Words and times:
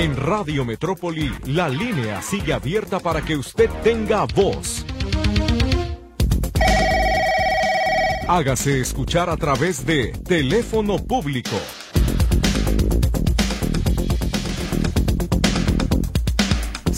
En 0.00 0.16
Radio 0.16 0.64
Metrópoli, 0.64 1.30
la 1.44 1.68
línea 1.68 2.22
sigue 2.22 2.54
abierta 2.54 3.00
para 3.00 3.20
que 3.20 3.36
usted 3.36 3.68
tenga 3.84 4.24
voz. 4.24 4.86
Hágase 8.26 8.80
escuchar 8.80 9.28
a 9.28 9.36
través 9.36 9.84
de 9.84 10.12
teléfono 10.26 10.96
público 10.96 11.50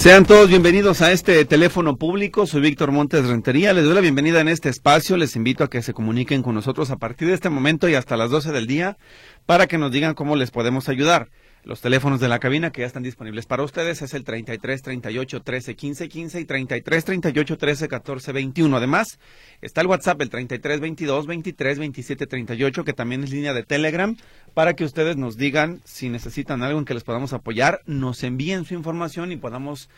Sean 0.03 0.27
todos 0.27 0.49
bienvenidos 0.49 1.01
a 1.01 1.13
este 1.13 1.45
teléfono 1.45 1.95
público. 1.95 2.45
Soy 2.45 2.61
Víctor 2.61 2.91
Montes 2.91 3.25
Rentería. 3.25 3.73
Les 3.73 3.85
doy 3.85 3.95
la 3.95 4.01
bienvenida 4.01 4.41
en 4.41 4.49
este 4.49 4.69
espacio. 4.69 5.17
Les 5.17 5.37
invito 5.37 5.63
a 5.63 5.71
que 5.71 5.81
se 5.81 5.93
comuniquen 5.93 6.43
con 6.43 6.57
nosotros 6.57 6.91
a 6.91 6.97
partir 6.97 7.29
de 7.29 7.35
este 7.35 7.51
momento 7.51 7.89
y 7.89 7.95
hasta 7.95 8.17
las 8.17 8.29
12 8.29 8.51
del 8.51 8.67
día 8.67 8.99
para 9.47 9.69
que 9.69 9.79
nos 9.79 9.93
digan 9.93 10.15
cómo 10.15 10.35
les 10.35 10.51
podemos 10.51 10.89
ayudar. 10.89 11.31
Los 11.65 11.81
teléfonos 11.81 12.19
de 12.19 12.27
la 12.27 12.41
cabina 12.41 12.73
que 12.73 12.81
ya 12.81 12.89
están 12.89 13.05
disponibles 13.05 13.47
para 13.47 13.63
ustedes 13.63 14.03
es 14.03 14.15
el 14.15 14.25
33 14.25 14.83
38 14.83 15.43
13 15.43 15.77
15 15.77 16.09
15 16.09 16.41
y 16.41 16.45
33 16.45 17.05
38 17.05 17.57
13 17.57 17.89
14 17.89 18.33
21. 18.33 18.77
Además, 18.77 19.21
está 19.61 19.81
el 19.81 19.87
WhatsApp 19.87 20.21
el 20.23 20.29
33 20.29 20.81
22 20.81 21.27
23 21.29 21.79
27 21.79 22.27
38 22.27 22.85
que 22.85 22.93
también 22.93 23.23
es 23.23 23.31
línea 23.31 23.55
de 23.55 23.63
Telegram 23.63 24.17
para 24.55 24.75
que 24.75 24.85
ustedes 24.85 25.17
nos 25.17 25.37
digan 25.37 25.81
si 25.85 26.09
necesitan 26.09 26.65
algo 26.65 26.81
en 26.81 26.85
que 26.85 26.95
les 26.95 27.05
podamos 27.05 27.33
apoyar, 27.33 27.81
nos 27.87 28.25
envíen 28.25 28.65
su 28.65 28.75
información 28.75 29.31
y 29.31 29.37
podamos 29.37 29.89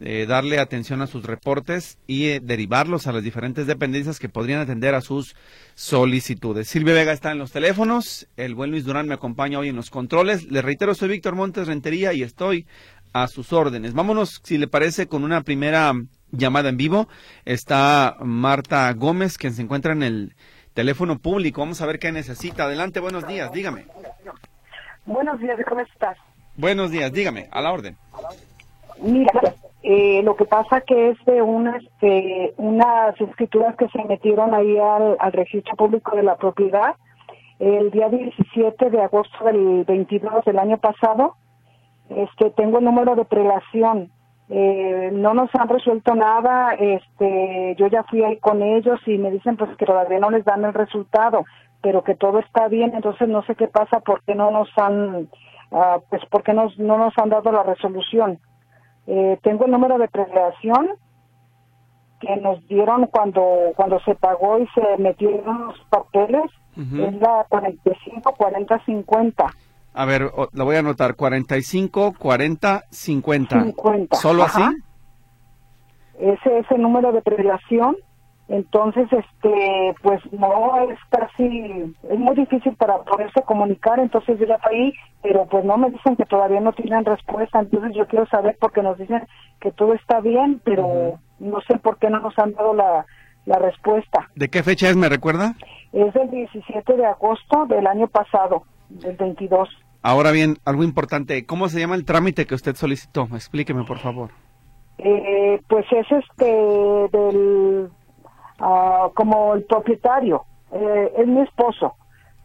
eh, 0.00 0.26
darle 0.26 0.58
atención 0.58 1.02
a 1.02 1.06
sus 1.06 1.24
reportes 1.24 1.98
y 2.06 2.26
eh, 2.26 2.40
derivarlos 2.42 3.06
a 3.06 3.12
las 3.12 3.22
diferentes 3.22 3.66
dependencias 3.66 4.18
que 4.18 4.28
podrían 4.28 4.60
atender 4.60 4.94
a 4.94 5.00
sus 5.00 5.36
solicitudes. 5.74 6.68
Silvia 6.68 6.94
Vega 6.94 7.12
está 7.12 7.30
en 7.30 7.38
los 7.38 7.52
teléfonos, 7.52 8.28
el 8.36 8.54
buen 8.54 8.70
Luis 8.70 8.84
Durán 8.84 9.06
me 9.06 9.14
acompaña 9.14 9.58
hoy 9.58 9.68
en 9.68 9.76
los 9.76 9.90
controles. 9.90 10.50
Le 10.50 10.62
reitero, 10.62 10.94
soy 10.94 11.10
Víctor 11.10 11.36
Montes 11.36 11.68
Rentería 11.68 12.12
y 12.12 12.22
estoy 12.22 12.66
a 13.12 13.28
sus 13.28 13.52
órdenes. 13.52 13.94
Vámonos, 13.94 14.40
si 14.42 14.58
le 14.58 14.66
parece, 14.66 15.06
con 15.06 15.22
una 15.22 15.42
primera 15.42 15.92
llamada 16.32 16.68
en 16.68 16.76
vivo. 16.76 17.08
Está 17.44 18.16
Marta 18.20 18.92
Gómez, 18.92 19.38
quien 19.38 19.54
se 19.54 19.62
encuentra 19.62 19.92
en 19.92 20.02
el 20.02 20.34
teléfono 20.74 21.18
público. 21.18 21.60
Vamos 21.60 21.80
a 21.80 21.86
ver 21.86 21.98
qué 22.00 22.10
necesita. 22.10 22.64
Adelante, 22.64 23.00
buenos 23.00 23.26
días, 23.26 23.52
dígame. 23.52 23.86
Buenos 25.06 25.38
días, 25.38 25.56
¿cómo 25.68 25.80
estás? 25.80 26.18
Buenos 26.56 26.90
días, 26.90 27.12
dígame, 27.12 27.48
a 27.50 27.60
la 27.60 27.72
orden. 27.72 27.96
Mira, 29.00 29.32
eh, 29.86 30.22
lo 30.22 30.34
que 30.34 30.46
pasa 30.46 30.80
que 30.80 31.10
es 31.10 31.24
de 31.26 31.42
unas, 31.42 31.82
este, 31.82 32.54
unas 32.56 33.20
escrituras 33.20 33.76
que 33.76 33.86
se 33.88 34.02
metieron 34.04 34.54
ahí 34.54 34.78
al, 34.78 35.18
registro 35.30 35.76
público 35.76 36.16
de 36.16 36.22
la 36.22 36.36
propiedad 36.36 36.94
el 37.58 37.90
día 37.90 38.08
17 38.08 38.88
de 38.88 39.02
agosto 39.02 39.44
del 39.44 39.84
22 39.84 40.42
del 40.46 40.58
año 40.58 40.78
pasado. 40.78 41.34
Este, 42.08 42.48
tengo 42.52 42.78
el 42.78 42.86
número 42.86 43.14
de 43.14 43.26
prelación. 43.26 44.10
Eh, 44.48 45.10
no 45.12 45.34
nos 45.34 45.54
han 45.54 45.68
resuelto 45.68 46.14
nada. 46.14 46.72
Este, 46.78 47.76
yo 47.76 47.86
ya 47.88 48.04
fui 48.04 48.24
ahí 48.24 48.38
con 48.38 48.62
ellos 48.62 48.98
y 49.04 49.18
me 49.18 49.30
dicen 49.30 49.58
pues 49.58 49.76
que 49.76 49.84
todavía 49.84 50.18
no 50.18 50.30
les 50.30 50.46
dan 50.46 50.64
el 50.64 50.72
resultado, 50.72 51.44
pero 51.82 52.02
que 52.02 52.14
todo 52.14 52.38
está 52.38 52.68
bien. 52.68 52.92
Entonces 52.94 53.28
no 53.28 53.42
sé 53.42 53.54
qué 53.54 53.68
pasa, 53.68 54.00
por 54.00 54.22
qué 54.22 54.34
no 54.34 54.50
nos 54.50 54.70
han, 54.78 55.28
uh, 55.72 56.00
pues 56.08 56.24
por 56.30 56.42
qué 56.42 56.54
no 56.54 56.70
nos 56.78 57.18
han 57.18 57.28
dado 57.28 57.52
la 57.52 57.64
resolución. 57.64 58.38
Eh, 59.06 59.38
tengo 59.42 59.66
el 59.66 59.70
número 59.70 59.98
de 59.98 60.08
prelación 60.08 60.90
que 62.20 62.36
nos 62.36 62.66
dieron 62.68 63.06
cuando 63.06 63.72
cuando 63.76 64.00
se 64.00 64.14
pagó 64.14 64.58
y 64.58 64.66
se 64.68 65.02
metieron 65.02 65.66
los 65.66 65.80
papeles. 65.90 66.44
Es 66.76 67.14
la 67.20 67.46
45 67.48 68.34
40 68.36 68.84
50. 68.84 69.46
A 69.94 70.04
ver, 70.06 70.28
lo 70.52 70.64
voy 70.64 70.74
a 70.74 70.80
anotar. 70.80 71.14
45 71.14 72.14
40 72.18 72.82
50. 72.90 73.62
50. 73.62 74.16
¿Solo 74.16 74.42
así? 74.42 74.62
Ese 76.18 76.58
es 76.58 76.70
el 76.70 76.82
número 76.82 77.12
de 77.12 77.22
prelación 77.22 77.96
entonces, 78.48 79.08
este, 79.10 79.94
pues 80.02 80.20
no 80.32 80.90
es 80.90 80.98
casi, 81.08 81.94
es 82.10 82.18
muy 82.18 82.36
difícil 82.36 82.76
para 82.76 82.98
poderse 82.98 83.42
comunicar, 83.42 83.98
entonces 83.98 84.38
yo 84.38 84.46
ya 84.46 84.58
ahí, 84.70 84.92
pero 85.22 85.46
pues 85.46 85.64
no 85.64 85.78
me 85.78 85.90
dicen 85.90 86.16
que 86.16 86.26
todavía 86.26 86.60
no 86.60 86.72
tienen 86.72 87.06
respuesta, 87.06 87.60
entonces 87.60 87.92
yo 87.96 88.06
quiero 88.06 88.26
saber 88.26 88.56
porque 88.60 88.82
nos 88.82 88.98
dicen 88.98 89.26
que 89.60 89.72
todo 89.72 89.94
está 89.94 90.20
bien, 90.20 90.60
pero 90.62 91.18
no 91.38 91.60
sé 91.62 91.78
por 91.78 91.98
qué 91.98 92.10
no 92.10 92.20
nos 92.20 92.38
han 92.38 92.52
dado 92.52 92.74
la, 92.74 93.06
la 93.46 93.58
respuesta. 93.58 94.28
¿De 94.34 94.48
qué 94.48 94.62
fecha 94.62 94.90
es, 94.90 94.96
me 94.96 95.08
recuerda? 95.08 95.54
Es 95.92 96.12
del 96.12 96.30
17 96.30 96.96
de 96.96 97.06
agosto 97.06 97.64
del 97.66 97.86
año 97.86 98.08
pasado, 98.08 98.64
del 98.90 99.16
22. 99.16 99.70
Ahora 100.02 100.32
bien, 100.32 100.58
algo 100.66 100.84
importante, 100.84 101.46
¿cómo 101.46 101.70
se 101.70 101.80
llama 101.80 101.94
el 101.94 102.04
trámite 102.04 102.46
que 102.46 102.54
usted 102.54 102.76
solicitó? 102.76 103.22
Explíqueme, 103.32 103.84
por 103.84 104.00
favor. 104.00 104.30
Eh, 104.98 105.60
pues 105.66 105.86
es 105.90 106.06
este 106.12 106.44
del 106.44 107.88
Ah, 108.66 109.10
como 109.14 109.52
el 109.52 109.64
propietario, 109.64 110.46
eh, 110.72 111.12
es 111.18 111.26
mi 111.26 111.42
esposo. 111.42 111.96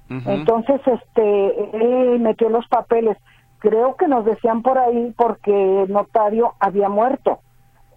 Entonces, 0.10 0.82
este, 0.86 1.78
él 1.78 2.20
metió 2.20 2.50
los 2.50 2.68
papeles. 2.68 3.16
Creo 3.60 3.96
que 3.96 4.08
nos 4.08 4.26
decían 4.26 4.62
por 4.62 4.78
ahí 4.78 5.14
porque 5.16 5.84
el 5.84 5.94
notario 5.94 6.56
había 6.60 6.90
muerto, 6.90 7.40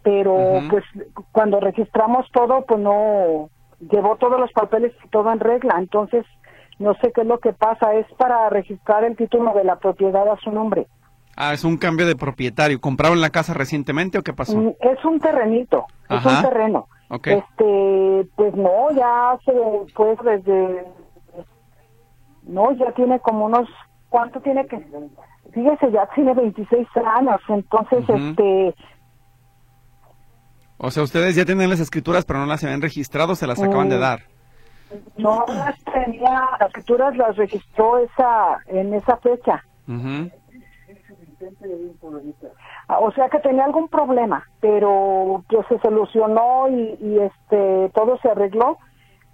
pero 0.04 0.60
pues 0.70 0.84
cuando 1.32 1.58
registramos 1.58 2.26
todo, 2.32 2.64
pues 2.66 2.78
no 2.78 3.48
llevó 3.90 4.16
todos 4.16 4.38
los 4.38 4.52
papeles 4.52 4.92
y 5.04 5.08
todo 5.08 5.32
en 5.32 5.40
regla. 5.40 5.76
Entonces, 5.78 6.24
no 6.78 6.94
sé 7.02 7.10
qué 7.12 7.22
es 7.22 7.26
lo 7.26 7.40
que 7.40 7.54
pasa. 7.54 7.94
Es 7.94 8.06
para 8.18 8.50
registrar 8.50 9.02
el 9.02 9.16
título 9.16 9.52
de 9.54 9.64
la 9.64 9.76
propiedad 9.76 10.28
a 10.28 10.36
su 10.36 10.52
nombre. 10.52 10.86
Ah, 11.34 11.54
es 11.54 11.64
un 11.64 11.76
cambio 11.76 12.06
de 12.06 12.14
propietario. 12.14 12.80
¿Compraron 12.80 13.20
la 13.20 13.30
casa 13.30 13.54
recientemente 13.54 14.18
o 14.18 14.22
qué 14.22 14.32
pasó? 14.32 14.56
Mm, 14.56 14.74
es 14.80 15.04
un 15.04 15.18
terrenito, 15.18 15.86
es 16.08 16.24
un 16.24 16.42
terreno. 16.42 16.86
Este, 17.12 18.26
pues 18.36 18.54
no, 18.54 18.90
ya 18.92 19.32
hace, 19.32 19.52
pues 19.94 20.18
desde, 20.24 20.86
no, 22.44 22.72
ya 22.72 22.90
tiene 22.92 23.20
como 23.20 23.46
unos, 23.46 23.68
¿cuánto 24.08 24.40
tiene 24.40 24.66
que? 24.66 24.78
Fíjese, 25.52 25.92
ya 25.92 26.06
tiene 26.14 26.32
26 26.32 26.88
años, 27.04 27.40
entonces, 27.48 28.04
este... 28.08 28.74
O 30.78 30.90
sea, 30.90 31.02
ustedes 31.02 31.36
ya 31.36 31.44
tienen 31.44 31.68
las 31.68 31.80
escrituras, 31.80 32.24
pero 32.24 32.40
no 32.40 32.46
las 32.46 32.64
habían 32.64 32.80
registrado, 32.80 33.34
se 33.34 33.46
las 33.46 33.62
acaban 33.62 33.90
de 33.90 33.98
mm. 33.98 34.00
dar. 34.00 34.20
No 35.18 35.44
las 35.48 35.78
tenía, 35.84 36.48
las 36.58 36.68
escrituras 36.68 37.16
las 37.16 37.36
registró 37.36 37.98
esa, 37.98 38.58
en 38.66 38.94
esa 38.94 39.18
fecha. 39.18 39.62
Ah, 39.86 40.28
o 42.98 43.12
sea 43.12 43.28
que 43.28 43.38
tenía 43.38 43.64
algún 43.64 43.88
problema, 43.88 44.46
pero 44.60 45.44
pues 45.48 45.66
se 45.68 45.78
solucionó 45.80 46.68
y, 46.68 46.96
y 47.00 47.18
este 47.18 47.90
todo 47.94 48.18
se 48.18 48.28
arregló. 48.28 48.78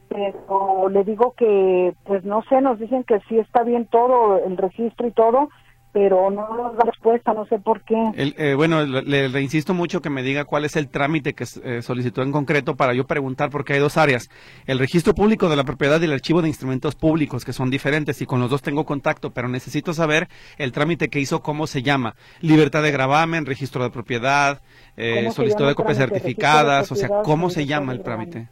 Pero 0.09 0.89
le 0.89 1.05
digo 1.05 1.35
que, 1.37 1.93
pues 2.05 2.25
no 2.25 2.43
sé, 2.45 2.63
nos 2.63 2.79
dicen 2.79 3.05
que 3.05 3.21
sí 3.29 3.39
está 3.39 3.63
bien 3.63 3.85
todo, 3.87 4.39
el 4.43 4.57
registro 4.57 5.07
y 5.07 5.13
todo, 5.13 5.51
pero 5.99 6.31
no 6.31 6.47
nos 6.57 6.77
da 6.77 6.85
respuesta, 6.85 7.35
no 7.35 7.45
sé 7.47 7.59
por 7.59 7.83
qué. 7.83 7.97
Eh, 8.15 8.55
bueno, 8.55 8.85
le, 8.85 9.43
insisto 9.43 9.75
mucho 9.75 10.01
que 10.01 10.11
me 10.11 10.23
diga 10.23 10.45
cuál 10.45 10.65
es 10.65 10.77
el 10.77 10.89
trámite 10.89 11.35
que 11.35 11.45
eh, 11.65 11.83
solicitó 11.83 12.23
en 12.23 12.31
concreto 12.31 12.77
para 12.77 12.95
yo 12.95 13.05
preguntar, 13.05 13.51
porque 13.51 13.73
hay 13.73 13.81
dos 13.81 13.97
áreas. 13.97 14.31
El 14.69 14.79
registro 14.79 15.13
público 15.13 15.49
de 15.49 15.57
la 15.57 15.65
propiedad 15.65 16.01
y 16.01 16.05
el 16.05 16.13
archivo 16.13 16.41
de 16.41 16.47
instrumentos 16.47 16.95
públicos, 16.95 17.45
que 17.45 17.53
son 17.53 17.69
diferentes, 17.69 18.23
y 18.23 18.27
con 18.27 18.39
los 18.39 18.49
dos 18.49 18.63
tengo 18.63 18.87
contacto, 18.87 19.33
pero 19.33 19.49
necesito 19.49 19.93
saber 19.93 20.29
el 20.57 20.71
trámite 20.71 21.09
que 21.09 21.19
hizo, 21.19 21.43
cómo 21.43 21.67
se 21.67 21.83
llama. 21.83 22.15
Libertad 22.43 22.85
de 22.85 22.93
gravamen, 22.93 23.45
registro 23.45 23.83
de 23.83 23.91
propiedad, 23.91 24.63
eh, 24.97 25.33
solicitud 25.33 25.67
de 25.67 25.75
copias 25.75 25.99
certificadas, 25.99 26.93
o 26.93 26.95
sea, 26.95 27.09
¿cómo 27.25 27.51
se 27.51 27.67
llama 27.67 27.91
el 27.91 28.05
trámite? 28.05 28.47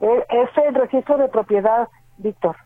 Es 0.00 0.50
el 0.66 0.74
registro 0.74 1.16
de 1.16 1.28
propiedad, 1.28 1.86
Víctor. 2.16 2.56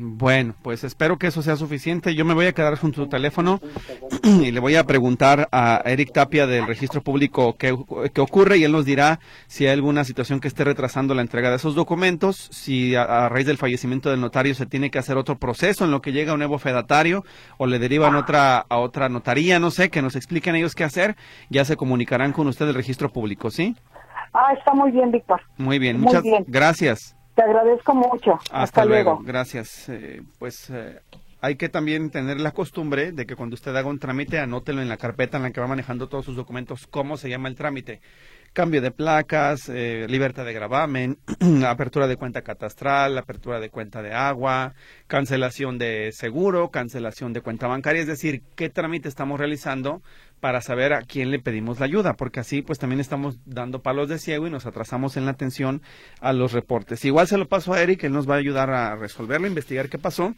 Bueno, 0.00 0.54
pues 0.62 0.84
espero 0.84 1.18
que 1.18 1.26
eso 1.26 1.42
sea 1.42 1.56
suficiente. 1.56 2.14
Yo 2.14 2.24
me 2.24 2.32
voy 2.32 2.46
a 2.46 2.52
quedar 2.52 2.78
junto 2.78 3.00
a 3.00 3.04
su 3.04 3.10
teléfono 3.10 3.60
y 4.22 4.52
le 4.52 4.60
voy 4.60 4.76
a 4.76 4.84
preguntar 4.84 5.48
a 5.50 5.82
Eric 5.84 6.12
Tapia 6.12 6.46
del 6.46 6.68
registro 6.68 7.02
público 7.02 7.56
qué, 7.58 7.72
ocurre 7.72 8.58
y 8.58 8.64
él 8.64 8.70
nos 8.70 8.84
dirá 8.84 9.18
si 9.48 9.66
hay 9.66 9.72
alguna 9.72 10.04
situación 10.04 10.38
que 10.38 10.46
esté 10.46 10.62
retrasando 10.62 11.14
la 11.14 11.22
entrega 11.22 11.50
de 11.50 11.56
esos 11.56 11.74
documentos, 11.74 12.48
si 12.52 12.94
a, 12.94 13.28
raíz 13.28 13.46
del 13.46 13.58
fallecimiento 13.58 14.08
del 14.08 14.20
notario 14.20 14.54
se 14.54 14.66
tiene 14.66 14.92
que 14.92 15.00
hacer 15.00 15.16
otro 15.16 15.36
proceso 15.36 15.84
en 15.84 15.90
lo 15.90 16.00
que 16.00 16.12
llega 16.12 16.32
un 16.32 16.38
nuevo 16.38 16.60
fedatario 16.60 17.24
o 17.56 17.66
le 17.66 17.80
derivan 17.80 18.14
otra, 18.14 18.58
a 18.68 18.78
otra 18.78 19.08
notaría, 19.08 19.58
no 19.58 19.72
sé, 19.72 19.90
que 19.90 20.00
nos 20.00 20.14
expliquen 20.14 20.54
ellos 20.54 20.76
qué 20.76 20.84
hacer. 20.84 21.16
Ya 21.50 21.64
se 21.64 21.76
comunicarán 21.76 22.32
con 22.32 22.46
usted 22.46 22.66
del 22.66 22.76
registro 22.76 23.08
público, 23.08 23.50
¿sí? 23.50 23.74
Ah, 24.32 24.52
está 24.56 24.74
muy 24.74 24.92
bien, 24.92 25.10
Víctor. 25.10 25.40
Muy 25.56 25.80
bien, 25.80 26.00
muchas 26.00 26.22
gracias. 26.46 27.17
Te 27.38 27.44
agradezco 27.44 27.94
mucho. 27.94 28.36
Hasta, 28.50 28.84
luego. 28.84 29.20
Gracias. 29.22 29.88
Eh, 29.88 30.22
pues 30.40 30.70
eh, 30.70 30.98
hay 31.40 31.54
que 31.54 31.68
también 31.68 32.10
tener 32.10 32.40
la 32.40 32.50
costumbre 32.50 33.12
de 33.12 33.26
que 33.26 33.36
cuando 33.36 33.54
usted 33.54 33.76
haga 33.76 33.88
un 33.88 34.00
trámite, 34.00 34.40
anótelo 34.40 34.82
en 34.82 34.88
la 34.88 34.96
carpeta 34.96 35.36
en 35.36 35.44
la 35.44 35.52
que 35.52 35.60
va 35.60 35.68
manejando 35.68 36.08
todos 36.08 36.24
sus 36.24 36.34
documentos, 36.34 36.88
cómo 36.88 37.16
se 37.16 37.30
llama 37.30 37.48
el 37.48 37.54
trámite. 37.54 38.00
cambio 38.52 38.80
de 38.80 38.90
placas, 38.90 39.68
eh, 39.68 40.06
libertad 40.08 40.44
de 40.44 40.52
gravamen, 40.52 41.18
apertura 41.64 42.08
de 42.08 42.16
cuenta 42.16 42.42
catastral, 42.42 43.16
apertura 43.16 43.60
de 43.60 43.70
cuenta 43.70 44.02
de 44.02 44.12
agua, 44.12 44.74
cancelación 45.06 45.78
de 45.78 46.10
seguro, 46.10 46.70
cancelación 46.70 47.32
de 47.32 47.40
cuenta 47.40 47.68
bancaria, 47.68 48.00
es 48.00 48.08
decir, 48.08 48.42
qué 48.56 48.68
trámite 48.68 49.08
estamos 49.08 49.38
realizando 49.38 50.02
para 50.40 50.60
saber 50.60 50.92
a 50.92 51.02
quién 51.02 51.30
le 51.30 51.38
pedimos 51.38 51.80
la 51.80 51.86
ayuda, 51.86 52.14
porque 52.14 52.40
así 52.40 52.62
pues 52.62 52.78
también 52.78 53.00
estamos 53.00 53.38
dando 53.44 53.82
palos 53.82 54.08
de 54.08 54.18
ciego 54.18 54.46
y 54.46 54.50
nos 54.50 54.66
atrasamos 54.66 55.16
en 55.16 55.24
la 55.24 55.32
atención 55.32 55.82
a 56.20 56.32
los 56.32 56.52
reportes. 56.52 57.04
Igual 57.04 57.26
se 57.28 57.38
lo 57.38 57.48
paso 57.48 57.72
a 57.72 57.82
Eric, 57.82 58.04
él 58.04 58.12
nos 58.12 58.28
va 58.28 58.34
a 58.34 58.38
ayudar 58.38 58.70
a 58.70 58.96
resolverlo, 58.96 59.46
investigar 59.46 59.88
qué 59.88 59.98
pasó 59.98 60.34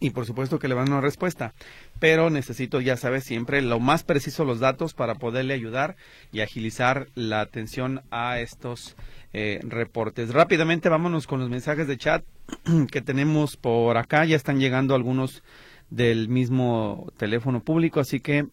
y 0.00 0.10
por 0.10 0.26
supuesto 0.26 0.58
que 0.58 0.68
le 0.68 0.74
van 0.74 0.88
a 0.88 0.92
una 0.92 1.00
respuesta. 1.00 1.54
Pero 1.98 2.30
necesito, 2.30 2.80
ya 2.80 2.96
sabes, 2.96 3.24
siempre 3.24 3.62
lo 3.62 3.80
más 3.80 4.02
preciso 4.02 4.44
los 4.44 4.60
datos 4.60 4.94
para 4.94 5.14
poderle 5.14 5.54
ayudar 5.54 5.96
y 6.32 6.40
agilizar 6.40 7.08
la 7.14 7.40
atención 7.40 8.02
a 8.10 8.40
estos 8.40 8.96
eh, 9.32 9.60
reportes. 9.62 10.32
Rápidamente 10.32 10.88
vámonos 10.88 11.26
con 11.26 11.40
los 11.40 11.50
mensajes 11.50 11.86
de 11.86 11.98
chat 11.98 12.24
que 12.90 13.00
tenemos 13.00 13.56
por 13.56 13.96
acá. 13.96 14.24
Ya 14.24 14.36
están 14.36 14.58
llegando 14.58 14.94
algunos 14.94 15.42
del 15.90 16.28
mismo 16.28 17.12
teléfono 17.16 17.60
público, 17.60 18.00
así 18.00 18.20
que 18.20 18.46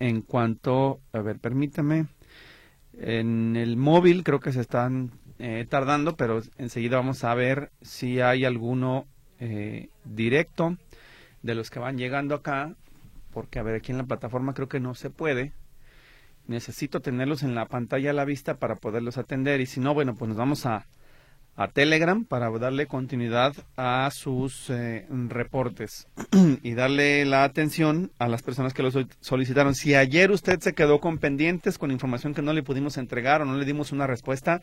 en 0.00 0.22
cuanto, 0.22 1.00
a 1.12 1.20
ver, 1.20 1.38
permítame, 1.38 2.06
en 2.98 3.54
el 3.54 3.76
móvil 3.76 4.24
creo 4.24 4.40
que 4.40 4.52
se 4.52 4.60
están 4.60 5.12
eh, 5.38 5.66
tardando, 5.68 6.16
pero 6.16 6.42
enseguida 6.58 6.96
vamos 6.96 7.22
a 7.22 7.34
ver 7.34 7.70
si 7.82 8.20
hay 8.20 8.44
alguno 8.44 9.06
eh, 9.38 9.88
directo 10.04 10.76
de 11.42 11.54
los 11.54 11.70
que 11.70 11.78
van 11.78 11.98
llegando 11.98 12.34
acá, 12.34 12.74
porque 13.32 13.58
a 13.58 13.62
ver, 13.62 13.76
aquí 13.76 13.92
en 13.92 13.98
la 13.98 14.04
plataforma 14.04 14.54
creo 14.54 14.68
que 14.68 14.80
no 14.80 14.94
se 14.94 15.10
puede. 15.10 15.52
Necesito 16.46 17.00
tenerlos 17.00 17.42
en 17.42 17.54
la 17.54 17.66
pantalla 17.66 18.10
a 18.10 18.14
la 18.14 18.24
vista 18.24 18.58
para 18.58 18.74
poderlos 18.74 19.18
atender 19.18 19.60
y 19.60 19.66
si 19.66 19.80
no, 19.80 19.94
bueno, 19.94 20.14
pues 20.14 20.28
nos 20.30 20.36
vamos 20.36 20.66
a, 20.66 20.86
a 21.56 21.68
Telegram 21.68 22.24
para 22.24 22.50
darle 22.50 22.86
continuidad 22.86 23.54
a 23.76 24.10
sus 24.12 24.70
eh, 24.70 25.06
reportes 25.28 26.08
y 26.62 26.74
darle 26.74 27.24
la 27.24 27.44
atención 27.44 28.12
a 28.18 28.28
las 28.28 28.42
personas 28.42 28.74
que 28.74 28.82
lo 28.82 28.90
solicitaron. 29.20 29.74
Si 29.74 29.94
ayer 29.94 30.30
usted 30.30 30.60
se 30.60 30.72
quedó 30.72 31.00
con 31.00 31.18
pendientes, 31.18 31.78
con 31.78 31.90
información 31.90 32.34
que 32.34 32.42
no 32.42 32.52
le 32.52 32.62
pudimos 32.62 32.96
entregar 32.96 33.42
o 33.42 33.44
no 33.44 33.56
le 33.56 33.64
dimos 33.64 33.92
una 33.92 34.06
respuesta, 34.06 34.60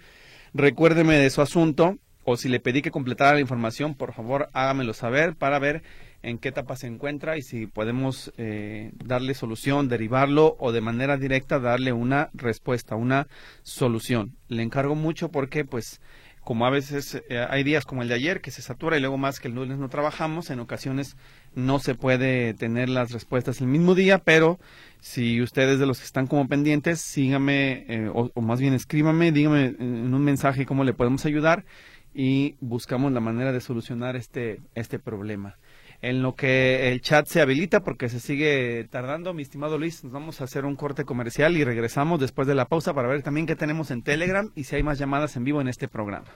recuérdeme 0.53 1.17
de 1.17 1.29
su 1.29 1.41
asunto 1.41 1.97
o 2.23 2.35
si 2.35 2.49
le 2.49 2.59
pedí 2.59 2.81
que 2.81 2.91
completara 2.91 3.35
la 3.35 3.39
información, 3.39 3.95
por 3.95 4.13
favor 4.13 4.49
hágamelo 4.51 4.93
saber 4.93 5.35
para 5.37 5.59
ver 5.59 5.83
en 6.23 6.39
qué 6.39 6.49
etapa 6.49 6.75
se 6.75 6.87
encuentra 6.87 7.37
y 7.37 7.41
si 7.41 7.67
podemos 7.67 8.33
eh, 8.37 8.91
darle 8.95 9.33
solución, 9.33 9.87
derivarlo 9.87 10.57
o 10.59 10.73
de 10.73 10.81
manera 10.81 11.15
directa 11.15 11.59
darle 11.59 11.93
una 11.93 12.29
respuesta, 12.33 12.95
una 12.95 13.27
solución. 13.63 14.35
Le 14.49 14.63
encargo 14.63 14.93
mucho 14.93 15.29
porque 15.29 15.63
pues 15.63 16.01
como 16.47 16.65
a 16.65 16.69
veces 16.69 17.21
eh, 17.27 17.45
hay 17.49 17.65
días 17.65 17.83
como 17.83 18.03
el 18.03 18.07
de 18.07 18.13
ayer 18.13 18.39
que 18.39 18.51
se 18.51 18.61
satura 18.61 18.95
y 18.95 19.01
luego 19.01 19.17
más 19.17 19.41
que 19.41 19.49
el 19.49 19.55
lunes 19.55 19.79
no 19.79 19.89
trabajamos, 19.89 20.49
en 20.49 20.61
ocasiones 20.61 21.17
no 21.55 21.77
se 21.77 21.93
puede 21.93 22.53
tener 22.53 22.87
las 22.87 23.11
respuestas 23.11 23.59
el 23.59 23.67
mismo 23.67 23.95
día, 23.95 24.19
pero 24.19 24.57
si 25.01 25.41
ustedes 25.41 25.77
de 25.77 25.85
los 25.85 25.99
que 25.99 26.05
están 26.05 26.25
como 26.25 26.47
pendientes, 26.47 27.01
síganme 27.01 27.83
eh, 27.89 28.09
o, 28.13 28.31
más 28.39 28.61
bien 28.61 28.73
escríbame, 28.73 29.33
dígame 29.33 29.75
en 29.77 30.13
un 30.13 30.23
mensaje 30.23 30.65
cómo 30.65 30.85
le 30.85 30.93
podemos 30.93 31.25
ayudar 31.25 31.65
y 32.13 32.55
buscamos 32.61 33.11
la 33.11 33.19
manera 33.19 33.51
de 33.51 33.59
solucionar 33.59 34.15
este, 34.15 34.61
este 34.73 34.99
problema. 34.99 35.57
En 36.01 36.21
lo 36.21 36.35
que 36.35 36.91
el 36.91 37.01
chat 37.01 37.25
se 37.25 37.41
habilita, 37.41 37.81
porque 37.81 38.07
se 38.07 38.19
sigue 38.19 38.87
tardando, 38.89 39.33
mi 39.33 39.41
estimado 39.41 39.77
Luis, 39.77 40.03
nos 40.03 40.13
vamos 40.13 40.41
a 40.41 40.43
hacer 40.43 40.65
un 40.65 40.75
corte 40.75 41.05
comercial 41.05 41.57
y 41.57 41.63
regresamos 41.63 42.19
después 42.19 42.47
de 42.47 42.55
la 42.55 42.65
pausa 42.65 42.93
para 42.93 43.07
ver 43.07 43.23
también 43.23 43.47
qué 43.47 43.55
tenemos 43.55 43.89
en 43.89 44.03
Telegram 44.03 44.51
y 44.55 44.65
si 44.65 44.75
hay 44.75 44.83
más 44.83 44.99
llamadas 44.99 45.35
en 45.35 45.43
vivo 45.43 45.59
en 45.59 45.67
este 45.67 45.87
programa. 45.87 46.27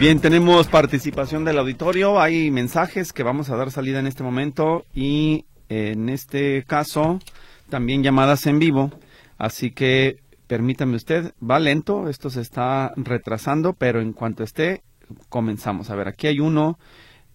Bien, 0.00 0.18
tenemos 0.18 0.66
participación 0.66 1.44
del 1.44 1.58
auditorio, 1.58 2.22
hay 2.22 2.50
mensajes 2.50 3.12
que 3.12 3.22
vamos 3.22 3.50
a 3.50 3.56
dar 3.56 3.70
salida 3.70 3.98
en 3.98 4.06
este 4.06 4.22
momento 4.22 4.86
y 4.94 5.44
en 5.70 6.08
este 6.08 6.64
caso 6.64 7.20
también 7.68 8.02
llamadas 8.02 8.46
en 8.46 8.58
vivo, 8.58 8.90
así 9.38 9.70
que 9.70 10.16
permítame 10.48 10.96
usted, 10.96 11.32
va 11.40 11.60
lento, 11.60 12.08
esto 12.08 12.28
se 12.28 12.40
está 12.40 12.92
retrasando, 12.96 13.72
pero 13.74 14.00
en 14.00 14.12
cuanto 14.12 14.42
esté, 14.42 14.82
comenzamos. 15.28 15.88
A 15.88 15.94
ver, 15.94 16.08
aquí 16.08 16.26
hay 16.26 16.40
uno, 16.40 16.76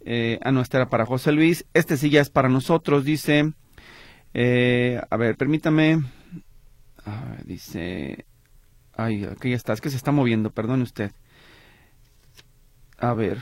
eh, 0.04 0.38
a 0.44 0.52
nuestra 0.52 0.90
para 0.90 1.06
José 1.06 1.32
Luis, 1.32 1.66
este 1.74 1.96
sí 1.96 2.10
ya 2.10 2.20
es 2.20 2.30
para 2.30 2.50
nosotros, 2.50 3.06
dice, 3.06 3.54
eh, 4.34 5.00
a 5.10 5.16
ver, 5.16 5.38
permítame, 5.38 6.04
ah, 7.06 7.38
dice, 7.46 8.26
ay, 8.98 9.24
aquí 9.24 9.52
ya 9.52 9.56
está, 9.56 9.72
es 9.72 9.80
que 9.80 9.90
se 9.90 9.98
está 9.98 10.12
moviendo, 10.12 10.52
perdone 10.52 10.84
usted. 10.84 11.12
A 12.98 13.14
ver, 13.14 13.40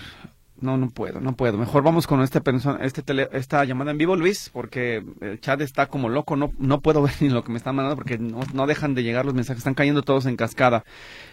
no, 0.64 0.78
no 0.78 0.90
puedo, 0.90 1.20
no 1.20 1.34
puedo. 1.34 1.58
Mejor 1.58 1.84
vamos 1.84 2.08
con 2.08 2.22
esta 2.22 2.42
persona, 2.42 2.80
este 2.84 3.04
tele, 3.04 3.28
esta 3.34 3.64
llamada 3.66 3.92
en 3.92 3.98
vivo, 3.98 4.16
Luis, 4.16 4.50
porque 4.52 5.04
el 5.22 5.40
chat 5.40 5.62
está 5.62 5.88
como 5.88 6.10
loco. 6.10 6.36
No, 6.36 6.52
no 6.58 6.80
puedo 6.82 7.02
ver 7.04 7.14
ni 7.20 7.30
lo 7.30 7.44
que 7.44 7.52
me 7.52 7.58
están 7.58 7.76
mandando 7.76 7.96
porque 7.96 8.18
no, 8.18 8.40
no 8.54 8.66
dejan 8.66 8.96
de 8.96 9.04
llegar 9.04 9.26
los 9.26 9.34
mensajes. 9.34 9.60
Están 9.60 9.74
cayendo 9.74 10.02
todos 10.02 10.26
en 10.26 10.36
cascada. 10.36 10.84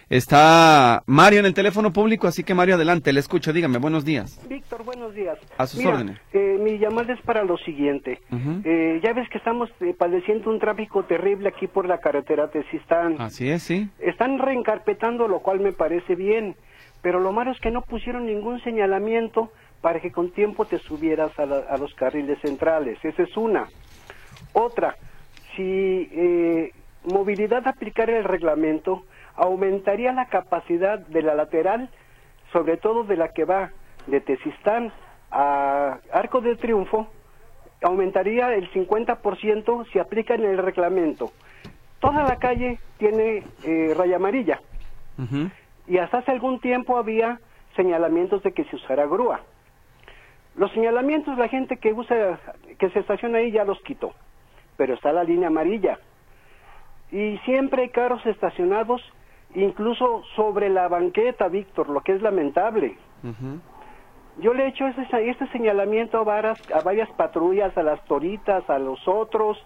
Está 0.09 1.05
Mario 1.07 1.39
en 1.39 1.47
el 1.47 1.55
teléfono 1.55 1.93
público, 1.93 2.27
así 2.27 2.43
que 2.43 2.53
Mario, 2.53 2.75
adelante, 2.75 3.13
le 3.13 3.21
escucho. 3.21 3.53
Dígame, 3.53 3.79
buenos 3.79 4.05
días. 4.05 4.41
Víctor, 4.49 4.85
buenos 4.85 5.15
días. 5.15 5.39
A 5.57 5.67
sus 5.69 5.85
órdenes. 5.85 6.19
Eh, 6.33 6.59
mi 6.61 6.79
llamada 6.79 7.15
es 7.15 7.21
para 7.23 7.45
lo 7.45 7.57
siguiente. 7.59 8.21
Uh 8.33 8.37
-huh. 8.37 8.63
eh, 8.65 9.01
ya 9.05 9.13
ves 9.13 9.29
que 9.29 9.39
estamos 9.39 9.71
eh, 9.81 9.95
padeciendo 9.97 10.51
un 10.51 10.59
tráfico 10.59 11.05
terrible 11.05 11.49
aquí 11.49 11.69
por 11.69 11.87
la 11.87 11.99
carretera 11.99 12.49
Tesistán. 12.49 13.17
Así 13.21 13.49
es, 13.49 13.63
sí. 13.63 13.89
Están 14.01 14.39
reencarpetando, 14.41 15.29
lo 15.29 15.41
cual 15.41 15.61
me 15.61 15.73
parece 15.73 16.17
bien 16.17 16.57
pero 17.03 17.21
lo 17.21 17.33
malo 17.33 17.51
es 17.51 17.61
que 17.61 17.71
no 17.71 17.83
pusieron 17.83 18.27
ningún 18.27 18.61
señalamiento 18.63 19.51
para 19.81 20.01
que 20.01 20.13
con 20.13 20.31
tiempo 20.31 20.67
te 20.67 20.79
subieras 20.79 21.39
a, 21.39 21.47
la, 21.47 21.59
a 21.59 21.77
los 21.79 21.95
carriles 21.95 22.39
centrales. 22.41 22.99
Esa 23.03 23.23
es 23.23 23.37
una. 23.37 23.67
Otra, 24.53 24.97
si 25.57 26.09
eh, 26.13 26.73
movilidad 27.05 27.67
aplicara 27.67 28.17
el 28.17 28.25
reglamento, 28.25 29.05
aumentaría 29.37 30.13
la 30.13 30.27
capacidad 30.27 30.99
de 30.99 31.23
la 31.23 31.35
lateral, 31.35 31.89
sobre 32.53 32.77
todo 32.77 33.05
de 33.05 33.17
la 33.17 33.29
que 33.29 33.45
va 33.45 33.71
de 34.07 34.21
Tesistán 34.21 34.93
a 35.31 35.99
Arco 36.13 36.41
del 36.41 36.59
Triunfo, 36.59 37.07
aumentaría 37.83 38.53
el 38.55 38.71
50% 38.73 39.87
si 39.93 39.99
aplican 39.99 40.45
el 40.45 40.59
reglamento. 40.59 41.33
Toda 42.01 42.25
la 42.25 42.37
calle 42.37 42.79
tiene 42.99 43.45
eh, 43.65 43.95
raya 43.97 44.17
amarilla. 44.17 44.61
Y 45.87 45.99
hasta 45.99 46.19
hace 46.19 46.31
algún 46.31 46.61
tiempo 46.61 46.97
había 46.97 47.41
señalamientos 47.77 48.43
de 48.43 48.53
que 48.53 48.65
se 48.65 48.77
usara 48.77 49.07
grúa. 49.07 49.41
Los 50.57 50.73
señalamientos, 50.73 51.39
la 51.39 51.49
gente 51.49 51.77
que 51.79 51.93
usa, 51.93 52.39
que 52.79 52.91
se 52.91 53.01
estaciona 53.01 53.39
ahí 53.39 53.53
ya 53.53 53.65
los 53.65 53.81
quitó, 53.83 54.13
pero 54.77 54.95
está 54.95 55.13
la 55.13 55.25
línea 55.25 55.49
amarilla. 55.49 55.99
Y 57.13 57.39
siempre 57.45 57.83
hay 57.83 57.89
carros 57.91 58.25
estacionados, 58.27 59.03
incluso 59.55 60.23
sobre 60.37 60.69
la 60.69 60.89
banqueta, 60.89 61.49
Víctor, 61.49 61.89
lo 61.89 62.01
que 62.03 62.13
es 62.13 62.23
lamentable. 62.23 62.97
Uh 63.23 63.29
-huh. 63.29 63.61
Yo 64.39 64.55
le 64.55 64.65
he 64.65 64.69
hecho 64.69 64.87
ese, 64.87 65.07
este 65.29 65.47
señalamiento 65.49 66.19
a 66.19 66.25
varias, 66.25 66.71
a 66.73 66.81
varias 66.83 67.11
patrullas, 67.11 67.77
a 67.77 67.83
las 67.83 68.03
toritas, 68.05 68.69
a 68.71 68.79
los 68.79 69.07
otros, 69.07 69.59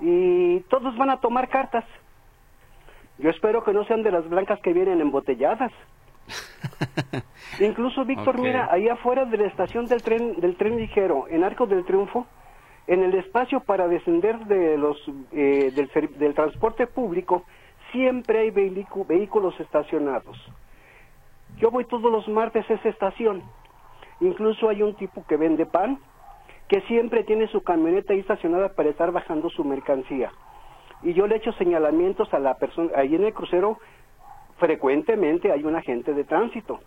y 0.00 0.60
todos 0.70 0.96
van 0.96 1.10
a 1.10 1.18
tomar 1.18 1.48
cartas. 1.48 1.84
Yo 3.18 3.30
espero 3.30 3.62
que 3.62 3.72
no 3.72 3.84
sean 3.84 4.02
de 4.02 4.10
las 4.10 4.28
blancas 4.28 4.60
que 4.60 4.72
vienen 4.72 5.00
embotelladas. 5.00 5.72
Incluso, 7.60 8.04
Víctor, 8.04 8.36
okay. 8.36 8.42
mira, 8.42 8.68
ahí 8.70 8.88
afuera 8.88 9.24
de 9.24 9.36
la 9.36 9.46
estación 9.46 9.86
del 9.86 10.02
tren, 10.02 10.40
del 10.40 10.56
tren 10.56 10.76
ligero, 10.76 11.26
en 11.28 11.44
Arco 11.44 11.66
del 11.66 11.84
Triunfo, 11.84 12.26
en 12.86 13.02
el 13.02 13.14
espacio 13.14 13.60
para 13.60 13.86
descender 13.86 14.38
de 14.46 14.76
los, 14.76 14.98
eh, 15.32 15.72
del, 15.74 15.90
del, 16.18 16.34
transporte 16.34 16.86
público, 16.86 17.44
siempre 17.92 18.40
hay 18.40 18.50
vehículos 18.50 19.58
estacionados. 19.60 20.36
Yo 21.58 21.70
voy 21.70 21.84
todos 21.84 22.10
los 22.10 22.26
martes 22.28 22.68
a 22.68 22.74
esa 22.74 22.88
estación. 22.88 23.42
Incluso 24.20 24.68
hay 24.68 24.82
un 24.82 24.94
tipo 24.96 25.24
que 25.26 25.36
vende 25.36 25.66
pan, 25.66 25.98
que 26.68 26.80
siempre 26.82 27.22
tiene 27.22 27.46
su 27.46 27.62
camioneta 27.62 28.12
ahí 28.12 28.20
estacionada 28.20 28.70
para 28.70 28.90
estar 28.90 29.12
bajando 29.12 29.48
su 29.50 29.64
mercancía 29.64 30.32
y 31.04 31.12
yo 31.12 31.26
le 31.26 31.36
echo 31.36 31.52
señalamientos 31.52 32.32
a 32.34 32.38
la 32.38 32.54
persona, 32.54 32.90
ahí 32.96 33.14
en 33.14 33.24
el 33.24 33.32
crucero 33.32 33.78
frecuentemente 34.58 35.52
hay 35.52 35.62
un 35.64 35.76
agente 35.76 36.14
de 36.14 36.24
tránsito, 36.24 36.80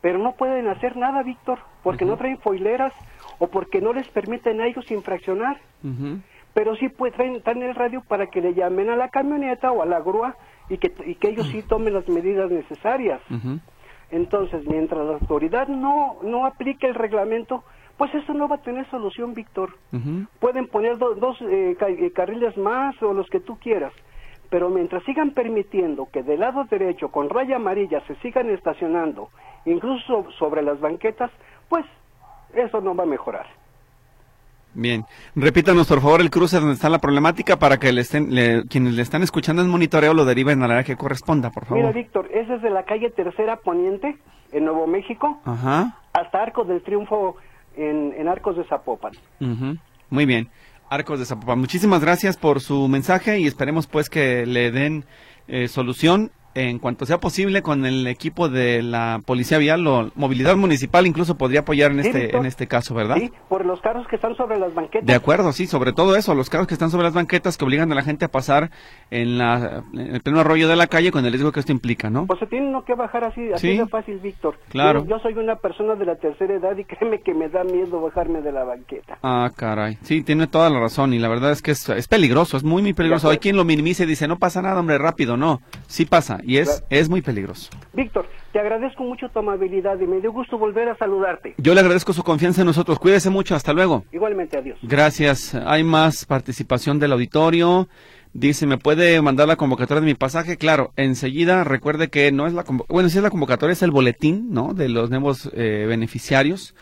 pero 0.00 0.18
no 0.18 0.32
pueden 0.32 0.68
hacer 0.68 0.96
nada, 0.96 1.22
Víctor, 1.22 1.58
porque 1.82 2.04
uh 2.04 2.08
-huh. 2.08 2.10
no 2.12 2.16
traen 2.16 2.38
foileras 2.38 2.92
o 3.38 3.48
porque 3.48 3.80
no 3.80 3.92
les 3.92 4.08
permiten 4.08 4.60
a 4.60 4.66
ellos 4.66 4.90
infraccionar. 4.90 5.58
Uh 5.82 5.88
-huh. 5.88 6.22
Pero 6.54 6.76
sí 6.76 6.88
pues, 6.88 7.12
traen, 7.14 7.42
traen, 7.42 7.62
el 7.62 7.74
radio 7.74 8.02
para 8.06 8.26
que 8.28 8.40
le 8.40 8.54
llamen 8.54 8.90
a 8.90 8.96
la 8.96 9.08
camioneta 9.08 9.70
o 9.72 9.82
a 9.82 9.86
la 9.86 10.00
grúa 10.00 10.36
y 10.68 10.78
que, 10.78 10.92
y 11.04 11.14
que 11.16 11.28
ellos 11.30 11.46
sí 11.48 11.62
tomen 11.62 11.94
las 11.94 12.08
medidas 12.08 12.50
necesarias. 12.50 13.20
Entonces, 14.10 14.66
mientras 14.66 15.04
la 15.06 15.14
autoridad 15.14 15.68
no, 15.68 16.16
no 16.22 16.46
aplique 16.46 16.86
el 16.86 16.94
reglamento, 16.94 17.64
pues 17.98 18.14
eso 18.14 18.32
no 18.32 18.48
va 18.48 18.56
a 18.56 18.62
tener 18.62 18.88
solución, 18.90 19.34
Víctor. 19.34 19.74
Pueden 20.38 20.68
poner 20.68 20.96
dos 20.98 21.36
eh, 21.42 21.76
eh, 21.78 22.12
carriles 22.14 22.56
más 22.56 23.00
o 23.02 23.12
los 23.12 23.28
que 23.28 23.40
tú 23.40 23.58
quieras, 23.58 23.92
pero 24.48 24.70
mientras 24.70 25.02
sigan 25.02 25.32
permitiendo 25.32 26.08
que 26.10 26.22
del 26.22 26.40
lado 26.40 26.64
derecho 26.64 27.08
con 27.08 27.28
raya 27.28 27.56
amarilla 27.56 28.00
se 28.06 28.14
sigan 28.16 28.48
estacionando, 28.50 29.30
incluso 29.66 30.26
sobre 30.38 30.62
las 30.62 30.80
banquetas, 30.80 31.32
pues 31.68 31.84
eso 32.54 32.80
no 32.80 32.94
va 32.94 33.02
a 33.02 33.06
mejorar. 33.06 33.46
Bien, 34.74 35.04
repítanos 35.34 35.88
por 35.88 36.00
favor 36.00 36.20
el 36.20 36.30
cruce 36.30 36.60
donde 36.60 36.74
está 36.74 36.88
la 36.88 37.00
problemática 37.00 37.58
para 37.58 37.78
que 37.78 37.90
le 37.90 38.02
estén, 38.02 38.28
quienes 38.68 38.94
le 38.94 39.02
están 39.02 39.22
escuchando 39.22 39.60
en 39.60 39.68
monitoreo 39.68 40.14
lo 40.14 40.24
deriven 40.24 40.62
a 40.62 40.68
la 40.68 40.74
área 40.74 40.84
que 40.84 40.94
corresponda, 40.94 41.50
por 41.50 41.64
favor. 41.64 41.82
Mira, 41.82 41.92
Víctor, 41.92 42.28
ese 42.32 42.54
es 42.54 42.62
de 42.62 42.70
la 42.70 42.84
calle 42.84 43.10
Tercera 43.10 43.56
Poniente, 43.56 44.18
en 44.52 44.64
Nuevo 44.64 44.86
México, 44.86 45.40
hasta 46.12 46.42
Arcos 46.42 46.68
del 46.68 46.82
Triunfo, 46.82 47.36
en, 47.78 48.28
Arcos 48.28 48.56
de 48.56 48.64
Zapopan. 48.64 49.12
Muy 50.10 50.26
bien, 50.26 50.48
Arcos 50.90 51.18
de 51.18 51.24
Zapopan. 51.24 51.58
Muchísimas 51.58 52.00
gracias 52.00 52.36
por 52.36 52.60
su 52.60 52.88
mensaje 52.88 53.38
y 53.38 53.46
esperemos 53.46 53.86
pues 53.86 54.10
que 54.10 54.46
le 54.46 54.70
den 54.70 55.04
eh, 55.46 55.68
solución 55.68 56.30
en 56.58 56.78
cuanto 56.78 57.06
sea 57.06 57.18
posible 57.18 57.62
con 57.62 57.86
el 57.86 58.06
equipo 58.06 58.48
de 58.48 58.82
la 58.82 59.20
Policía 59.24 59.58
Vial 59.58 59.86
o 59.86 60.10
Movilidad 60.16 60.56
Municipal 60.56 61.06
incluso 61.06 61.36
podría 61.36 61.60
apoyar 61.60 61.92
en 61.92 62.00
este 62.00 62.36
en 62.36 62.46
este 62.46 62.66
caso, 62.66 62.94
¿verdad? 62.94 63.16
Sí, 63.16 63.30
por 63.48 63.64
los 63.64 63.80
carros 63.80 64.06
que 64.08 64.16
están 64.16 64.36
sobre 64.36 64.58
las 64.58 64.74
banquetas. 64.74 65.06
De 65.06 65.14
acuerdo, 65.14 65.52
sí, 65.52 65.66
sobre 65.66 65.92
todo 65.92 66.16
eso, 66.16 66.34
los 66.34 66.50
carros 66.50 66.66
que 66.66 66.74
están 66.74 66.90
sobre 66.90 67.04
las 67.04 67.14
banquetas 67.14 67.56
que 67.56 67.64
obligan 67.64 67.92
a 67.92 67.94
la 67.94 68.02
gente 68.02 68.24
a 68.24 68.28
pasar 68.28 68.70
en, 69.10 69.38
la, 69.38 69.84
en 69.92 70.14
el 70.16 70.20
pleno 70.20 70.40
arroyo 70.40 70.68
de 70.68 70.76
la 70.76 70.88
calle 70.88 71.12
con 71.12 71.24
el 71.24 71.32
riesgo 71.32 71.52
que 71.52 71.60
esto 71.60 71.72
implica, 71.72 72.10
¿no? 72.10 72.26
Pues 72.26 72.40
se 72.40 72.46
tiene 72.46 72.68
que 72.86 72.94
bajar 72.94 73.24
así, 73.24 73.52
así 73.52 73.76
de 73.76 73.86
fácil, 73.86 74.18
Víctor. 74.18 74.58
Claro. 74.68 75.04
Yo, 75.06 75.18
soy 75.20 75.34
una 75.34 75.56
persona 75.56 75.94
de 75.94 76.06
la 76.06 76.16
tercera 76.16 76.54
edad 76.54 76.76
y 76.76 76.84
créeme 76.84 77.20
que 77.20 77.34
me 77.34 77.48
da 77.48 77.64
miedo 77.64 78.00
bajarme 78.00 78.40
de 78.40 78.52
la 78.52 78.64
banqueta. 78.64 79.18
Ah, 79.22 79.50
caray. 79.54 79.98
Sí, 80.02 80.22
tiene 80.22 80.46
toda 80.46 80.70
la 80.70 80.80
razón 80.80 81.12
y 81.14 81.18
la 81.18 81.28
verdad 81.28 81.52
es 81.52 81.62
que 81.62 81.70
es, 81.70 81.88
es 81.88 82.08
peligroso, 82.08 82.56
es 82.56 82.64
muy, 82.64 82.82
muy 82.82 82.94
peligroso. 82.94 83.30
Hay 83.30 83.38
quien 83.38 83.56
lo 83.56 83.64
minimiza 83.64 84.04
y 84.04 84.06
dice, 84.06 84.26
no 84.26 84.38
pasa 84.38 84.62
nada, 84.62 84.80
hombre, 84.80 84.98
rápido. 84.98 85.36
No, 85.36 85.60
sí 85.86 86.04
pasa 86.04 86.40
y 86.48 86.56
es, 86.56 86.82
es 86.88 87.10
muy 87.10 87.20
peligroso. 87.20 87.68
Víctor, 87.92 88.26
te 88.54 88.58
agradezco 88.58 89.04
mucho 89.04 89.28
tu 89.28 89.38
amabilidad 89.38 90.00
y 90.00 90.06
me 90.06 90.18
dio 90.18 90.32
gusto 90.32 90.56
volver 90.56 90.88
a 90.88 90.96
saludarte. 90.96 91.54
Yo 91.58 91.74
le 91.74 91.80
agradezco 91.80 92.14
su 92.14 92.22
confianza 92.22 92.62
en 92.62 92.66
nosotros. 92.68 92.98
Cuídese 92.98 93.28
mucho. 93.28 93.54
Hasta 93.54 93.74
luego. 93.74 94.06
Igualmente, 94.12 94.56
adiós. 94.56 94.78
Gracias. 94.82 95.54
Hay 95.54 95.84
más 95.84 96.24
participación 96.24 96.98
del 96.98 97.12
auditorio. 97.12 97.86
Dice, 98.32 98.66
¿me 98.66 98.78
puede 98.78 99.20
mandar 99.20 99.46
la 99.46 99.56
convocatoria 99.56 100.00
de 100.00 100.06
mi 100.06 100.14
pasaje? 100.14 100.56
Claro, 100.56 100.92
enseguida 100.96 101.64
recuerde 101.64 102.08
que 102.08 102.32
no 102.32 102.46
es 102.46 102.54
la 102.54 102.64
bueno, 102.88 103.10
si 103.10 103.18
es 103.18 103.22
la 103.22 103.30
convocatoria, 103.30 103.74
es 103.74 103.82
el 103.82 103.90
boletín, 103.90 104.48
¿no? 104.50 104.72
De 104.72 104.88
los 104.88 105.10
nuevos 105.10 105.50
eh, 105.52 105.84
beneficiarios 105.86 106.74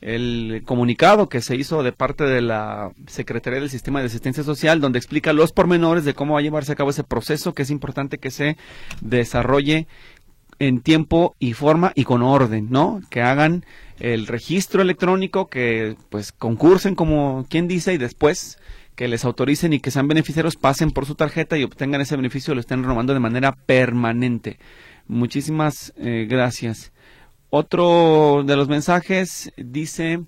el 0.00 0.62
comunicado 0.64 1.28
que 1.28 1.40
se 1.40 1.56
hizo 1.56 1.82
de 1.82 1.92
parte 1.92 2.24
de 2.24 2.42
la 2.42 2.92
Secretaría 3.06 3.60
del 3.60 3.70
Sistema 3.70 4.00
de 4.00 4.06
Asistencia 4.06 4.42
Social, 4.42 4.80
donde 4.80 4.98
explica 4.98 5.32
los 5.32 5.52
pormenores 5.52 6.04
de 6.04 6.14
cómo 6.14 6.34
va 6.34 6.40
a 6.40 6.42
llevarse 6.42 6.72
a 6.72 6.76
cabo 6.76 6.90
ese 6.90 7.04
proceso, 7.04 7.54
que 7.54 7.62
es 7.62 7.70
importante 7.70 8.18
que 8.18 8.30
se 8.30 8.56
desarrolle 9.00 9.86
en 10.58 10.80
tiempo 10.80 11.34
y 11.38 11.52
forma 11.52 11.92
y 11.94 12.04
con 12.04 12.22
orden, 12.22 12.68
¿no? 12.70 13.00
Que 13.10 13.22
hagan 13.22 13.64
el 13.98 14.26
registro 14.26 14.82
electrónico, 14.82 15.48
que 15.48 15.96
pues 16.10 16.32
concursen 16.32 16.94
como 16.94 17.46
quien 17.48 17.68
dice 17.68 17.94
y 17.94 17.98
después 17.98 18.58
que 18.94 19.08
les 19.08 19.24
autoricen 19.24 19.72
y 19.72 19.80
que 19.80 19.90
sean 19.90 20.08
beneficiarios 20.08 20.56
pasen 20.56 20.90
por 20.90 21.04
su 21.04 21.14
tarjeta 21.14 21.58
y 21.58 21.64
obtengan 21.64 22.00
ese 22.00 22.16
beneficio 22.16 22.54
lo 22.54 22.60
estén 22.60 22.82
renovando 22.82 23.12
de 23.12 23.20
manera 23.20 23.52
permanente. 23.52 24.58
Muchísimas 25.06 25.92
eh, 25.98 26.26
gracias. 26.28 26.92
Otro 27.58 28.42
de 28.44 28.54
los 28.54 28.68
mensajes 28.68 29.50
dice, 29.56 30.20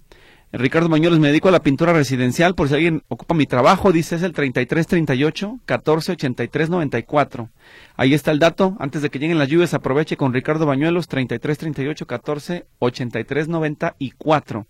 Ricardo 0.51 0.89
Mañuelos, 0.89 1.21
me 1.21 1.29
dedico 1.29 1.49
a 1.49 1.53
la 1.53 1.61
pintura 1.61 1.93
residencial, 1.93 2.55
por 2.55 2.69
si 2.69 2.75
alguien 2.75 3.03
ocupa 3.09 3.35
mi 3.35 3.45
trabajo, 3.45 3.93
dice, 3.93 4.17
es 4.17 4.23
el 4.23 4.33
3338 4.33 5.61
148394. 5.67 7.51
Ahí 7.99 8.15
está 8.15 8.31
el 8.31 8.39
dato, 8.39 8.79
antes 8.81 9.03
de 9.03 9.11
que 9.11 9.19
lleguen 9.19 9.37
las 9.37 9.49
lluvias, 9.49 9.75
aproveche 9.75 10.17
con 10.17 10.33
Ricardo 10.33 10.65
Bañuelos, 10.65 11.07
3338 11.07 12.07
148394. 12.07 14.67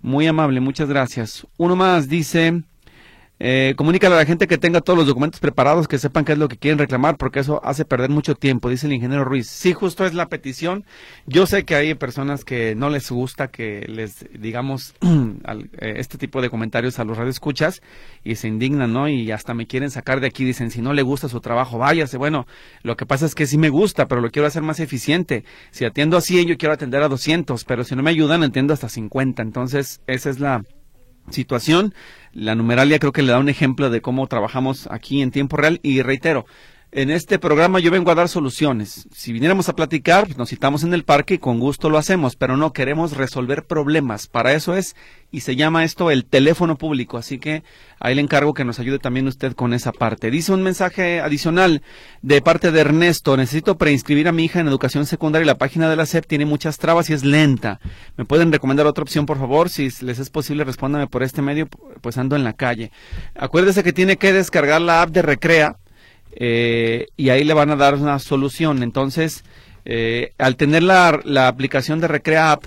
Muy 0.00 0.28
amable, 0.28 0.60
muchas 0.60 0.88
gracias. 0.88 1.44
Uno 1.56 1.74
más 1.74 2.08
dice, 2.08 2.62
eh, 3.38 3.74
comunícale 3.76 4.14
a 4.14 4.18
la 4.18 4.24
gente 4.24 4.46
que 4.46 4.56
tenga 4.56 4.80
todos 4.80 4.98
los 4.98 5.06
documentos 5.06 5.40
preparados, 5.40 5.88
que 5.88 5.98
sepan 5.98 6.24
qué 6.24 6.32
es 6.32 6.38
lo 6.38 6.48
que 6.48 6.56
quieren 6.56 6.78
reclamar, 6.78 7.16
porque 7.16 7.40
eso 7.40 7.60
hace 7.64 7.84
perder 7.84 8.08
mucho 8.08 8.34
tiempo, 8.34 8.70
dice 8.70 8.86
el 8.86 8.94
ingeniero 8.94 9.24
Ruiz. 9.24 9.46
Sí, 9.48 9.74
justo 9.74 10.06
es 10.06 10.14
la 10.14 10.26
petición. 10.26 10.84
Yo 11.26 11.46
sé 11.46 11.64
que 11.64 11.74
hay 11.74 11.94
personas 11.94 12.44
que 12.44 12.74
no 12.74 12.88
les 12.88 13.10
gusta 13.10 13.48
que 13.48 13.84
les 13.88 14.26
digamos 14.32 14.94
eh, 15.02 15.94
este 15.96 16.16
tipo 16.16 16.40
de 16.40 16.48
comentarios 16.48 16.98
a 16.98 17.04
los 17.04 17.18
radioescuchas 17.18 17.82
y 18.24 18.36
se 18.36 18.48
indignan, 18.48 18.92
¿no? 18.92 19.08
Y 19.08 19.30
hasta 19.30 19.52
me 19.52 19.66
quieren 19.66 19.90
sacar 19.90 20.20
de 20.20 20.28
aquí, 20.28 20.44
dicen, 20.44 20.70
si 20.70 20.80
no 20.80 20.94
le 20.94 21.02
gusta 21.02 21.28
su 21.28 21.40
trabajo, 21.40 21.78
váyase. 21.78 22.16
Bueno, 22.16 22.46
lo 22.82 22.96
que 22.96 23.04
pasa 23.04 23.26
es 23.26 23.34
que 23.34 23.46
sí 23.46 23.58
me 23.58 23.68
gusta, 23.68 24.06
pero 24.06 24.20
lo 24.22 24.30
quiero 24.30 24.48
hacer 24.48 24.62
más 24.62 24.80
eficiente. 24.80 25.44
Si 25.70 25.84
atiendo 25.84 26.16
a 26.16 26.22
100, 26.22 26.48
yo 26.48 26.56
quiero 26.56 26.72
atender 26.72 27.02
a 27.02 27.08
200, 27.08 27.64
pero 27.64 27.84
si 27.84 27.94
no 27.94 28.02
me 28.02 28.10
ayudan, 28.10 28.42
entiendo 28.42 28.72
hasta 28.72 28.88
50. 28.88 29.42
Entonces, 29.42 30.00
esa 30.06 30.30
es 30.30 30.40
la 30.40 30.62
situación. 31.30 31.94
La 32.32 32.54
numeralia 32.54 32.98
creo 32.98 33.12
que 33.12 33.22
le 33.22 33.32
da 33.32 33.38
un 33.38 33.48
ejemplo 33.48 33.90
de 33.90 34.00
cómo 34.00 34.26
trabajamos 34.26 34.88
aquí 34.90 35.22
en 35.22 35.30
tiempo 35.30 35.56
real 35.56 35.80
y 35.82 36.02
reitero, 36.02 36.46
en 36.92 37.10
este 37.10 37.38
programa 37.38 37.80
yo 37.80 37.90
vengo 37.90 38.10
a 38.10 38.14
dar 38.14 38.28
soluciones. 38.28 39.08
Si 39.12 39.32
viniéramos 39.32 39.68
a 39.68 39.76
platicar, 39.76 40.36
nos 40.36 40.50
citamos 40.50 40.84
en 40.84 40.94
el 40.94 41.04
parque 41.04 41.34
y 41.34 41.38
con 41.38 41.58
gusto 41.58 41.90
lo 41.90 41.98
hacemos, 41.98 42.36
pero 42.36 42.56
no 42.56 42.72
queremos 42.72 43.16
resolver 43.16 43.64
problemas. 43.64 44.28
Para 44.28 44.54
eso 44.54 44.74
es, 44.76 44.96
y 45.30 45.40
se 45.40 45.56
llama 45.56 45.84
esto 45.84 46.10
el 46.10 46.24
teléfono 46.24 46.76
público. 46.76 47.18
Así 47.18 47.38
que 47.38 47.64
ahí 48.00 48.14
le 48.14 48.22
encargo 48.22 48.54
que 48.54 48.64
nos 48.64 48.78
ayude 48.78 48.98
también 48.98 49.26
usted 49.26 49.52
con 49.52 49.74
esa 49.74 49.92
parte. 49.92 50.30
Dice 50.30 50.52
un 50.52 50.62
mensaje 50.62 51.20
adicional 51.20 51.82
de 52.22 52.40
parte 52.40 52.70
de 52.70 52.80
Ernesto. 52.80 53.36
Necesito 53.36 53.76
preinscribir 53.76 54.28
a 54.28 54.32
mi 54.32 54.44
hija 54.44 54.60
en 54.60 54.68
educación 54.68 55.06
secundaria 55.06 55.44
y 55.44 55.46
la 55.46 55.58
página 55.58 55.90
de 55.90 55.96
la 55.96 56.06
SEP 56.06 56.26
tiene 56.26 56.46
muchas 56.46 56.78
trabas 56.78 57.10
y 57.10 57.12
es 57.12 57.24
lenta. 57.24 57.80
¿Me 58.16 58.24
pueden 58.24 58.52
recomendar 58.52 58.86
otra 58.86 59.02
opción, 59.02 59.26
por 59.26 59.38
favor? 59.38 59.68
Si 59.68 59.90
les 60.00 60.18
es 60.18 60.30
posible, 60.30 60.64
respóndame 60.64 61.08
por 61.08 61.22
este 61.22 61.42
medio, 61.42 61.68
pues 62.00 62.16
ando 62.16 62.36
en 62.36 62.44
la 62.44 62.52
calle. 62.52 62.92
Acuérdese 63.34 63.82
que 63.82 63.92
tiene 63.92 64.16
que 64.16 64.32
descargar 64.32 64.80
la 64.80 65.02
app 65.02 65.10
de 65.10 65.22
Recrea 65.22 65.76
eh, 66.38 67.06
y 67.16 67.30
ahí 67.30 67.44
le 67.44 67.54
van 67.54 67.70
a 67.70 67.76
dar 67.76 67.94
una 67.94 68.18
solución. 68.18 68.82
Entonces, 68.82 69.42
eh, 69.84 70.32
al 70.38 70.56
tener 70.56 70.82
la, 70.82 71.18
la, 71.24 71.48
aplicación 71.48 71.98
de 72.00 72.08
Recrea 72.08 72.52
App, 72.52 72.64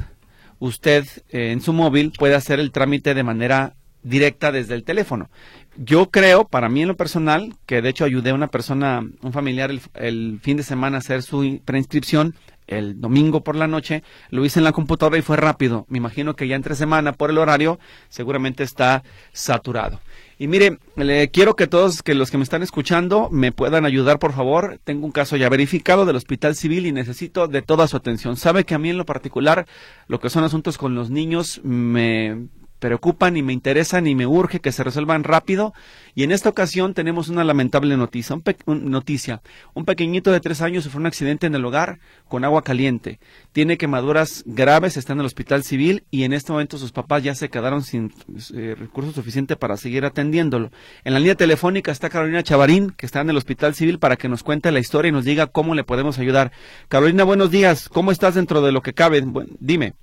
usted 0.57 1.05
eh, 1.29 1.51
en 1.51 1.61
su 1.61 1.71
móvil 1.71 2.11
puede 2.17 2.35
hacer 2.35 2.59
el 2.59 2.71
trámite 2.71 3.13
de 3.13 3.23
manera 3.23 3.75
directa 4.01 4.51
desde 4.51 4.73
el 4.73 4.83
teléfono. 4.83 5.29
Yo 5.77 6.09
creo, 6.09 6.47
para 6.47 6.67
mí 6.67 6.81
en 6.81 6.87
lo 6.87 6.97
personal, 6.97 7.53
que 7.65 7.81
de 7.81 7.89
hecho 7.89 8.05
ayudé 8.05 8.31
a 8.31 8.35
una 8.35 8.47
persona, 8.47 9.01
un 9.21 9.33
familiar, 9.33 9.69
el, 9.69 9.81
el 9.93 10.39
fin 10.41 10.57
de 10.57 10.63
semana 10.63 10.97
a 10.97 10.99
hacer 10.99 11.21
su 11.21 11.61
preinscripción 11.63 12.35
el 12.69 13.01
domingo 13.01 13.41
por 13.43 13.55
la 13.55 13.67
noche, 13.67 14.03
lo 14.29 14.45
hice 14.45 14.59
en 14.59 14.63
la 14.63 14.71
computadora 14.71 15.17
y 15.17 15.21
fue 15.21 15.37
rápido. 15.37 15.85
Me 15.89 15.97
imagino 15.97 16.35
que 16.35 16.47
ya 16.47 16.55
entre 16.55 16.75
semana, 16.75 17.13
por 17.13 17.29
el 17.29 17.37
horario, 17.37 17.79
seguramente 18.09 18.63
está 18.63 19.03
saturado. 19.33 19.99
Y 20.37 20.47
mire, 20.47 20.77
le 20.95 21.29
quiero 21.31 21.55
que 21.55 21.67
todos 21.67 22.01
que 22.01 22.15
los 22.15 22.31
que 22.31 22.37
me 22.37 22.43
están 22.43 22.63
escuchando 22.63 23.29
me 23.29 23.51
puedan 23.51 23.85
ayudar, 23.85 24.19
por 24.19 24.31
favor. 24.31 24.79
Tengo 24.85 25.05
un 25.05 25.11
caso 25.11 25.35
ya 25.35 25.49
verificado 25.49 26.05
del 26.05 26.15
Hospital 26.15 26.55
Civil 26.55 26.85
y 26.85 26.93
necesito 26.93 27.47
de 27.47 27.61
toda 27.61 27.87
su 27.87 27.97
atención. 27.97 28.37
Sabe 28.37 28.63
que 28.63 28.73
a 28.73 28.79
mí 28.79 28.89
en 28.89 28.97
lo 28.97 29.05
particular, 29.05 29.65
lo 30.07 30.19
que 30.19 30.29
son 30.29 30.45
asuntos 30.45 30.77
con 30.77 30.95
los 30.95 31.09
niños 31.09 31.59
me 31.63 32.47
preocupan 32.79 33.37
y 33.37 33.43
me 33.43 33.53
interesan 33.53 34.07
y 34.07 34.15
me 34.15 34.25
urge 34.25 34.59
que 34.59 34.71
se 34.71 34.83
resuelvan 34.83 35.23
rápido. 35.23 35.73
Y 36.15 36.23
en 36.23 36.31
esta 36.31 36.49
ocasión 36.49 36.93
tenemos 36.93 37.29
una 37.29 37.43
lamentable 37.43 37.95
noticia. 37.97 38.35
Un, 38.65 38.89
noticia. 38.89 39.41
un 39.73 39.85
pequeñito 39.85 40.31
de 40.31 40.39
tres 40.39 40.61
años 40.61 40.83
sufrió 40.83 41.01
un 41.01 41.07
accidente 41.07 41.47
en 41.47 41.55
el 41.55 41.65
hogar 41.65 41.99
con 42.27 42.43
agua 42.43 42.63
caliente. 42.63 43.19
Tiene 43.51 43.77
quemaduras 43.77 44.43
graves, 44.45 44.97
está 44.97 45.13
en 45.13 45.19
el 45.19 45.25
hospital 45.25 45.63
civil 45.63 46.03
y 46.09 46.23
en 46.23 46.33
este 46.33 46.51
momento 46.51 46.77
sus 46.77 46.91
papás 46.91 47.23
ya 47.23 47.35
se 47.35 47.49
quedaron 47.49 47.83
sin 47.83 48.13
eh, 48.53 48.75
recursos 48.77 49.15
suficientes 49.15 49.57
para 49.57 49.77
seguir 49.77 50.05
atendiéndolo. 50.05 50.71
En 51.03 51.13
la 51.13 51.19
línea 51.19 51.35
telefónica 51.35 51.91
está 51.91 52.09
Carolina 52.09 52.43
Chavarín, 52.43 52.91
que 52.91 53.05
está 53.05 53.21
en 53.21 53.29
el 53.29 53.37
hospital 53.37 53.75
civil, 53.75 53.99
para 53.99 54.15
que 54.15 54.29
nos 54.29 54.43
cuente 54.43 54.71
la 54.71 54.79
historia 54.79 55.09
y 55.09 55.13
nos 55.13 55.25
diga 55.25 55.47
cómo 55.47 55.75
le 55.75 55.83
podemos 55.83 56.19
ayudar. 56.19 56.51
Carolina, 56.87 57.23
buenos 57.23 57.51
días. 57.51 57.89
¿Cómo 57.89 58.11
estás 58.11 58.35
dentro 58.35 58.61
de 58.61 58.71
lo 58.71 58.81
que 58.81 58.93
cabe? 58.93 59.23
dime. 59.59 59.93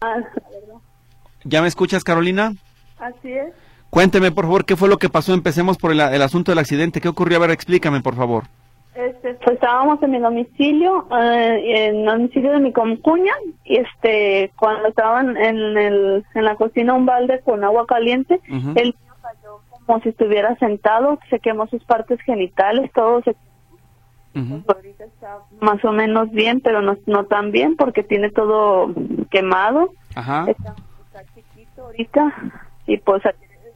Ah, 0.00 0.16
¿Ya 1.44 1.62
me 1.62 1.68
escuchas, 1.68 2.04
Carolina? 2.04 2.52
Así 2.98 3.32
es. 3.32 3.52
Cuénteme, 3.90 4.32
por 4.32 4.44
favor, 4.44 4.64
qué 4.64 4.76
fue 4.76 4.88
lo 4.88 4.98
que 4.98 5.08
pasó. 5.08 5.32
Empecemos 5.32 5.78
por 5.78 5.92
el, 5.92 6.00
asunto 6.00 6.52
del 6.52 6.58
accidente. 6.58 7.00
¿Qué 7.00 7.08
ocurrió? 7.08 7.38
A 7.38 7.40
ver, 7.40 7.50
explícame, 7.50 8.00
por 8.00 8.16
favor. 8.16 8.44
Este, 8.94 9.34
pues 9.34 9.54
estábamos 9.54 10.02
en 10.02 10.10
mi 10.10 10.18
domicilio, 10.18 11.06
eh, 11.12 11.86
en 11.86 11.96
el 12.00 12.06
domicilio 12.06 12.50
de 12.50 12.58
mi 12.58 12.72
concuña, 12.72 13.32
y 13.64 13.76
este, 13.76 14.50
cuando 14.56 14.88
estaban 14.88 15.36
en, 15.36 15.78
el, 15.78 16.24
en 16.34 16.44
la 16.44 16.56
cocina 16.56 16.94
un 16.94 17.06
balde 17.06 17.40
con 17.44 17.62
agua 17.62 17.86
caliente, 17.86 18.40
el 18.48 18.74
niño 18.74 19.14
cayó 19.22 19.60
como 19.86 20.00
si 20.00 20.08
estuviera 20.08 20.56
sentado, 20.56 21.20
se 21.30 21.38
quemó 21.38 21.68
sus 21.68 21.82
partes 21.84 22.20
genitales, 22.22 22.90
todo 22.92 23.22
se... 23.22 23.36
Ujú. 24.34 24.62
Pues 24.66 24.76
ahorita 24.76 25.04
está 25.04 25.38
más 25.60 25.82
o 25.84 25.92
menos 25.92 26.30
bien, 26.32 26.60
pero 26.60 26.82
no, 26.82 26.98
no 27.06 27.24
tan 27.24 27.52
bien 27.52 27.76
porque 27.76 28.02
tiene 28.02 28.30
todo 28.30 28.92
quemado. 29.30 29.92
Ajá. 30.14 30.44
Está, 30.48 30.74
ahorita 31.88 32.52
y 32.86 32.96
pues 32.98 33.22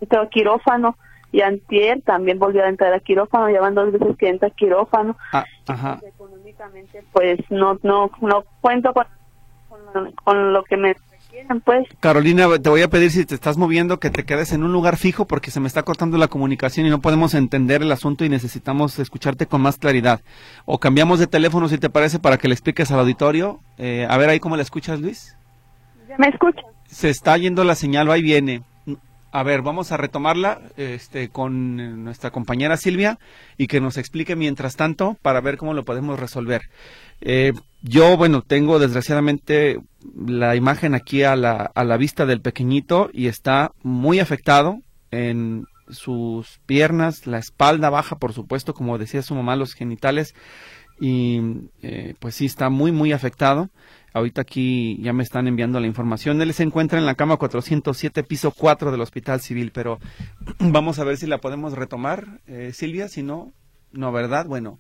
entró 0.00 0.22
a 0.22 0.28
quirófano 0.28 0.96
y 1.32 1.40
antier 1.40 2.02
también 2.02 2.38
volvió 2.38 2.62
a 2.62 2.68
entrar 2.68 2.92
a 2.92 3.00
quirófano, 3.00 3.50
ya 3.50 3.60
van 3.60 3.74
dos 3.74 3.90
veces 3.90 4.16
que 4.18 4.28
entra 4.28 4.48
a 4.48 4.50
quirófano. 4.50 5.16
Ah, 5.32 5.44
ajá. 5.66 5.98
Económicamente 6.06 7.02
pues 7.12 7.40
no 7.50 7.78
no 7.82 8.10
no 8.20 8.44
cuento 8.60 8.92
con, 8.92 9.06
con, 9.92 10.12
con 10.12 10.52
lo 10.52 10.62
que 10.64 10.76
me 10.76 10.94
requieren 10.94 11.60
pues. 11.62 11.88
Carolina, 12.00 12.46
te 12.58 12.68
voy 12.68 12.82
a 12.82 12.90
pedir 12.90 13.10
si 13.10 13.24
te 13.24 13.34
estás 13.34 13.56
moviendo 13.56 13.98
que 13.98 14.10
te 14.10 14.24
quedes 14.24 14.52
en 14.52 14.62
un 14.62 14.72
lugar 14.72 14.98
fijo 14.98 15.26
porque 15.26 15.50
se 15.50 15.60
me 15.60 15.68
está 15.68 15.82
cortando 15.82 16.18
la 16.18 16.28
comunicación 16.28 16.86
y 16.86 16.90
no 16.90 17.00
podemos 17.00 17.32
entender 17.32 17.80
el 17.80 17.92
asunto 17.92 18.26
y 18.26 18.28
necesitamos 18.28 18.98
escucharte 18.98 19.46
con 19.46 19.62
más 19.62 19.78
claridad. 19.78 20.20
O 20.66 20.78
cambiamos 20.78 21.18
de 21.18 21.26
teléfono 21.26 21.68
si 21.68 21.78
te 21.78 21.88
parece 21.88 22.18
para 22.18 22.36
que 22.36 22.48
le 22.48 22.54
expliques 22.54 22.90
al 22.90 23.00
auditorio. 23.00 23.60
Eh, 23.78 24.06
a 24.08 24.18
ver 24.18 24.28
ahí 24.28 24.38
cómo 24.38 24.56
le 24.56 24.62
escuchas, 24.62 25.00
Luis. 25.00 25.34
¿Ya 26.12 26.18
me 26.18 26.28
escuchan? 26.28 26.64
Se 26.86 27.08
está 27.08 27.38
yendo 27.38 27.64
la 27.64 27.74
señal, 27.74 28.10
ahí 28.10 28.20
viene. 28.20 28.62
A 29.30 29.42
ver, 29.44 29.62
vamos 29.62 29.92
a 29.92 29.96
retomarla 29.96 30.60
este, 30.76 31.30
con 31.30 31.80
eh, 31.80 31.88
nuestra 31.88 32.30
compañera 32.30 32.76
Silvia 32.76 33.18
y 33.56 33.66
que 33.66 33.80
nos 33.80 33.96
explique 33.96 34.36
mientras 34.36 34.76
tanto 34.76 35.16
para 35.22 35.40
ver 35.40 35.56
cómo 35.56 35.72
lo 35.72 35.86
podemos 35.86 36.20
resolver. 36.20 36.64
Eh, 37.22 37.54
yo, 37.80 38.18
bueno, 38.18 38.42
tengo 38.42 38.78
desgraciadamente 38.78 39.78
la 40.14 40.54
imagen 40.54 40.94
aquí 40.94 41.22
a 41.22 41.34
la, 41.34 41.70
a 41.74 41.84
la 41.84 41.96
vista 41.96 42.26
del 42.26 42.42
pequeñito 42.42 43.08
y 43.10 43.28
está 43.28 43.72
muy 43.82 44.20
afectado 44.20 44.80
en 45.10 45.64
sus 45.88 46.60
piernas, 46.66 47.26
la 47.26 47.38
espalda 47.38 47.88
baja, 47.88 48.16
por 48.16 48.34
supuesto, 48.34 48.74
como 48.74 48.98
decía 48.98 49.22
su 49.22 49.34
mamá, 49.34 49.56
los 49.56 49.72
genitales 49.72 50.34
y 51.02 51.40
eh, 51.82 52.14
pues 52.20 52.36
sí 52.36 52.46
está 52.46 52.70
muy 52.70 52.92
muy 52.92 53.12
afectado. 53.12 53.70
Ahorita 54.12 54.42
aquí 54.42 54.98
ya 55.00 55.12
me 55.12 55.22
están 55.22 55.48
enviando 55.48 55.80
la 55.80 55.86
información. 55.86 56.40
Él 56.42 56.52
se 56.52 56.62
encuentra 56.62 56.98
en 56.98 57.06
la 57.06 57.14
cama 57.14 57.36
407, 57.36 58.22
piso 58.24 58.50
4 58.50 58.90
del 58.90 59.00
Hospital 59.00 59.40
Civil, 59.40 59.72
pero 59.72 59.98
vamos 60.58 60.98
a 60.98 61.04
ver 61.04 61.16
si 61.16 61.26
la 61.26 61.38
podemos 61.38 61.72
retomar, 61.74 62.40
eh, 62.46 62.72
Silvia. 62.74 63.08
Si 63.08 63.22
no, 63.22 63.52
no, 63.92 64.12
¿verdad? 64.12 64.46
Bueno, 64.46 64.78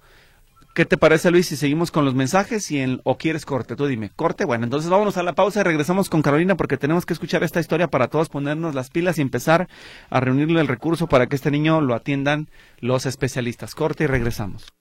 ¿qué 0.74 0.84
te 0.84 0.98
parece, 0.98 1.30
Luis, 1.30 1.46
si 1.46 1.56
seguimos 1.56 1.90
con 1.90 2.04
los 2.04 2.14
mensajes 2.14 2.70
y 2.70 2.80
en, 2.80 3.00
o 3.04 3.16
quieres 3.16 3.46
corte? 3.46 3.76
Tú 3.76 3.86
dime, 3.86 4.10
corte. 4.14 4.44
Bueno, 4.44 4.64
entonces 4.64 4.90
vámonos 4.90 5.16
a 5.16 5.22
la 5.22 5.34
pausa 5.34 5.60
y 5.60 5.64
regresamos 5.64 6.10
con 6.10 6.22
Carolina 6.22 6.56
porque 6.56 6.76
tenemos 6.76 7.06
que 7.06 7.14
escuchar 7.14 7.42
esta 7.42 7.60
historia 7.60 7.88
para 7.88 8.08
todos 8.08 8.28
ponernos 8.28 8.74
las 8.74 8.90
pilas 8.90 9.18
y 9.18 9.22
empezar 9.22 9.68
a 10.10 10.20
reunirle 10.20 10.60
el 10.60 10.68
recurso 10.68 11.06
para 11.06 11.26
que 11.26 11.36
este 11.36 11.50
niño 11.50 11.80
lo 11.80 11.94
atiendan 11.94 12.48
los 12.80 13.06
especialistas. 13.06 13.74
Corte 13.74 14.04
y 14.04 14.06
regresamos. 14.08 14.72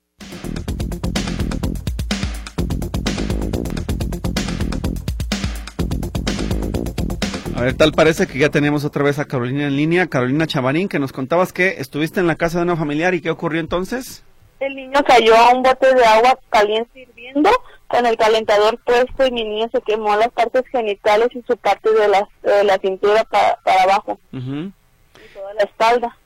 A 7.62 7.66
ver, 7.66 7.76
tal 7.78 7.92
parece 7.92 8.26
que 8.26 8.40
ya 8.40 8.50
tenemos 8.50 8.86
otra 8.86 9.04
vez 9.04 9.20
a 9.20 9.26
Carolina 9.26 9.68
en 9.68 9.76
línea. 9.76 10.08
Carolina 10.08 10.48
Chavarín, 10.48 10.90
que 10.90 10.98
nos 10.98 11.14
contabas 11.14 11.54
que 11.54 11.76
estuviste 11.80 12.20
en 12.20 12.26
la 12.26 12.36
casa 12.36 12.58
de 12.58 12.64
una 12.64 12.76
familiar 12.76 13.14
y 13.14 13.22
qué 13.22 13.30
ocurrió 13.30 13.60
entonces. 13.60 14.24
El 14.60 14.76
niño 14.76 15.00
cayó 15.06 15.36
a 15.36 15.54
un 15.54 15.62
bote 15.62 15.94
de 15.94 16.04
agua 16.04 16.40
caliente 16.50 17.02
hirviendo 17.02 17.52
con 17.88 18.08
el 18.08 18.18
calentador 18.18 18.80
puesto 18.84 19.28
y 19.28 19.32
mi 19.32 19.44
niño 19.44 19.70
se 19.72 19.80
quemó 19.82 20.16
las 20.16 20.30
partes 20.30 20.64
genitales 20.72 21.28
y 21.36 21.44
su 21.44 21.56
parte 21.56 21.92
de 21.94 22.08
la, 22.08 22.28
de 22.42 22.64
la 22.64 22.80
cintura 22.80 23.24
para, 23.26 23.58
para 23.58 23.84
abajo 23.84 24.20
Ujú. 24.34 24.72
y 25.20 25.34
toda 25.36 25.54
la 25.54 25.64
espalda. 25.64 26.18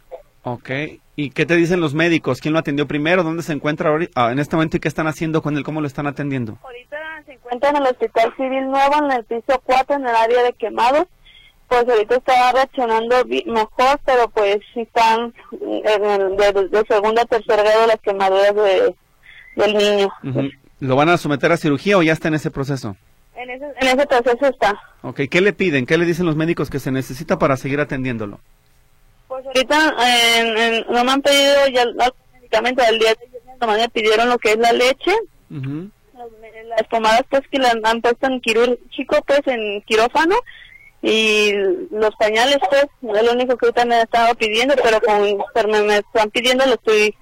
Ok. 0.44 0.70
¿Y 1.18 1.32
qué 1.32 1.46
te 1.46 1.56
dicen 1.58 1.82
los 1.82 1.94
médicos? 1.94 2.40
¿Quién 2.40 2.54
lo 2.54 2.60
atendió 2.60 2.88
primero? 2.88 3.24
¿Dónde 3.24 3.44
se 3.44 3.52
encuentra 3.52 3.90
ahori- 3.92 4.10
ah, 4.16 4.32
en 4.32 4.40
este 4.40 4.56
momento 4.56 4.78
y 4.78 4.80
qué 4.80 4.88
están 4.88 5.08
haciendo 5.08 5.42
con 5.42 5.58
él? 5.58 5.64
¿Cómo 5.66 5.82
lo 5.82 5.88
están 5.88 6.08
atendiendo? 6.08 6.58
Ahorita 6.64 6.98
se 7.26 7.34
encuentra 7.34 7.72
en 7.72 7.76
el 7.76 7.84
Hospital 7.88 8.34
Civil 8.38 8.68
Nuevo, 8.70 9.04
en 9.04 9.12
el 9.12 9.24
piso 9.26 9.62
4, 9.66 9.96
en 9.98 10.08
el 10.08 10.16
área 10.16 10.44
de 10.44 10.54
quemados. 10.54 11.08
Pues 11.68 11.88
ahorita 11.90 12.16
está 12.18 12.52
reaccionando 12.52 13.16
mejor, 13.46 14.00
pero 14.06 14.30
pues 14.30 14.58
sí 14.74 14.82
están 14.82 15.34
en 15.52 16.06
el- 16.06 16.38
de, 16.38 16.52
de 16.70 16.84
segunda 16.88 17.24
a 17.24 17.26
tercer 17.26 17.58
grado 17.64 17.88
las 17.88 18.00
quemaduras 18.02 18.54
de, 18.56 18.96
del 19.56 19.74
niño. 19.78 20.10
¿Lo 20.80 20.96
van 20.96 21.10
a 21.10 21.18
someter 21.18 21.52
a 21.52 21.58
cirugía 21.58 21.98
o 21.98 22.04
ya 22.04 22.14
está 22.14 22.28
en 22.28 22.36
ese 22.36 22.52
proceso? 22.52 22.96
En 23.36 23.50
ese, 23.50 23.66
en 23.82 23.88
ese 23.88 24.06
proceso 24.08 24.46
está. 24.48 24.80
Ok. 25.02 25.22
¿Qué 25.30 25.42
le 25.42 25.54
piden? 25.54 25.86
¿Qué 25.86 25.98
le 25.98 26.06
dicen 26.06 26.26
los 26.26 26.36
médicos 26.36 26.70
que 26.70 26.80
se 26.80 26.92
necesita 26.92 27.40
para 27.40 27.58
seguir 27.58 27.80
atendiéndolo? 27.80 28.40
Pues 29.28 29.46
ahorita 29.46 29.96
en- 30.38 30.58
en- 30.58 30.86
no 30.90 31.04
me 31.04 31.12
han 31.12 31.22
pedido 31.22 31.68
ya 31.74 31.84
los 31.86 32.12
medicamentos 32.34 32.86
del 32.86 33.00
día 33.00 33.10
de 33.16 33.26
ayer, 33.26 33.80
me 33.80 33.90
pidieron 33.90 34.30
lo 34.30 34.38
que 34.38 34.52
es 34.52 34.58
la 34.58 34.72
leche, 34.72 35.12
Ujú. 35.50 35.90
las, 36.14 36.28
las 36.78 36.88
pomadas 36.90 37.24
pues 37.30 37.42
que 37.52 37.58
las 37.58 37.76
han 37.84 38.02
puesto 38.02 38.28
en 38.28 38.40
quirúrgico 38.40 39.18
pues 39.26 39.42
en 39.48 39.82
quirófano 39.82 40.36
y 41.08 41.52
los 41.92 42.16
pañales 42.16 42.58
pues 42.70 42.84
es 42.84 43.24
lo 43.26 43.32
único 43.34 43.56
que 43.58 43.68
ahorita 43.68 43.86
me 43.86 43.96
han 43.96 44.02
estado 44.02 44.34
pidiendo 44.36 44.74
pero 44.84 45.00
pero 45.54 45.68
me, 45.68 45.98
están 45.98 46.32
pidiendo 46.32 46.66
lo 46.66 46.74
estoy 46.74 47.14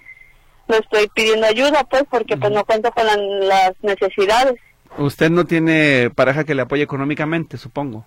lo 0.69 0.76
estoy 0.78 1.10
pidiendo 1.13 1.46
ayuda 1.46 1.84
pues 1.84 2.04
porque 2.10 2.38
pues 2.38 2.52
no 2.54 2.63
cuento 2.63 2.89
con 2.91 3.06
la- 3.06 3.17
las 3.17 3.72
necesidades 3.82 4.56
Usted 4.98 5.30
no 5.32 5.46
tiene 5.46 6.12
pareja 6.15 6.43
que 6.43 6.54
le 6.54 6.62
apoye 6.62 6.84
económicamente, 6.84 7.58
supongo. 7.58 8.06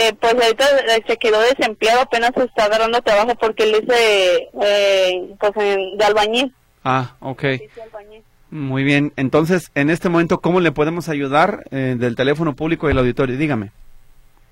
Eh, 0.00 0.12
pues 0.20 0.34
ahorita 0.34 0.64
eh, 0.96 1.04
se 1.06 1.16
quedó 1.18 1.40
desempleado 1.40 2.00
apenas 2.00 2.32
se 2.36 2.42
está 2.44 2.64
agarrando 2.64 3.00
trabajo 3.00 3.36
porque 3.36 3.62
él 3.62 3.74
es 3.76 3.86
de, 3.86 4.48
eh, 4.60 5.34
pues 5.38 5.52
de 5.54 6.04
albañil 6.04 6.52
Ah, 6.82 7.14
ok. 7.20 7.42
Dice 7.42 7.82
albañil. 7.82 8.22
Muy 8.50 8.82
bien. 8.82 9.12
Entonces, 9.16 9.70
en 9.76 9.88
este 9.90 10.08
momento, 10.08 10.40
¿cómo 10.40 10.58
le 10.60 10.72
podemos 10.72 11.08
ayudar 11.08 11.62
eh, 11.70 11.94
del 11.96 12.16
teléfono 12.16 12.56
público 12.56 12.88
y 12.88 12.92
el 12.92 12.98
auditorio? 12.98 13.36
Dígame. 13.36 13.70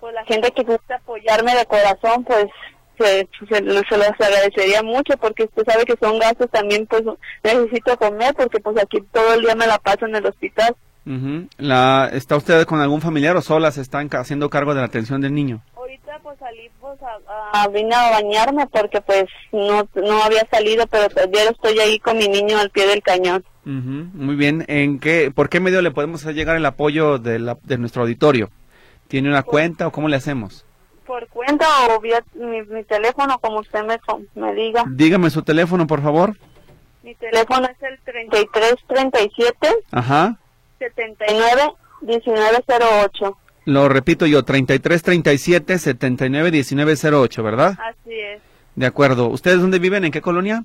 Pues 0.07 0.14
la 0.14 0.25
gente 0.25 0.51
que 0.53 0.62
gusta 0.62 0.95
apoyarme 0.97 1.55
de 1.57 1.66
corazón, 1.66 2.23
pues 2.25 2.47
se, 2.97 3.29
se, 3.49 3.57
se 3.57 3.61
los 3.62 3.85
agradecería 4.21 4.83
mucho 4.85 5.16
porque 5.21 5.45
usted 5.45 5.64
sabe 5.66 5.85
que 5.85 5.97
son 6.01 6.19
gastos 6.21 6.49
también, 6.51 6.87
pues 6.87 7.03
necesito 7.42 7.97
comer 7.97 8.35
porque 8.37 8.61
pues 8.61 8.77
aquí 8.81 9.01
todo 9.12 9.35
el 9.35 9.40
día 9.40 9.55
me 9.57 9.66
la 9.66 9.79
paso 9.79 10.07
en 10.07 10.14
el 10.14 10.27
hospital. 10.27 10.77
Ujú. 11.05 11.49
la, 11.59 12.09
¿Está 12.12 12.37
usted 12.37 12.64
con 12.66 12.81
algún 12.81 13.01
familiar 13.01 13.37
o 13.37 13.42
sola 13.42 13.71
se 13.71 13.81
están 13.81 14.09
haciendo 14.12 14.49
cargo 14.51 14.75
de 14.75 14.81
la 14.81 14.87
atención 14.87 15.21
del 15.21 15.35
niño? 15.35 15.61
Ahorita 15.77 16.19
pues 16.23 16.37
salí 16.38 16.69
pues 16.81 16.99
a, 17.03 17.62
a- 17.64 17.69
vine 17.69 17.95
a 17.95 18.11
bañarme 18.11 18.66
porque 18.69 19.01
pues 19.01 19.25
no, 19.53 19.88
no 19.95 20.23
había 20.23 20.47
salido, 20.51 20.87
pero 20.88 21.09
todavía 21.09 21.51
estoy 21.51 21.79
ahí 21.81 21.99
con 22.01 22.16
mi 22.19 22.29
niño 22.29 22.59
al 22.59 22.71
pie 22.71 22.87
del 22.87 23.03
cañón. 23.03 23.45
Ujú, 23.64 24.07
Muy 24.14 24.35
bien. 24.37 24.64
¿En 24.69 24.99
qué, 25.01 25.31
¿Por 25.35 25.49
qué 25.49 25.61
medio 25.61 25.83
le 25.83 25.90
podemos 25.90 26.23
hacer 26.23 26.35
llegar 26.35 26.57
el 26.57 26.66
apoyo 26.66 27.19
de, 27.19 27.38
la- 27.40 27.59
de 27.62 27.79
nuestro 27.79 28.03
auditorio? 28.03 28.51
¿Tiene 29.09 29.29
una 29.29 29.42
cuenta 29.42 29.87
o 29.87 29.92
cómo 29.92 30.09
le 30.09 30.16
hacemos? 30.16 30.64
Por 31.07 31.29
cuenta 31.29 31.66
o 31.90 32.01
vía 32.01 32.23
mi, 32.35 32.62
mi 32.62 32.83
teléfono, 32.85 33.38
como 33.38 33.61
usted 33.61 33.85
me, 33.85 33.99
me 34.35 34.55
diga. 34.55 34.85
Dígame 34.88 35.31
su 35.31 35.42
teléfono, 35.42 35.87
por 35.87 36.03
favor. 36.03 36.37
Mi 37.03 37.14
teléfono 37.14 37.69
es 37.69 37.83
el 37.83 37.99
3337 38.05 39.69
Ajá. 39.92 40.37
79 40.79 41.73
1908. 42.03 43.37
Lo 43.66 43.88
repito 43.88 44.27
yo, 44.27 44.45
3337 44.45 45.79
791908, 45.79 47.42
¿verdad? 47.42 47.79
Así 47.79 48.14
es. 48.14 48.40
De 48.75 48.87
acuerdo. 48.87 49.29
¿Ustedes 49.29 49.61
dónde 49.61 49.79
viven? 49.79 50.05
¿En 50.05 50.12
qué 50.12 50.21
colonia? 50.21 50.64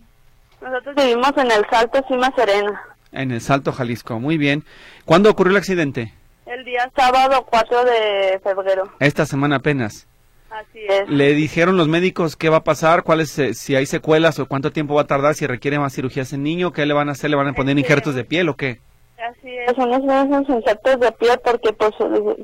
Nosotros 0.61 0.95
vivimos 0.95 1.31
en 1.37 1.51
el 1.51 1.65
Salto 1.69 2.03
Cima 2.07 2.31
Serena. 2.35 2.81
En 3.11 3.31
el 3.31 3.41
Salto, 3.41 3.71
Jalisco. 3.71 4.19
Muy 4.19 4.37
bien. 4.37 4.63
¿Cuándo 5.05 5.29
ocurrió 5.29 5.51
el 5.51 5.57
accidente? 5.57 6.13
El 6.51 6.65
día 6.65 6.91
sábado 6.93 7.45
4 7.49 7.85
de 7.85 8.39
febrero. 8.43 8.83
Esta 8.99 9.25
semana 9.25 9.57
apenas. 9.57 10.05
Así 10.49 10.79
es. 10.85 11.07
¿Le 11.07 11.33
dijeron 11.33 11.77
los 11.77 11.87
médicos 11.87 12.35
qué 12.35 12.49
va 12.49 12.57
a 12.57 12.63
pasar? 12.65 13.03
¿Cuáles, 13.03 13.39
eh, 13.39 13.53
si 13.53 13.77
hay 13.77 13.85
secuelas 13.85 14.37
o 14.37 14.47
cuánto 14.47 14.73
tiempo 14.73 14.95
va 14.95 15.03
a 15.03 15.07
tardar? 15.07 15.33
¿Si 15.33 15.47
requiere 15.47 15.79
más 15.79 15.95
cirugías 15.95 16.33
en 16.33 16.43
niño? 16.43 16.73
¿Qué 16.73 16.85
le 16.85 16.93
van 16.93 17.07
a 17.07 17.13
hacer? 17.13 17.29
¿Le 17.29 17.37
van 17.37 17.47
a 17.47 17.53
poner 17.53 17.79
injertos 17.79 18.15
de 18.15 18.25
piel 18.25 18.49
o 18.49 18.57
qué? 18.57 18.81
Así 19.17 19.49
es. 19.49 19.73
Son 19.77 19.93
esos 19.93 20.49
insectos 20.49 20.99
de 20.99 21.11
piel 21.13 21.39
porque 21.41 21.71
pues 21.71 21.91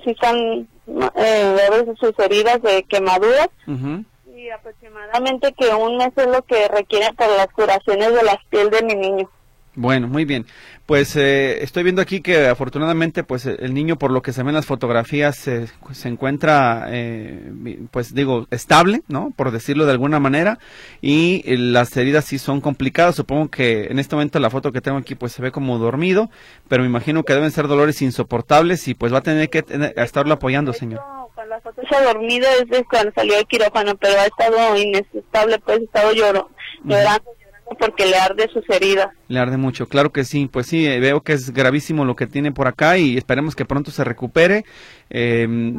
si 0.05 0.11
están 0.11 0.67
eh, 1.17 1.57
a 1.67 1.69
veces 1.69 1.99
sus 1.99 2.17
heridas 2.19 2.61
de 2.61 2.83
quemaduras 2.83 3.49
y 4.33 4.49
aproximadamente 4.51 5.51
que 5.51 5.67
un 5.73 5.97
mes 5.97 6.13
es 6.15 6.27
lo 6.27 6.43
que 6.43 6.69
requiere 6.69 7.11
para 7.13 7.35
las 7.35 7.47
curaciones 7.47 8.13
de 8.13 8.23
la 8.23 8.39
piel 8.49 8.69
de 8.69 8.83
mi 8.83 8.95
niño. 8.95 9.29
Bueno, 9.79 10.07
muy 10.07 10.25
bien. 10.25 10.47
Pues 10.87 11.15
eh, 11.17 11.63
estoy 11.63 11.83
viendo 11.83 12.01
aquí 12.01 12.21
que 12.21 12.47
afortunadamente, 12.47 13.23
pues 13.23 13.45
eh, 13.45 13.57
el 13.59 13.75
niño, 13.75 13.97
por 13.97 14.09
lo 14.09 14.23
que 14.23 14.33
se 14.33 14.41
ven 14.41 14.49
en 14.49 14.55
las 14.55 14.65
fotografías, 14.65 15.35
se- 15.37 15.67
se 15.91 16.07
encuentra, 16.09 16.87
eh, 16.89 17.51
pues 17.91 18.15
digo, 18.15 18.47
estable, 18.49 19.03
¿no? 19.07 19.31
Por 19.35 19.51
decirlo 19.51 19.85
de 19.85 19.91
alguna 19.91 20.19
manera. 20.19 20.57
Y 20.99 21.43
eh, 21.45 21.57
las 21.59 21.95
heridas 21.95 22.25
sí 22.25 22.39
son 22.39 22.59
complicadas. 22.59 23.15
Supongo 23.15 23.49
que 23.51 23.83
en 23.91 23.99
este 23.99 24.15
momento 24.15 24.39
la 24.39 24.49
foto 24.49 24.71
que 24.71 24.81
tengo 24.81 24.97
aquí, 24.97 25.13
pues 25.13 25.31
se 25.33 25.43
ve 25.43 25.51
como 25.51 25.77
dormido, 25.77 26.31
pero 26.67 26.81
me 26.81 26.89
imagino 26.89 27.21
que 27.23 27.33
deben 27.33 27.51
ser 27.51 27.67
dolores 27.67 28.01
insoportables 28.01 28.87
y 28.87 28.95
pues 28.95 29.13
va 29.13 29.19
a 29.19 29.21
tener 29.21 29.51
que 29.51 29.61
tener- 29.61 29.93
a 29.99 30.03
estarlo 30.03 30.33
apoyando, 30.33 30.73
señor. 30.73 31.01
Cuando 31.35 31.53
la 31.53 31.61
foto 31.61 31.83
se 31.87 31.95
ha 31.95 32.01
dormido 32.01 32.47
es 32.71 32.83
cuando 32.89 33.11
salió 33.13 33.35
del 33.35 33.45
quirófano, 33.45 33.95
pero 33.95 34.19
ha 34.21 34.25
estado 34.25 34.75
inestable, 34.75 35.59
pues 35.59 35.81
ha 35.81 35.83
estado 35.83 36.11
llorando, 36.13 36.49
llorando 36.83 37.29
porque 37.79 38.05
le 38.05 38.17
arde 38.17 38.49
sus 38.51 38.67
heridas. 38.69 39.09
Le 39.27 39.39
arde 39.39 39.57
mucho, 39.57 39.87
claro 39.87 40.11
que 40.11 40.23
sí. 40.23 40.49
Pues 40.51 40.67
sí, 40.67 40.85
eh, 40.85 40.99
veo 40.99 41.21
que 41.21 41.33
es 41.33 41.51
gravísimo 41.51 42.05
lo 42.05 42.15
que 42.15 42.27
tiene 42.27 42.51
por 42.51 42.67
acá 42.67 42.97
y 42.97 43.17
esperemos 43.17 43.55
que 43.55 43.65
pronto 43.65 43.91
se 43.91 44.03
recupere. 44.03 44.65
Eh, 45.09 45.73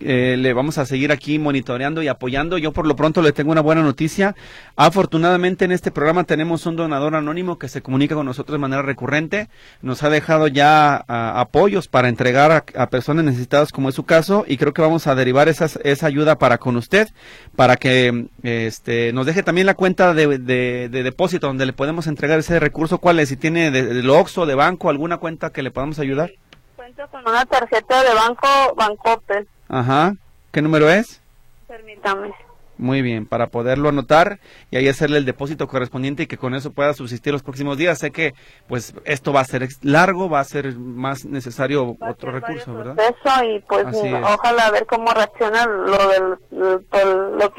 eh, 0.00 0.36
le 0.38 0.52
vamos 0.52 0.78
a 0.78 0.86
seguir 0.86 1.12
aquí 1.12 1.38
monitoreando 1.38 2.02
y 2.02 2.08
apoyando. 2.08 2.58
Yo 2.58 2.72
por 2.72 2.86
lo 2.86 2.96
pronto 2.96 3.22
le 3.22 3.32
tengo 3.32 3.52
una 3.52 3.60
buena 3.60 3.82
noticia. 3.82 4.34
Afortunadamente 4.76 5.64
en 5.64 5.72
este 5.72 5.90
programa 5.90 6.24
tenemos 6.24 6.66
un 6.66 6.76
donador 6.76 7.14
anónimo 7.14 7.58
que 7.58 7.68
se 7.68 7.82
comunica 7.82 8.14
con 8.14 8.26
nosotros 8.26 8.54
de 8.54 8.58
manera 8.58 8.82
recurrente. 8.82 9.48
Nos 9.82 10.02
ha 10.02 10.10
dejado 10.10 10.48
ya 10.48 11.04
apoyos 11.06 11.88
para 11.88 12.08
entregar 12.08 12.64
a, 12.74 12.86
personas 12.90 13.24
necesitadas 13.24 13.72
como 13.72 13.88
es 13.88 13.94
su 13.94 14.04
caso 14.04 14.44
y 14.46 14.56
creo 14.56 14.72
que 14.72 14.82
vamos 14.82 15.06
a 15.06 15.14
derivar 15.14 15.48
esas, 15.48 15.78
esa 15.84 16.06
ayuda 16.06 16.38
para 16.38 16.58
con 16.58 16.76
usted 16.76 17.08
para 17.54 17.76
que 17.76 18.26
este, 18.42 19.12
nos 19.12 19.26
deje 19.26 19.42
también 19.42 19.66
la 19.66 19.74
cuenta 19.74 20.14
de, 20.14 20.38
de, 20.38 20.88
depósito 20.88 21.46
donde 21.46 21.66
le 21.66 21.72
podemos 21.72 22.06
entregar 22.06 22.38
ese 22.38 22.58
recurso. 22.58 22.98
¿Cuál 22.98 23.20
es? 23.20 23.28
Si 23.28 23.36
tiene 23.36 23.70
de, 23.70 23.82
de 23.82 24.08
OXXO, 24.08 24.46
de 24.46 24.54
banco, 24.54 24.90
alguna 24.90 25.18
cuenta 25.18 25.50
que 25.50 25.62
le 25.62 25.70
podamos 25.70 25.98
ayudar. 25.98 26.32
Cuento 26.76 27.06
con 27.08 27.20
una 27.28 27.44
tarjeta 27.46 28.02
de 28.02 28.14
banco 28.14 28.74
Bancoppel. 28.76 29.46
Ajá. 29.70 30.14
¿Qué 30.50 30.60
número 30.60 30.90
es? 30.90 31.20
Permítame. 31.68 32.32
Muy 32.76 33.02
bien, 33.02 33.26
para 33.26 33.48
poderlo 33.48 33.90
anotar 33.90 34.38
y 34.70 34.76
ahí 34.76 34.88
hacerle 34.88 35.18
el 35.18 35.26
depósito 35.26 35.68
correspondiente 35.68 36.22
y 36.22 36.26
que 36.26 36.38
con 36.38 36.54
eso 36.54 36.72
pueda 36.72 36.94
subsistir 36.94 37.30
los 37.30 37.42
próximos 37.42 37.76
días. 37.76 37.98
Sé 37.98 38.10
que 38.10 38.32
pues 38.68 38.94
esto 39.04 39.34
va 39.34 39.40
a 39.40 39.44
ser 39.44 39.68
largo, 39.82 40.30
va 40.30 40.40
a 40.40 40.44
ser 40.44 40.74
más 40.76 41.26
necesario 41.26 41.94
otro 42.00 42.32
recurso, 42.32 42.74
¿verdad? 42.74 42.96
Eso 42.98 43.44
y 43.44 43.60
pues 43.60 43.86
ojalá 44.22 44.70
ver 44.70 44.86
cómo 44.86 45.12
reacciona 45.12 45.66
lo 45.66 46.08
del 46.08 46.80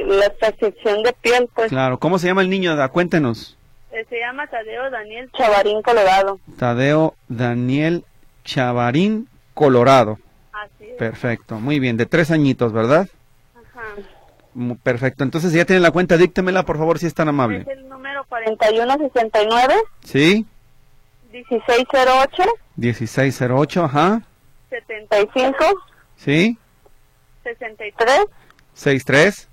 la 0.07 0.25
extracción 0.25 1.03
de 1.03 1.13
piel, 1.21 1.47
pues. 1.53 1.69
Claro, 1.69 1.99
¿cómo 1.99 2.17
se 2.17 2.25
llama 2.25 2.41
el 2.41 2.49
niño? 2.49 2.75
Cuéntenos. 2.89 3.57
Eh, 3.91 4.03
se 4.09 4.19
llama 4.19 4.47
Tadeo 4.47 4.89
Daniel 4.89 5.29
Chavarín 5.37 5.83
Colorado. 5.83 6.39
Tadeo 6.57 7.13
Daniel 7.27 8.05
Chavarín 8.43 9.27
Colorado. 9.53 10.17
Perfecto, 10.97 11.59
muy 11.59 11.79
bien, 11.79 11.97
de 11.97 12.05
tres 12.05 12.31
añitos, 12.31 12.73
¿verdad? 12.73 13.07
Ajá. 13.55 13.95
Perfecto, 14.83 15.23
entonces 15.23 15.53
ya 15.53 15.65
tiene 15.65 15.81
la 15.81 15.91
cuenta, 15.91 16.17
díctemela 16.17 16.63
por 16.63 16.77
favor 16.77 16.99
si 16.99 17.07
es 17.07 17.13
tan 17.13 17.29
amable. 17.29 17.61
Es 17.61 17.67
el 17.67 17.87
número 17.87 18.25
4169. 18.27 19.73
Sí. 20.03 20.45
1608. 21.31 22.43
1608, 22.75 23.83
ajá. 23.83 24.21
75. 24.69 25.55
Sí. 26.17 26.57
63. 27.43 28.25
63. 28.73 29.47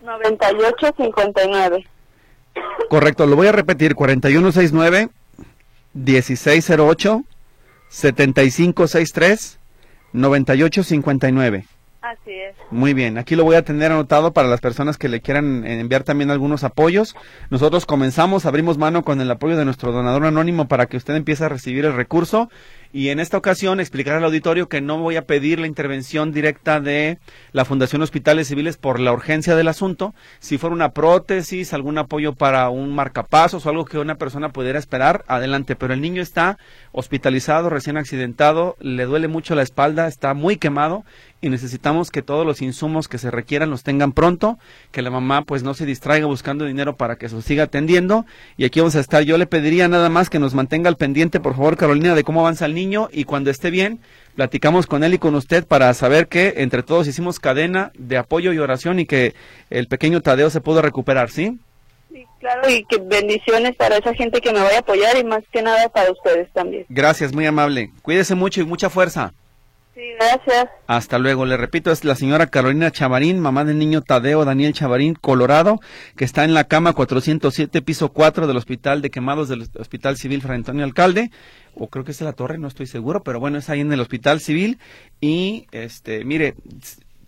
9859. 0.00 1.86
Correcto, 2.88 3.26
lo 3.26 3.36
voy 3.36 3.48
a 3.48 3.52
repetir, 3.52 3.94
4169 3.94 5.10
1608 5.92 7.24
7563 7.88 9.57
9859. 10.12 11.64
Así 12.00 12.30
es. 12.30 12.54
Muy 12.70 12.94
bien, 12.94 13.18
aquí 13.18 13.34
lo 13.34 13.44
voy 13.44 13.56
a 13.56 13.64
tener 13.64 13.90
anotado 13.90 14.32
para 14.32 14.48
las 14.48 14.60
personas 14.60 14.96
que 14.96 15.08
le 15.08 15.20
quieran 15.20 15.66
enviar 15.66 16.04
también 16.04 16.30
algunos 16.30 16.62
apoyos. 16.62 17.16
Nosotros 17.50 17.86
comenzamos, 17.86 18.46
abrimos 18.46 18.78
mano 18.78 19.02
con 19.02 19.20
el 19.20 19.30
apoyo 19.30 19.56
de 19.56 19.64
nuestro 19.64 19.90
donador 19.90 20.24
anónimo 20.24 20.68
para 20.68 20.86
que 20.86 20.96
usted 20.96 21.16
empiece 21.16 21.44
a 21.44 21.48
recibir 21.48 21.84
el 21.84 21.94
recurso 21.94 22.50
y 22.92 23.10
en 23.10 23.20
esta 23.20 23.36
ocasión 23.36 23.80
explicar 23.80 24.16
al 24.16 24.24
auditorio 24.24 24.68
que 24.68 24.80
no 24.80 24.98
voy 24.98 25.16
a 25.16 25.26
pedir 25.26 25.60
la 25.60 25.66
intervención 25.66 26.32
directa 26.32 26.80
de 26.80 27.18
la 27.52 27.64
Fundación 27.64 28.00
Hospitales 28.00 28.48
Civiles 28.48 28.78
por 28.78 28.98
la 28.98 29.12
urgencia 29.12 29.54
del 29.56 29.68
asunto. 29.68 30.14
Si 30.38 30.56
fuera 30.56 30.74
una 30.74 30.90
prótesis, 30.92 31.74
algún 31.74 31.98
apoyo 31.98 32.34
para 32.34 32.70
un 32.70 32.94
marcapasos 32.94 33.66
o 33.66 33.68
algo 33.68 33.84
que 33.84 33.98
una 33.98 34.14
persona 34.14 34.48
pudiera 34.50 34.78
esperar, 34.78 35.24
adelante. 35.28 35.76
Pero 35.76 35.92
el 35.92 36.00
niño 36.00 36.22
está 36.22 36.58
hospitalizado, 36.92 37.68
recién 37.68 37.98
accidentado, 37.98 38.76
le 38.80 39.04
duele 39.04 39.28
mucho 39.28 39.54
la 39.54 39.62
espalda, 39.62 40.08
está 40.08 40.32
muy 40.32 40.56
quemado 40.56 41.04
y 41.40 41.50
necesitamos 41.50 42.10
que 42.10 42.22
todos 42.22 42.44
los 42.44 42.62
insumos 42.62 43.06
que 43.06 43.18
se 43.18 43.30
requieran 43.30 43.70
los 43.70 43.84
tengan 43.84 44.12
pronto, 44.12 44.58
que 44.90 45.02
la 45.02 45.10
mamá 45.10 45.42
pues 45.42 45.62
no 45.62 45.74
se 45.74 45.86
distraiga 45.86 46.26
buscando 46.26 46.64
dinero 46.64 46.96
para 46.96 47.16
que 47.16 47.28
se 47.28 47.40
siga 47.42 47.64
atendiendo 47.64 48.26
y 48.56 48.64
aquí 48.64 48.80
vamos 48.80 48.96
a 48.96 49.00
estar. 49.00 49.22
Yo 49.22 49.38
le 49.38 49.46
pediría 49.46 49.88
nada 49.88 50.08
más 50.08 50.30
que 50.30 50.38
nos 50.38 50.54
mantenga 50.54 50.88
al 50.88 50.96
pendiente, 50.96 51.38
por 51.38 51.54
favor, 51.54 51.76
Carolina, 51.76 52.14
de 52.14 52.24
cómo 52.24 52.40
avanza 52.40 52.66
el 52.66 52.74
niño 52.74 52.77
y 53.10 53.24
cuando 53.24 53.50
esté 53.50 53.70
bien, 53.70 54.00
platicamos 54.36 54.86
con 54.86 55.02
él 55.02 55.14
y 55.14 55.18
con 55.18 55.34
usted 55.34 55.66
para 55.66 55.92
saber 55.94 56.28
que 56.28 56.54
entre 56.58 56.82
todos 56.82 57.08
hicimos 57.08 57.40
cadena 57.40 57.90
de 57.98 58.16
apoyo 58.16 58.52
y 58.52 58.58
oración 58.58 59.00
y 59.00 59.06
que 59.06 59.34
el 59.70 59.88
pequeño 59.88 60.20
Tadeo 60.20 60.48
se 60.50 60.60
pudo 60.60 60.80
recuperar, 60.80 61.30
¿sí? 61.30 61.58
Sí, 62.12 62.24
claro, 62.38 62.70
y 62.70 62.84
que 62.84 62.98
bendiciones 62.98 63.74
para 63.76 63.96
esa 63.96 64.14
gente 64.14 64.40
que 64.40 64.52
me 64.52 64.60
vaya 64.60 64.76
a 64.76 64.80
apoyar 64.80 65.18
y 65.18 65.24
más 65.24 65.42
que 65.52 65.60
nada 65.60 65.88
para 65.88 66.12
ustedes 66.12 66.50
también. 66.52 66.86
Gracias, 66.88 67.34
muy 67.34 67.46
amable. 67.46 67.90
Cuídese 68.02 68.34
mucho 68.34 68.60
y 68.60 68.64
mucha 68.64 68.88
fuerza. 68.88 69.32
Gracias. 70.18 70.68
Hasta 70.86 71.18
luego. 71.18 71.44
Le 71.44 71.56
repito, 71.56 71.90
es 71.90 72.04
la 72.04 72.14
señora 72.14 72.46
Carolina 72.46 72.90
Chavarín, 72.90 73.40
mamá 73.40 73.64
del 73.64 73.78
niño 73.78 74.02
Tadeo 74.02 74.44
Daniel 74.44 74.72
Chavarín, 74.72 75.14
Colorado, 75.14 75.80
que 76.16 76.24
está 76.24 76.44
en 76.44 76.54
la 76.54 76.64
cama 76.64 76.92
407, 76.92 77.82
piso 77.82 78.10
4 78.10 78.46
del 78.46 78.56
Hospital 78.56 79.02
de 79.02 79.10
Quemados 79.10 79.48
del 79.48 79.68
Hospital 79.78 80.16
Civil 80.16 80.42
Fray 80.42 80.56
Antonio 80.56 80.84
Alcalde. 80.84 81.30
O 81.74 81.88
creo 81.88 82.04
que 82.04 82.12
es 82.12 82.20
la 82.20 82.32
torre, 82.32 82.58
no 82.58 82.68
estoy 82.68 82.86
seguro, 82.86 83.22
pero 83.22 83.40
bueno, 83.40 83.58
es 83.58 83.68
ahí 83.70 83.80
en 83.80 83.92
el 83.92 84.00
Hospital 84.00 84.40
Civil. 84.40 84.78
Y, 85.20 85.66
este, 85.72 86.24
mire, 86.24 86.54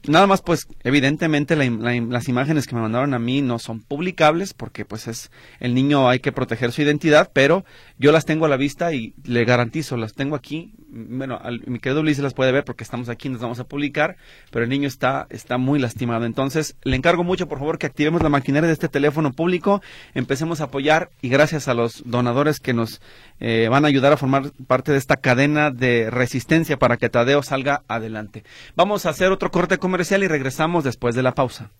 nada 0.07 0.27
más 0.27 0.43
pues 0.43 0.67
evidentemente 0.83 1.57
las 1.57 2.29
imágenes 2.29 2.67
que 2.67 2.75
me 2.75 2.81
mandaron 2.81 3.15
a 3.15 3.19
mí 3.19 3.43
no 3.43 3.59
son 3.59 3.81
publicables 3.81 4.55
porque 4.55 4.85
pues 4.85 5.09
es 5.09 5.31
el 5.59 5.75
niño 5.75 6.09
hay 6.09 6.21
que 6.21 6.33
proteger 6.33 6.73
su 6.73 6.83
identidad 6.83 7.31
pero 7.33 7.65
yo 7.99 8.13
las 8.13 8.25
tengo 8.25 8.47
a 8.47 8.49
la 8.49 8.57
vista 8.57 8.93
y 8.93 9.15
le 9.25 9.45
garantizo 9.45 9.97
las 9.97 10.15
tengo 10.15 10.37
aquí. 10.37 10.73
Bueno 10.89 11.41
mi 11.67 11.79
querido 11.79 12.03
Luis 12.03 12.19
las 12.19 12.35
puede 12.35 12.53
ver 12.53 12.65
porque 12.65 12.85
estamos 12.85 13.09
aquí 13.09 13.29
nos 13.29 13.41
vamos 13.41 13.61
a 13.61 13.65
publicar 13.65 14.17
pero 14.51 14.65
el 14.65 14.71
niño 14.71 14.89
está 14.89 15.27
está 15.31 15.59
muy 15.59 15.79
lastimado. 15.79 16.25
Entonces 16.25 16.77
le 16.83 16.97
encargo 16.97 17.25
mucho 17.25 17.49
por 17.49 17.59
favor 17.59 17.79
que 17.79 17.87
activemos 17.87 18.23
la 18.23 18.29
maquinaria 18.29 18.69
de 18.69 18.75
este 18.75 18.89
teléfono 18.89 19.33
público 19.33 19.83
empecemos 20.15 20.61
a 20.61 20.65
apoyar 20.65 21.11
y 21.21 21.29
gracias 21.29 21.69
a 21.69 21.75
los 21.75 22.03
donadores 22.07 22.61
que 22.61 22.73
nos 22.73 23.01
eh, 23.41 23.69
van 23.69 23.85
a 23.85 23.89
ayudar 23.89 24.13
a 24.13 24.17
formar 24.17 24.51
parte 24.67 24.93
de 24.93 24.99
esta 24.99 25.17
cadena 25.17 25.71
de 25.71 26.11
resistencia 26.11 26.79
para 26.79 26.97
que 26.97 27.09
Tadeo 27.09 27.43
salga 27.43 27.83
adelante 27.89 28.45
vamos 28.77 29.07
a 29.07 29.11
hacer 29.11 29.33
otro 29.33 29.51
corte 29.51 29.79
comercial 29.79 30.23
y 30.23 30.29
regresamos 30.29 30.85
después 30.85 31.15
de 31.15 31.23
la 31.23 31.35
pausa. 31.35 31.71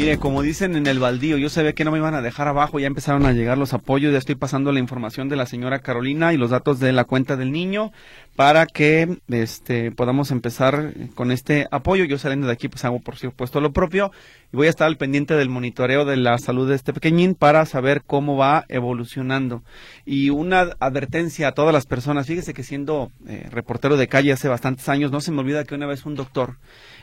Mire, 0.00 0.16
como 0.16 0.40
dicen 0.40 0.76
en 0.76 0.86
el 0.86 0.98
baldío, 0.98 1.36
yo 1.36 1.50
sabía 1.50 1.74
que 1.74 1.84
no 1.84 1.90
me 1.90 1.98
iban 1.98 2.14
a 2.14 2.22
dejar 2.22 2.48
abajo, 2.48 2.78
ya 2.78 2.86
empezaron 2.86 3.26
a 3.26 3.32
llegar 3.32 3.58
los 3.58 3.74
apoyos, 3.74 4.12
ya 4.12 4.18
estoy 4.18 4.34
pasando 4.34 4.72
la 4.72 4.80
información 4.80 5.28
de 5.28 5.36
la 5.36 5.44
señora 5.44 5.80
Carolina 5.80 6.32
y 6.32 6.38
los 6.38 6.48
datos 6.48 6.80
de 6.80 6.94
la 6.94 7.04
cuenta 7.04 7.36
del 7.36 7.52
niño 7.52 7.92
para 8.34 8.64
que 8.64 9.18
este 9.28 9.92
podamos 9.92 10.30
empezar 10.30 10.94
con 11.14 11.30
este 11.30 11.68
apoyo. 11.70 12.06
Yo 12.06 12.16
saliendo 12.16 12.46
de 12.46 12.54
aquí 12.54 12.68
pues 12.68 12.82
hago 12.86 13.00
por 13.00 13.16
supuesto 13.16 13.60
lo 13.60 13.74
propio 13.74 14.10
y 14.50 14.56
voy 14.56 14.68
a 14.68 14.70
estar 14.70 14.86
al 14.86 14.96
pendiente 14.96 15.34
del 15.34 15.50
monitoreo 15.50 16.06
de 16.06 16.16
la 16.16 16.38
salud 16.38 16.66
de 16.66 16.76
este 16.76 16.94
pequeñín 16.94 17.34
para 17.34 17.66
saber 17.66 18.00
cómo 18.06 18.38
va 18.38 18.64
evolucionando. 18.68 19.62
Y 20.06 20.30
una 20.30 20.70
advertencia 20.80 21.48
a 21.48 21.52
todas 21.52 21.74
las 21.74 21.84
personas, 21.84 22.26
fíjese 22.26 22.54
que 22.54 22.62
siendo 22.62 23.12
eh, 23.28 23.48
reportero 23.50 23.98
de 23.98 24.08
calle 24.08 24.32
hace 24.32 24.48
bastantes 24.48 24.88
años, 24.88 25.12
no 25.12 25.20
se 25.20 25.30
me 25.30 25.40
olvida 25.40 25.64
que 25.64 25.74
una 25.74 25.86
vez 25.86 26.06
un 26.06 26.14
doctor 26.14 26.56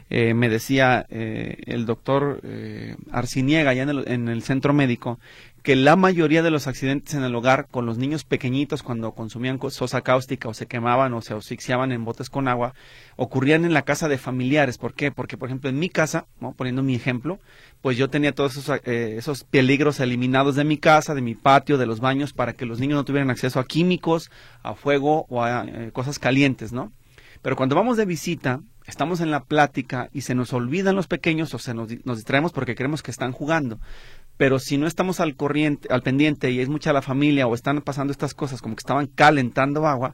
eh, 0.10 0.34
me 0.34 0.48
decía 0.48 1.06
eh, 1.10 1.58
el 1.66 1.86
doctor 1.86 2.40
eh, 2.44 2.96
Arciniega, 3.12 3.72
allá 3.72 3.84
en 3.84 4.30
el, 4.30 4.42
centro 4.42 4.74
médico, 4.74 5.20
que 5.64 5.76
la 5.76 5.98
mayoría 5.98 6.44
de 6.44 6.50
los 6.50 6.68
accidentes 6.68 7.14
en 7.14 7.24
el 7.24 7.36
hogar 7.36 7.68
con 7.70 7.86
los 7.86 7.98
niños 7.98 8.24
pequeñitos 8.24 8.84
cuando 8.84 9.12
consumían 9.12 9.60
sosa 9.70 10.02
cáustica 10.02 10.48
o 10.48 10.54
se 10.54 10.66
quemaban 10.66 11.14
o 11.14 11.22
se 11.22 11.34
asfixiaban 11.34 11.92
en 11.92 12.06
botes 12.06 12.30
con 12.30 12.48
agua, 12.48 12.74
ocurrían 13.18 13.66
en 13.66 13.74
la 13.74 13.82
casa 13.82 14.08
de 14.08 14.18
familiares. 14.18 14.78
¿Por 14.78 14.94
qué? 14.94 15.12
Porque, 15.12 15.36
por 15.36 15.50
ejemplo, 15.50 15.70
en 15.70 15.78
mi 15.78 15.90
casa, 15.90 16.26
poniendo 16.56 16.84
mi 16.84 16.96
ejemplo, 16.96 17.40
pues 17.82 17.98
yo 17.98 18.10
tenía 18.10 18.34
todos 18.34 18.56
esos, 18.56 18.80
esos 18.86 19.44
peligros 19.44 20.00
eliminados 20.00 20.56
de 20.56 20.64
mi 20.64 20.78
casa, 20.78 21.16
de 21.16 21.22
mi 21.22 21.36
patio, 21.36 21.78
de 21.78 21.86
los 21.86 22.00
baños, 22.00 22.32
para 22.32 22.54
que 22.54 22.66
los 22.66 22.80
niños 22.80 22.96
no 22.96 23.04
tuvieran 23.04 23.30
acceso 23.30 23.60
a 23.60 23.66
químicos, 23.66 24.32
a 24.64 24.74
fuego 24.74 25.26
o 25.28 25.44
a 25.44 25.66
cosas 25.92 26.18
calientes, 26.18 26.72
¿no? 26.72 26.94
Pero 27.42 27.58
cuando 27.58 27.76
vamos 27.76 27.98
de 27.98 28.06
visita, 28.06 28.62
estamos 28.88 29.22
en 29.22 29.30
la 29.30 29.44
plática 29.44 30.10
y 30.14 30.22
se 30.22 30.34
nos 30.34 30.54
olvidan 30.54 30.96
los 30.96 31.08
pequeños 31.08 31.54
o 31.54 31.60
se 31.60 31.74
nos, 31.74 31.90
nos 32.06 32.18
distraemos 32.18 32.54
porque 32.54 32.76
creemos 32.76 33.04
que 33.04 33.12
están 33.12 33.32
jugando. 33.32 33.80
Pero 34.38 34.60
si 34.60 34.78
no 34.78 34.88
estamos 34.88 35.20
al 35.20 35.36
corriente, 35.36 35.88
al 35.92 36.02
pendiente 36.02 36.52
y 36.52 36.60
es 36.60 36.70
mucha 36.70 36.94
la 36.94 37.02
familia 37.02 37.48
o 37.48 37.54
están 37.54 37.82
pasando 37.82 38.12
estas 38.12 38.34
cosas 38.34 38.62
como 38.62 38.76
que 38.76 38.82
estaban 38.82 39.08
calentando 39.08 39.86
agua, 39.88 40.14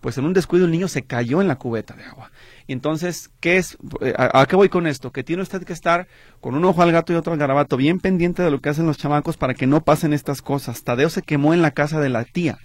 pues 0.00 0.18
en 0.18 0.26
un 0.26 0.34
descuido 0.34 0.66
el 0.66 0.70
niño 0.70 0.86
se 0.86 1.02
cayó 1.02 1.40
en 1.40 1.48
la 1.48 1.56
cubeta 1.56 1.94
de 1.94 2.04
agua. 2.04 2.30
Y 2.66 2.72
entonces, 2.72 3.30
¿qué 3.40 3.56
es? 3.56 3.78
Eh, 4.02 4.12
¿A, 4.16 4.44
qué 4.46 4.54
voy 4.54 4.68
con 4.68 4.86
esto? 4.86 5.12
Que 5.12 5.24
tiene 5.24 5.42
usted 5.42 5.64
que 5.64 5.72
estar 5.72 6.08
con 6.40 6.54
un 6.54 6.64
ojo 6.66 6.82
al 6.82 6.92
gato 6.92 7.12
y 7.12 7.16
otro 7.16 7.32
al 7.32 7.38
garabato, 7.38 7.76
bien 7.78 8.00
pendiente 8.00 8.42
de 8.42 8.50
lo 8.50 8.60
que 8.60 8.68
hacen 8.68 8.84
los 8.84 8.98
chamacos 8.98 9.38
para 9.38 9.54
que 9.54 9.66
no 9.66 9.82
pasen 9.82 10.12
estas 10.12 10.42
cosas. 10.42 10.84
Tadeo 10.84 11.08
se 11.08 11.22
quemó 11.22 11.54
en 11.54 11.62
la 11.62 11.70
casa 11.70 12.00
de 12.00 12.10
la 12.10 12.24
tía. 12.24 12.58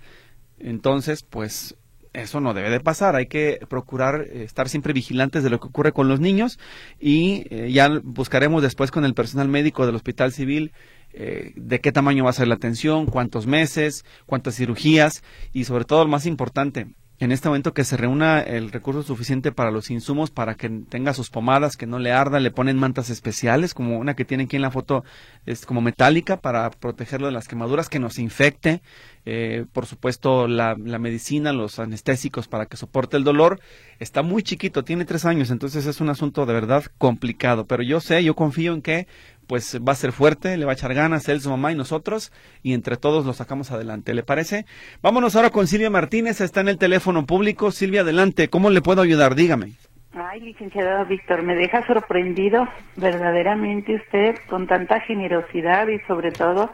Entonces, 0.59 1.23
pues 1.23 1.77
Eso 2.21 2.41
no 2.41 2.53
debe 2.53 2.69
de 2.69 2.79
pasar. 2.79 3.15
Hay 3.15 3.27
que 3.27 3.60
procurar 3.69 4.21
eh, 4.21 4.43
estar 4.43 4.69
siempre 4.69 4.93
vigilantes 4.93 5.43
de 5.43 5.49
lo 5.49 5.60
que 5.60 5.67
ocurre 5.67 5.91
con 5.91 6.08
los 6.08 6.19
niños 6.19 6.60
y 6.99 7.45
eh, 7.49 7.71
ya 7.71 7.89
buscaremos 8.03 8.62
después 8.62 8.91
con 8.91 9.05
el 9.05 9.13
personal 9.13 9.47
médico 9.47 9.86
del 9.86 9.95
Hospital 9.95 10.32
Civil 10.32 10.71
eh, 11.13 11.53
de 11.55 11.79
qué 11.79 11.91
tamaño 11.91 12.25
va 12.25 12.29
a 12.29 12.34
ser 12.34 12.47
la 12.47 12.55
atención, 12.55 13.05
cuántos 13.05 13.47
meses, 13.47 14.05
cuántas 14.25 14.55
cirugías 14.55 15.23
y 15.53 15.63
sobre 15.63 15.86
todo 15.86 16.03
lo 16.03 16.10
más 16.10 16.25
importante, 16.25 16.88
en 17.19 17.34
este 17.34 17.49
momento 17.49 17.73
que 17.73 17.84
se 17.84 17.97
reúna 17.97 18.39
el 18.39 18.71
recurso 18.71 19.03
suficiente 19.03 19.51
para 19.51 19.71
los 19.71 19.91
insumos 19.91 20.32
para 20.32 20.55
que 20.55 20.69
tenga 20.69 21.13
sus 21.13 21.29
pomadas, 21.29 21.75
que 21.75 21.86
no 21.86 21.99
le 21.99 22.13
arda, 22.13 22.39
le 22.39 22.49
ponen 22.49 22.77
mantas 22.77 23.10
especiales, 23.10 23.73
como 23.73 23.99
una 23.99 24.15
que 24.15 24.23
tiene 24.23 24.45
aquí 24.45 24.55
en 24.55 24.62
la 24.62 24.71
foto, 24.71 25.03
es 25.45 25.65
como 25.65 25.82
metálica 25.82 26.38
para 26.38 26.69
protegerlo 26.69 27.27
de 27.27 27.34
las 27.34 27.49
quemaduras, 27.49 27.89
que 27.89 27.99
nos 27.99 28.19
infecte, 28.19 28.82
eh, 29.31 29.65
por 29.71 29.85
supuesto 29.85 30.47
la, 30.47 30.75
la, 30.75 30.97
medicina, 30.97 31.53
los 31.53 31.77
anestésicos 31.77 32.47
para 32.47 32.65
que 32.65 32.77
soporte 32.77 33.15
el 33.15 33.23
dolor. 33.23 33.59
Está 33.99 34.23
muy 34.23 34.41
chiquito, 34.41 34.83
tiene 34.83 35.05
tres 35.05 35.23
años, 35.23 35.51
entonces 35.51 35.85
es 35.85 36.01
un 36.01 36.09
asunto 36.09 36.47
de 36.47 36.53
verdad 36.53 36.85
complicado, 36.97 37.67
pero 37.67 37.83
yo 37.83 37.99
sé, 37.99 38.23
yo 38.23 38.35
confío 38.35 38.73
en 38.73 38.81
que 38.81 39.05
pues 39.45 39.79
va 39.87 39.91
a 39.91 39.95
ser 39.95 40.13
fuerte, 40.13 40.57
le 40.57 40.65
va 40.65 40.71
a 40.71 40.73
echar 40.73 40.95
ganas 40.95 41.29
él, 41.29 41.41
su 41.41 41.51
mamá 41.51 41.71
y 41.71 41.75
nosotros, 41.75 42.31
y 42.63 42.73
entre 42.73 42.97
todos 42.97 43.23
lo 43.23 43.33
sacamos 43.33 43.71
adelante. 43.71 44.15
¿Le 44.15 44.23
parece? 44.23 44.65
Vámonos 45.03 45.35
ahora 45.35 45.51
con 45.51 45.67
Silvia 45.67 45.91
Martínez, 45.91 46.41
está 46.41 46.61
en 46.61 46.69
el 46.69 46.79
teléfono 46.79 47.27
público. 47.27 47.69
Silvia, 47.69 48.01
adelante, 48.01 48.47
¿cómo 48.47 48.71
le 48.71 48.81
puedo 48.81 49.03
ayudar? 49.03 49.35
Dígame. 49.35 49.73
Ay, 50.13 50.39
licenciado 50.39 51.05
Víctor, 51.05 51.43
me 51.43 51.55
deja 51.55 51.85
sorprendido 51.85 52.67
verdaderamente 52.95 53.93
usted 53.93 54.37
con 54.49 54.65
tanta 54.65 54.99
generosidad 55.01 55.87
y 55.87 55.99
sobre 56.07 56.31
todo 56.31 56.71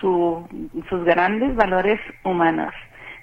su, 0.00 0.46
sus 0.88 1.04
grandes 1.04 1.54
valores 1.54 2.00
humanos. 2.24 2.72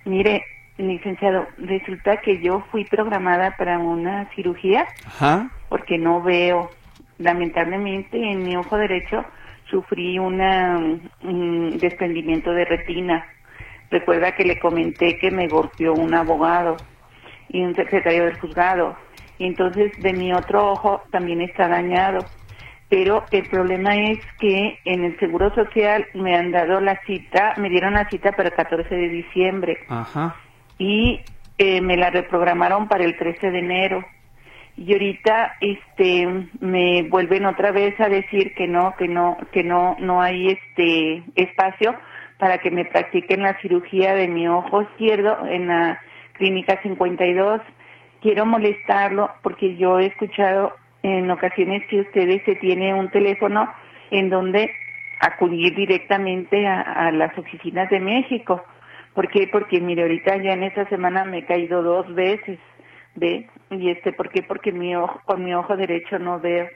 Mire, 0.05 0.43
licenciado, 0.77 1.47
resulta 1.57 2.17
que 2.17 2.41
yo 2.41 2.63
fui 2.71 2.86
programada 2.86 3.55
para 3.57 3.77
una 3.79 4.29
cirugía 4.36 4.88
Ajá. 5.05 5.49
porque 5.69 5.97
no 5.97 6.21
veo 6.21 6.71
lamentablemente 7.17 8.17
en 8.17 8.43
mi 8.43 8.55
ojo 8.55 8.77
derecho 8.77 9.23
sufrí 9.69 10.19
una, 10.19 10.77
un 11.23 11.77
desprendimiento 11.77 12.51
de 12.51 12.65
retina. 12.65 13.25
Recuerda 13.89 14.36
que 14.36 14.43
le 14.43 14.60
comenté 14.60 15.17
que 15.17 15.31
me 15.31 15.47
golpeó 15.47 15.93
un 15.93 16.13
abogado 16.13 16.77
y 17.49 17.62
un 17.62 17.75
secretario 17.75 18.25
del 18.25 18.39
juzgado. 18.39 18.95
Y 19.38 19.45
entonces 19.45 19.91
de 20.01 20.13
mi 20.13 20.34
otro 20.34 20.71
ojo 20.71 21.01
también 21.12 21.41
está 21.41 21.67
dañado. 21.67 22.25
Pero 22.91 23.23
el 23.32 23.47
problema 23.47 23.95
es 23.95 24.19
que 24.38 24.77
en 24.84 25.06
el 25.06 25.17
Seguro 25.17 25.56
Social 25.56 26.06
me 26.13 26.36
han 26.36 26.51
dado 26.51 26.82
la 26.82 26.99
cita, 27.06 27.54
me 27.56 27.69
dieron 27.69 27.93
la 27.93 28.10
cita 28.10 28.34
para 28.34 28.49
el 28.49 28.54
14 28.54 28.93
de 28.93 29.08
diciembre. 29.08 29.77
Ajá. 29.88 30.36
Y 30.77 31.21
eh, 31.58 31.80
me 31.80 31.95
la 31.95 32.10
reprogramaron 32.10 32.89
para 32.89 33.06
el 33.06 33.15
13 33.15 33.49
de 33.49 33.60
enero 33.60 34.04
y 34.75 34.91
ahorita 34.91 35.54
este 35.62 36.49
me 36.60 37.04
vuelven 37.04 37.45
otra 37.45 37.71
vez 37.71 37.97
a 38.01 38.10
decir 38.10 38.54
que 38.56 38.67
no 38.67 38.93
que 38.97 39.08
no 39.08 39.38
que 39.54 39.63
no 39.63 39.95
no 39.99 40.21
hay 40.21 40.49
este 40.49 41.23
espacio 41.36 41.95
para 42.39 42.58
que 42.58 42.71
me 42.71 42.84
practiquen 42.84 43.43
la 43.43 43.58
cirugía 43.62 44.15
de 44.15 44.27
mi 44.27 44.49
ojo 44.49 44.82
izquierdo 44.82 45.45
en 45.47 45.67
la 45.67 45.99
clínica 46.34 46.82
52 46.82 47.62
quiero 48.21 48.45
molestarlo 48.45 49.30
porque 49.43 49.77
yo 49.77 49.99
he 49.99 50.08
escuchado 50.08 50.73
en 51.03 51.29
ocasiones 51.31 51.83
que 51.89 52.01
ustedes 52.01 52.43
se 52.45 52.55
tiene 52.55 52.93
un 52.93 53.09
teléfono 53.09 53.71
en 54.11 54.29
donde 54.29 54.71
acudir 55.19 55.75
directamente 55.75 56.67
a, 56.67 56.81
a 56.81 57.11
las 57.11 57.37
oficinas 57.37 57.89
de 57.89 57.99
México. 57.99 58.63
¿Por 59.13 59.29
qué? 59.29 59.47
Porque 59.51 59.79
mire, 59.81 60.03
ahorita 60.03 60.37
ya 60.37 60.53
en 60.53 60.63
esta 60.63 60.87
semana 60.89 61.25
me 61.25 61.39
he 61.39 61.45
caído 61.45 61.83
dos 61.83 62.13
veces 62.13 62.59
ve 63.15 63.49
y 63.69 63.89
este 63.89 64.13
por 64.13 64.29
qué 64.29 64.43
porque 64.43 64.71
mi 64.71 64.95
ojo 64.95 65.19
con 65.25 65.43
mi 65.43 65.53
ojo 65.53 65.75
derecho 65.75 66.19
no 66.19 66.39
veo 66.39 66.67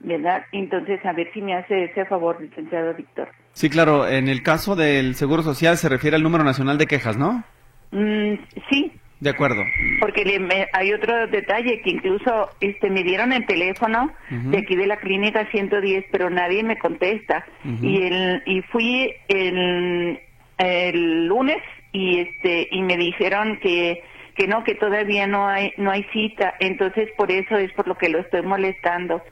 verdad 0.00 0.44
entonces 0.52 1.04
a 1.04 1.12
ver 1.12 1.30
si 1.32 1.42
me 1.42 1.54
hace 1.54 1.84
ese 1.84 2.04
favor 2.06 2.40
licenciado 2.40 2.94
Víctor. 2.94 3.28
Sí 3.52 3.68
claro 3.68 4.08
en 4.08 4.28
el 4.28 4.42
caso 4.42 4.76
del 4.76 5.14
seguro 5.14 5.42
social 5.42 5.76
se 5.76 5.88
refiere 5.88 6.16
al 6.16 6.22
número 6.22 6.44
nacional 6.44 6.78
de 6.78 6.86
quejas 6.86 7.18
no 7.18 7.44
mm, 7.90 8.34
sí 8.70 8.92
de 9.20 9.30
acuerdo. 9.30 9.62
Porque 10.00 10.24
le, 10.24 10.68
hay 10.72 10.92
otro 10.92 11.26
detalle 11.26 11.82
que 11.82 11.90
incluso 11.90 12.48
este 12.60 12.90
me 12.90 13.02
dieron 13.02 13.32
el 13.32 13.46
teléfono 13.46 14.12
de 14.30 14.58
aquí 14.58 14.74
de 14.76 14.86
la 14.86 14.96
clínica 14.96 15.46
110, 15.50 16.06
pero 16.10 16.30
nadie 16.30 16.62
me 16.62 16.78
contesta. 16.78 17.44
Y 17.82 18.02
el 18.02 18.42
y 18.46 18.62
fui 18.62 19.14
el, 19.28 20.18
el 20.58 21.26
lunes 21.26 21.62
y 21.92 22.20
este 22.20 22.68
y 22.70 22.82
me 22.82 22.96
dijeron 22.96 23.58
que 23.60 24.02
que 24.34 24.46
no, 24.46 24.64
que 24.64 24.74
todavía 24.74 25.26
no 25.26 25.48
hay, 25.48 25.72
no 25.76 25.90
hay 25.90 26.02
cita, 26.14 26.54
entonces 26.60 27.10
por 27.18 27.30
eso 27.30 27.58
es 27.58 27.70
por 27.72 27.86
lo 27.86 27.96
que 27.96 28.08
lo 28.08 28.20
estoy 28.20 28.40
molestando. 28.40 29.22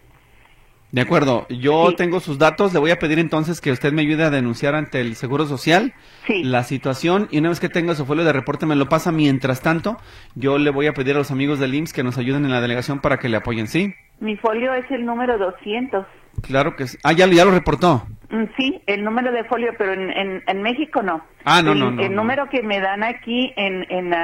De 0.90 1.02
acuerdo, 1.02 1.46
yo 1.50 1.94
tengo 1.96 2.18
sus 2.18 2.38
datos, 2.38 2.72
le 2.72 2.78
voy 2.78 2.90
a 2.90 2.98
pedir 2.98 3.18
entonces 3.18 3.60
que 3.60 3.70
usted 3.70 3.92
me 3.92 4.00
ayude 4.00 4.24
a 4.24 4.30
denunciar 4.30 4.74
ante 4.74 5.02
el 5.02 5.16
Seguro 5.16 5.44
Social 5.44 5.92
la 6.28 6.62
situación 6.64 7.28
y 7.30 7.38
una 7.38 7.50
vez 7.50 7.60
que 7.60 7.68
tenga 7.68 7.94
su 7.94 8.06
folio 8.06 8.24
de 8.24 8.32
reporte 8.32 8.64
me 8.64 8.74
lo 8.74 8.88
pasa. 8.88 9.12
Mientras 9.12 9.60
tanto, 9.60 9.98
yo 10.34 10.56
le 10.56 10.70
voy 10.70 10.86
a 10.86 10.94
pedir 10.94 11.14
a 11.14 11.18
los 11.18 11.30
amigos 11.30 11.58
del 11.58 11.74
IMSS 11.74 11.92
que 11.92 12.02
nos 12.02 12.16
ayuden 12.16 12.46
en 12.46 12.52
la 12.52 12.62
delegación 12.62 13.00
para 13.00 13.18
que 13.18 13.28
le 13.28 13.36
apoyen, 13.36 13.66
¿sí? 13.66 13.94
Mi 14.20 14.36
folio 14.36 14.72
es 14.72 14.90
el 14.90 15.04
número 15.04 15.36
200. 15.36 16.06
Claro 16.42 16.74
que 16.74 16.86
sí. 16.86 16.96
Ah, 17.04 17.12
ya, 17.12 17.26
ya 17.26 17.44
lo 17.44 17.50
reportó. 17.50 18.06
Mm, 18.30 18.44
sí, 18.56 18.80
el 18.86 19.04
número 19.04 19.30
de 19.30 19.44
folio, 19.44 19.72
pero 19.76 19.92
en, 19.92 20.42
en, 20.46 20.62
México 20.62 21.02
no. 21.02 21.22
Ah, 21.44 21.60
no, 21.60 21.74
no, 21.74 21.90
no. 21.90 22.02
El 22.02 22.14
número 22.14 22.48
que 22.48 22.62
me 22.62 22.80
dan 22.80 23.02
aquí 23.02 23.52
en, 23.56 23.84
en, 23.90 24.14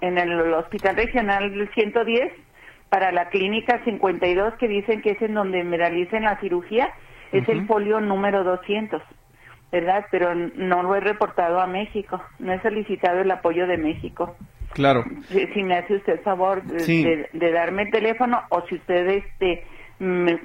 en 0.00 0.18
el 0.18 0.54
Hospital 0.54 0.96
Regional 0.96 1.70
110 1.74 2.32
para 2.88 3.12
la 3.12 3.28
clínica 3.28 3.82
52 3.84 4.54
que 4.54 4.68
dicen 4.68 5.02
que 5.02 5.12
es 5.12 5.22
en 5.22 5.34
donde 5.34 5.64
me 5.64 5.76
realicen 5.76 6.24
la 6.24 6.38
cirugía, 6.40 6.92
es 7.32 7.48
el 7.48 7.66
folio 7.66 8.00
número 8.00 8.44
200, 8.44 9.02
¿verdad? 9.72 10.06
Pero 10.10 10.34
no 10.34 10.82
lo 10.82 10.94
he 10.94 11.00
reportado 11.00 11.60
a 11.60 11.66
México, 11.66 12.22
no 12.38 12.52
he 12.52 12.62
solicitado 12.62 13.20
el 13.20 13.30
apoyo 13.30 13.66
de 13.66 13.76
México. 13.76 14.36
Claro. 14.72 15.04
Si, 15.28 15.62
me 15.62 15.76
hace 15.76 15.96
usted 15.96 16.20
favor 16.22 16.62
de, 16.62 17.28
de, 17.32 17.52
darme 17.52 17.82
el 17.82 17.90
teléfono 17.90 18.42
o 18.50 18.62
si 18.66 18.74
usted 18.76 19.06
este 19.08 19.64
me, 19.98 20.40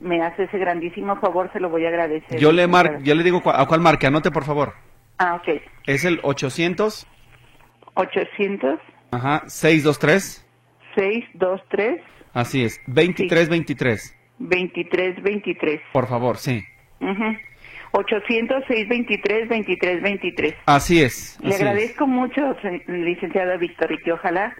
me, 0.00 0.22
hace 0.22 0.44
ese 0.44 0.58
grandísimo 0.58 1.16
favor, 1.16 1.50
se 1.52 1.60
lo 1.60 1.68
voy 1.68 1.84
a 1.84 1.88
agradecer. 1.88 2.38
Yo 2.38 2.52
le, 2.52 2.66
mar, 2.66 3.02
yo 3.02 3.14
le 3.14 3.24
digo 3.24 3.42
a 3.44 3.66
cuál 3.66 3.80
marque, 3.80 4.06
anote 4.06 4.30
por 4.30 4.44
favor. 4.44 4.74
Ah, 5.18 5.34
ok. 5.34 5.60
Es 5.86 6.04
el 6.04 6.20
800. 6.22 7.06
800. 7.94 8.78
Ajá, 9.10 9.42
623. 9.46 10.46
623. 10.94 12.00
Así 12.32 12.64
es, 12.64 12.80
2323. 12.86 14.16
2323. 14.38 15.80
Por 15.92 16.06
favor, 16.06 16.36
sí. 16.36 16.64
Uh 17.00 17.34
800 17.92 18.64
623 18.68 19.48
2323. 19.48 20.54
Así 20.66 21.02
es. 21.02 21.38
Le 21.42 21.56
agradezco 21.56 22.06
mucho, 22.06 22.56
licenciada 22.86 23.56
Víctor, 23.56 23.90
y 23.92 23.98
que 23.98 24.12
ojalá 24.12 24.54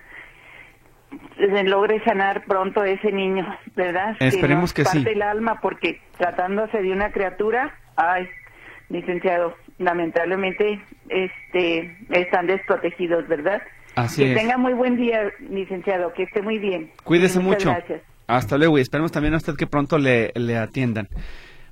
logre 1.65 2.03
sanar 2.05 2.45
pronto 2.45 2.85
ese 2.85 3.13
niño, 3.13 3.47
¿verdad? 3.75 4.17
Esperemos 4.21 4.73
que, 4.73 4.85
sí. 4.85 5.05
el 5.07 5.23
alma 5.23 5.61
porque 5.61 6.01
tratándose 6.19 6.83
de 6.83 6.93
una 6.93 7.11
criatura, 7.13 7.75
ay, 7.97 8.29
licenciado, 8.89 9.57
lamentablemente 9.79 10.81
este 11.09 11.97
están 12.11 12.47
desprotegidos, 12.47 13.27
¿verdad? 13.29 13.63
Así 13.95 14.25
que 14.25 14.35
tenga 14.35 14.57
muy 14.57 14.73
buen 14.75 14.97
día, 14.97 15.21
licenciado, 15.51 16.13
que 16.13 16.25
esté 16.25 16.43
muy 16.43 16.59
bien. 16.59 16.91
Cuídese 17.05 17.41
mucho. 17.41 17.71
Gracias. 17.71 18.03
Hasta 18.27 18.57
luego 18.59 18.79
y 18.79 18.83
esperemos 18.83 19.11
también 19.11 19.35
a 19.35 19.39
usted 19.39 19.57
que 19.57 19.67
pronto 19.67 19.99
le, 19.99 20.33
le 20.35 20.57
atiendan. 20.57 21.09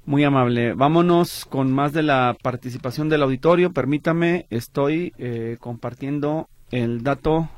Muy 0.04 0.24
amable. 0.24 0.72
Vámonos 0.72 1.44
con 1.44 1.72
más 1.72 1.92
de 1.92 2.02
la 2.02 2.36
participación 2.42 3.08
del 3.08 3.22
auditorio. 3.22 3.72
Permítame, 3.72 4.46
estoy 4.50 5.12
eh, 5.18 5.56
compartiendo 5.60 6.48
el 6.70 7.02
dato 7.02 7.48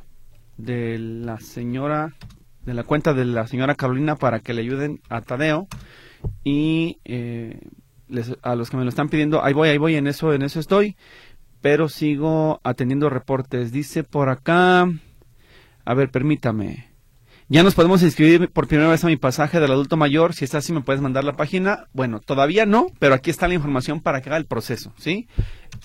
de 0.56 0.98
la 0.98 1.40
señora, 1.40 2.14
de 2.64 2.74
la 2.74 2.82
cuenta 2.82 3.14
de 3.14 3.24
la 3.24 3.46
señora 3.46 3.74
Carolina 3.74 4.16
para 4.16 4.40
que 4.40 4.52
le 4.52 4.62
ayuden 4.62 5.00
a 5.08 5.20
Tadeo 5.22 5.68
y 6.44 6.98
eh, 7.04 7.60
a 8.42 8.54
los 8.54 8.70
que 8.70 8.76
me 8.76 8.82
lo 8.82 8.88
están 8.88 9.08
pidiendo, 9.08 9.42
ahí 9.42 9.52
voy, 9.52 9.68
ahí 9.68 9.78
voy, 9.78 9.94
en 9.94 10.06
eso, 10.06 10.32
en 10.32 10.42
eso 10.42 10.60
estoy, 10.60 10.96
pero 11.60 11.88
sigo 11.88 12.60
atendiendo 12.64 13.10
reportes. 13.10 13.72
Dice 13.72 14.04
por 14.04 14.28
acá, 14.28 14.88
a 15.84 15.94
ver, 15.94 16.10
permítame. 16.10 16.90
Ya 17.52 17.64
nos 17.64 17.74
podemos 17.74 18.00
inscribir 18.04 18.48
por 18.48 18.68
primera 18.68 18.88
vez 18.88 19.02
a 19.02 19.08
mi 19.08 19.16
pasaje 19.16 19.58
del 19.58 19.72
adulto 19.72 19.96
mayor. 19.96 20.34
Si 20.34 20.44
está 20.44 20.58
así, 20.58 20.72
me 20.72 20.82
puedes 20.82 21.02
mandar 21.02 21.24
la 21.24 21.32
página. 21.32 21.88
Bueno, 21.92 22.20
todavía 22.20 22.64
no, 22.64 22.86
pero 23.00 23.12
aquí 23.12 23.28
está 23.28 23.48
la 23.48 23.54
información 23.54 24.00
para 24.00 24.20
que 24.20 24.28
haga 24.28 24.36
el 24.36 24.46
proceso, 24.46 24.92
¿sí? 24.96 25.26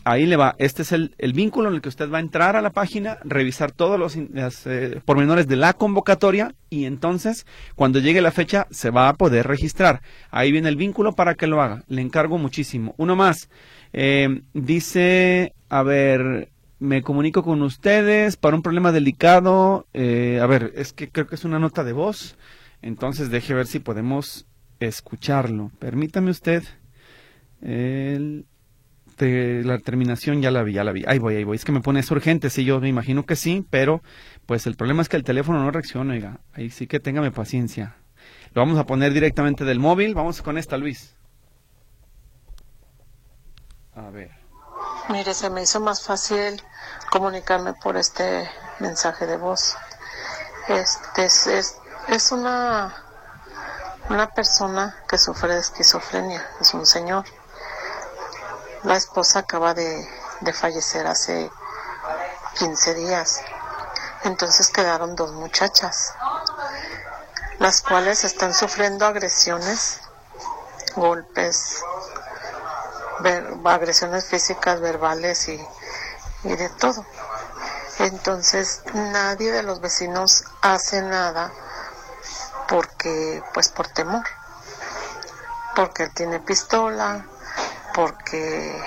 Ahí 0.04 0.28
le 0.28 0.36
va. 0.36 0.54
Este 0.60 0.84
es 0.84 0.92
el, 0.92 1.16
vínculo 1.34 1.70
en 1.70 1.74
el 1.74 1.82
que 1.82 1.90
usted 1.90 2.08
va 2.08 2.20
a 2.20 2.22
entrar 2.22 2.56
a 2.56 2.62
la 2.62 2.70
página, 2.70 3.18
revisar 3.24 3.72
todos 3.72 3.98
los 3.98 4.16
eh, 4.16 5.02
pormenores 5.06 5.48
de 5.48 5.56
la 5.56 5.74
convocatoria 5.74 6.54
y 6.70 6.86
entonces, 6.86 7.48
cuando 7.74 7.98
llegue 7.98 8.22
la 8.22 8.32
fecha, 8.32 8.68
se 8.70 8.92
va 8.92 9.10
a 9.10 9.16
poder 9.16 9.48
registrar. 9.48 10.04
Ahí 10.30 10.52
viene 10.52 10.70
el 10.70 10.76
vínculo 10.76 11.14
para 11.14 11.34
que 11.34 11.48
lo 11.48 11.64
haga. 11.64 11.84
Le 11.88 12.04
encargo 12.04 12.38
muchísimo. 12.38 12.94
Uno 12.98 13.16
más. 13.16 13.50
Eh, 13.92 14.44
dice, 14.54 15.55
a 15.70 15.84
ver, 15.84 16.50
me 16.80 17.02
comunico 17.02 17.44
con 17.44 17.62
ustedes 17.62 18.38
para 18.38 18.56
un 18.56 18.62
problema 18.62 18.92
delicado. 18.92 19.88
Eh, 19.94 20.40
a 20.42 20.46
ver, 20.46 20.74
es 20.76 20.94
que 20.94 21.10
creo 21.10 21.28
que 21.28 21.36
es 21.36 21.46
una 21.46 21.60
nota 21.60 21.84
de 21.84 21.94
voz. 21.94 22.38
Entonces 22.82 23.30
deje 23.30 23.54
ver 23.54 23.68
si 23.68 23.80
podemos 23.80 24.46
escucharlo. 24.80 25.72
Permítame 25.80 26.32
usted. 26.32 26.64
La 29.18 29.80
terminación 29.80 30.42
ya 30.42 30.52
la 30.52 30.64
vi, 30.64 30.74
ya 30.74 30.84
la 30.84 30.92
vi. 30.92 31.04
Ahí 31.08 31.18
voy, 31.18 31.36
ahí 31.36 31.44
voy. 31.44 31.56
Es 31.56 31.66
que 31.66 31.72
me 31.72 31.82
pone 31.82 32.02
es 32.02 32.12
urgente, 32.12 32.50
sí, 32.50 32.66
yo 32.66 32.80
me 32.80 32.90
imagino 32.90 33.26
que 33.26 33.36
sí, 33.36 33.66
pero 33.70 34.04
pues 34.46 34.68
el 34.68 34.76
problema 34.76 35.02
es 35.02 35.10
que 35.10 35.18
el 35.18 35.24
teléfono 35.24 35.64
no 35.64 35.72
reacciona, 35.72 36.14
oiga. 36.14 36.42
Ahí 36.54 36.70
sí 36.70 36.86
que 36.86 37.00
téngame 37.00 37.32
paciencia. 37.32 37.96
Lo 38.54 38.62
vamos 38.62 38.78
a 38.78 38.86
poner 38.86 39.14
directamente 39.14 39.66
del 39.66 39.80
móvil. 39.80 40.14
Vamos 40.14 40.42
con 40.42 40.58
esta, 40.58 40.78
Luis. 40.78 41.16
A 43.94 44.10
ver. 44.10 44.45
Mire, 45.10 45.36
se 45.36 45.52
me 45.52 45.62
hizo 45.62 45.80
más 45.80 46.02
fácil 46.02 46.64
comunicarme 47.12 47.74
por 47.74 47.96
este 47.96 48.50
mensaje 48.80 49.28
de 49.28 49.38
voz. 49.38 49.76
Este 50.68 51.26
es, 51.26 51.46
es, 52.08 52.32
una, 52.32 52.92
una 54.10 54.34
persona 54.34 54.98
que 55.08 55.20
sufre 55.20 55.54
de 55.54 55.60
esquizofrenia, 55.60 56.44
es 56.60 56.74
un 56.74 56.88
señor. 56.88 57.24
La 58.82 58.96
esposa 58.96 59.40
acaba 59.40 59.76
de, 59.76 60.10
de 60.42 60.54
fallecer 60.54 61.06
hace 61.06 61.52
15 62.58 62.96
días. 62.96 63.42
Entonces 64.24 64.70
quedaron 64.70 65.16
dos 65.16 65.34
muchachas, 65.34 66.16
las 67.60 67.82
cuales 67.84 68.24
están 68.24 68.56
sufriendo 68.56 69.06
agresiones, 69.06 70.00
golpes, 70.96 71.84
agresiones 73.66 74.26
físicas, 74.26 74.80
verbales 74.80 75.48
y, 75.50 75.68
y 76.44 76.56
de 76.56 76.70
todo. 76.70 77.06
Entonces 78.00 78.82
nadie 78.94 79.52
de 79.52 79.64
los 79.64 79.80
vecinos 79.80 80.44
hace 80.62 81.02
nada 81.02 81.52
porque, 82.68 83.44
pues 83.54 83.70
por 83.70 83.88
temor, 83.88 84.26
porque 85.76 86.04
él 86.04 86.12
tiene 86.14 86.40
pistola, 86.40 87.26
porque 87.94 88.84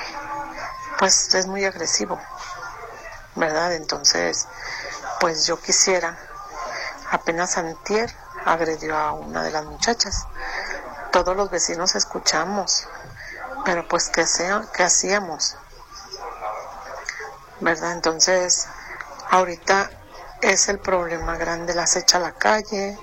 pues 0.98 1.34
es 1.34 1.46
muy 1.46 1.64
agresivo, 1.64 2.20
¿verdad? 3.36 3.74
Entonces, 3.74 4.46
pues 5.20 5.46
yo 5.46 5.60
quisiera, 5.60 6.18
apenas 7.10 7.56
antier 7.56 8.14
agredió 8.44 8.96
a 8.96 9.12
una 9.12 9.42
de 9.42 9.50
las 9.50 9.64
muchachas. 9.64 10.26
Todos 11.12 11.36
los 11.36 11.50
vecinos 11.50 11.94
escuchamos, 11.94 12.86
pero 13.68 13.87
pues 13.87 14.09
¿qué, 14.09 14.26
sea, 14.26 14.64
hacíamos? 14.78 15.54
¿Verdad? 17.61 17.92
Entonces, 17.92 18.66
ahorita 19.28 19.90
es 20.40 20.70
el 20.70 20.78
problema 20.78 21.37
grande, 21.37 21.74
las 21.74 21.94
echa 21.96 22.16
a 22.16 22.20
la 22.20 22.33
calle 22.33 22.98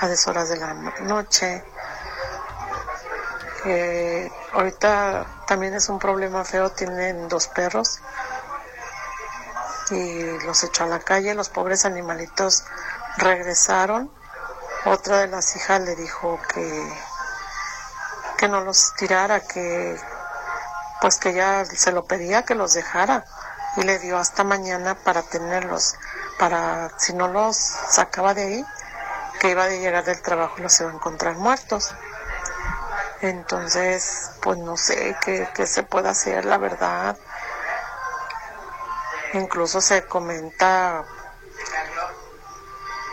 a 0.00 0.08
deshoras 0.08 0.50
de 0.50 0.58
la 0.58 0.74
noche. 0.74 1.64
Eh, 3.64 4.30
ahorita 4.52 5.24
también 5.46 5.72
es 5.72 5.88
un 5.88 5.98
problema 5.98 6.44
feo, 6.44 6.68
tienen 6.72 7.26
dos 7.28 7.48
perros 7.48 8.02
y 9.92 10.24
los 10.44 10.62
echó 10.62 10.84
a 10.84 10.88
la 10.88 10.98
calle, 10.98 11.32
los 11.32 11.48
pobres 11.48 11.86
animalitos 11.86 12.64
regresaron. 13.16 14.12
Otra 14.84 15.20
de 15.20 15.28
las 15.28 15.56
hijas 15.56 15.80
le 15.80 15.96
dijo 15.96 16.38
que 16.52 17.11
que 18.42 18.48
no 18.48 18.62
los 18.62 18.92
tirara, 18.96 19.38
que 19.38 19.96
pues 21.00 21.16
que 21.18 21.32
ya 21.32 21.64
se 21.64 21.92
lo 21.92 22.06
pedía 22.06 22.42
que 22.42 22.56
los 22.56 22.74
dejara 22.74 23.24
y 23.76 23.82
le 23.82 24.00
dio 24.00 24.18
hasta 24.18 24.42
mañana 24.42 24.96
para 24.96 25.22
tenerlos, 25.22 25.94
para 26.40 26.90
si 26.98 27.12
no 27.12 27.28
los 27.28 27.56
sacaba 27.56 28.34
de 28.34 28.42
ahí, 28.42 28.66
que 29.38 29.50
iba 29.50 29.62
a 29.62 29.68
llegar 29.68 30.02
del 30.02 30.20
trabajo 30.22 30.56
y 30.58 30.62
los 30.62 30.80
iba 30.80 30.90
a 30.90 30.92
encontrar 30.92 31.36
muertos. 31.36 31.94
Entonces, 33.20 34.32
pues 34.40 34.58
no 34.58 34.76
sé 34.76 35.16
qué, 35.24 35.48
qué 35.54 35.64
se 35.64 35.84
puede 35.84 36.08
hacer, 36.08 36.44
la 36.44 36.58
verdad. 36.58 37.16
Incluso 39.34 39.80
se 39.80 40.04
comenta 40.06 41.04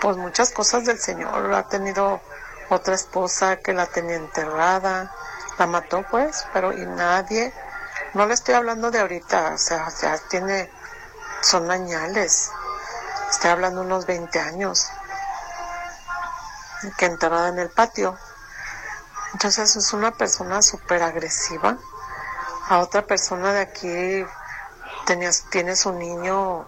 pues 0.01 0.17
muchas 0.17 0.49
cosas 0.49 0.85
del 0.85 0.99
Señor. 0.99 1.53
Ha 1.53 1.67
tenido 1.67 2.19
otra 2.69 2.95
esposa 2.95 3.58
que 3.58 3.73
la 3.73 3.88
tenía 3.88 4.15
enterrada, 4.15 5.12
la 5.58 5.67
mató 5.67 6.05
pues, 6.10 6.45
pero 6.53 6.71
y 6.71 6.86
nadie, 6.86 7.53
no 8.13 8.25
le 8.25 8.34
estoy 8.34 8.55
hablando 8.55 8.91
de 8.91 8.99
ahorita, 8.99 9.51
o 9.53 9.58
sea, 9.58 9.88
ya 10.01 10.17
tiene, 10.29 10.71
son 11.41 11.69
añales, 11.69 12.51
estoy 13.29 13.51
hablando 13.51 13.82
unos 13.82 14.05
20 14.05 14.39
años, 14.39 14.88
que 16.97 17.05
enterrada 17.05 17.49
en 17.49 17.60
el 17.60 17.69
patio. 17.69 18.17
Entonces 19.34 19.75
es 19.75 19.93
una 19.93 20.12
persona 20.12 20.62
súper 20.62 21.03
agresiva. 21.03 21.77
A 22.69 22.79
otra 22.79 23.05
persona 23.05 23.53
de 23.53 23.62
aquí 23.62 24.25
tenía, 25.05 25.29
tiene 25.51 25.75
su 25.75 25.91
niño 25.91 26.67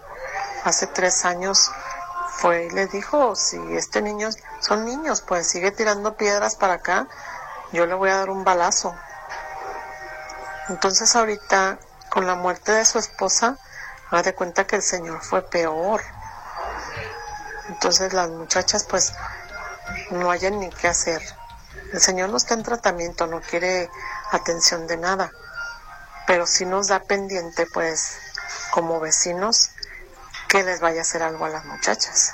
hace 0.63 0.87
tres 0.87 1.25
años, 1.25 1.71
fue 2.41 2.65
y 2.65 2.69
le 2.71 2.87
dijo, 2.87 3.35
si 3.35 3.57
este 3.75 4.01
niño, 4.01 4.29
son 4.61 4.83
niños, 4.83 5.21
pues 5.21 5.45
sigue 5.45 5.69
tirando 5.69 6.17
piedras 6.17 6.55
para 6.55 6.73
acá, 6.73 7.07
yo 7.71 7.85
le 7.85 7.93
voy 7.93 8.09
a 8.09 8.17
dar 8.17 8.31
un 8.31 8.43
balazo. 8.43 8.95
Entonces 10.67 11.15
ahorita, 11.15 11.77
con 12.09 12.25
la 12.25 12.33
muerte 12.33 12.71
de 12.71 12.83
su 12.83 12.97
esposa, 12.97 13.59
haga 14.09 14.23
de 14.23 14.33
cuenta 14.33 14.65
que 14.65 14.77
el 14.77 14.81
Señor 14.81 15.21
fue 15.21 15.43
peor. 15.43 16.01
Entonces 17.69 18.11
las 18.11 18.31
muchachas 18.31 18.85
pues 18.89 19.13
no 20.09 20.31
hayan 20.31 20.59
ni 20.59 20.71
qué 20.71 20.87
hacer. 20.87 21.21
El 21.93 22.01
Señor 22.01 22.29
no 22.29 22.37
está 22.37 22.55
en 22.55 22.63
tratamiento, 22.63 23.27
no 23.27 23.39
quiere 23.41 23.87
atención 24.31 24.87
de 24.87 24.97
nada, 24.97 25.31
pero 26.25 26.47
sí 26.47 26.65
nos 26.65 26.87
da 26.87 27.01
pendiente 27.01 27.67
pues 27.71 28.17
como 28.71 28.99
vecinos 28.99 29.69
que 30.51 30.63
les 30.63 30.81
vaya 30.81 30.99
a 30.99 31.01
hacer 31.03 31.23
algo 31.23 31.45
a 31.45 31.49
las 31.49 31.63
muchachas. 31.63 32.33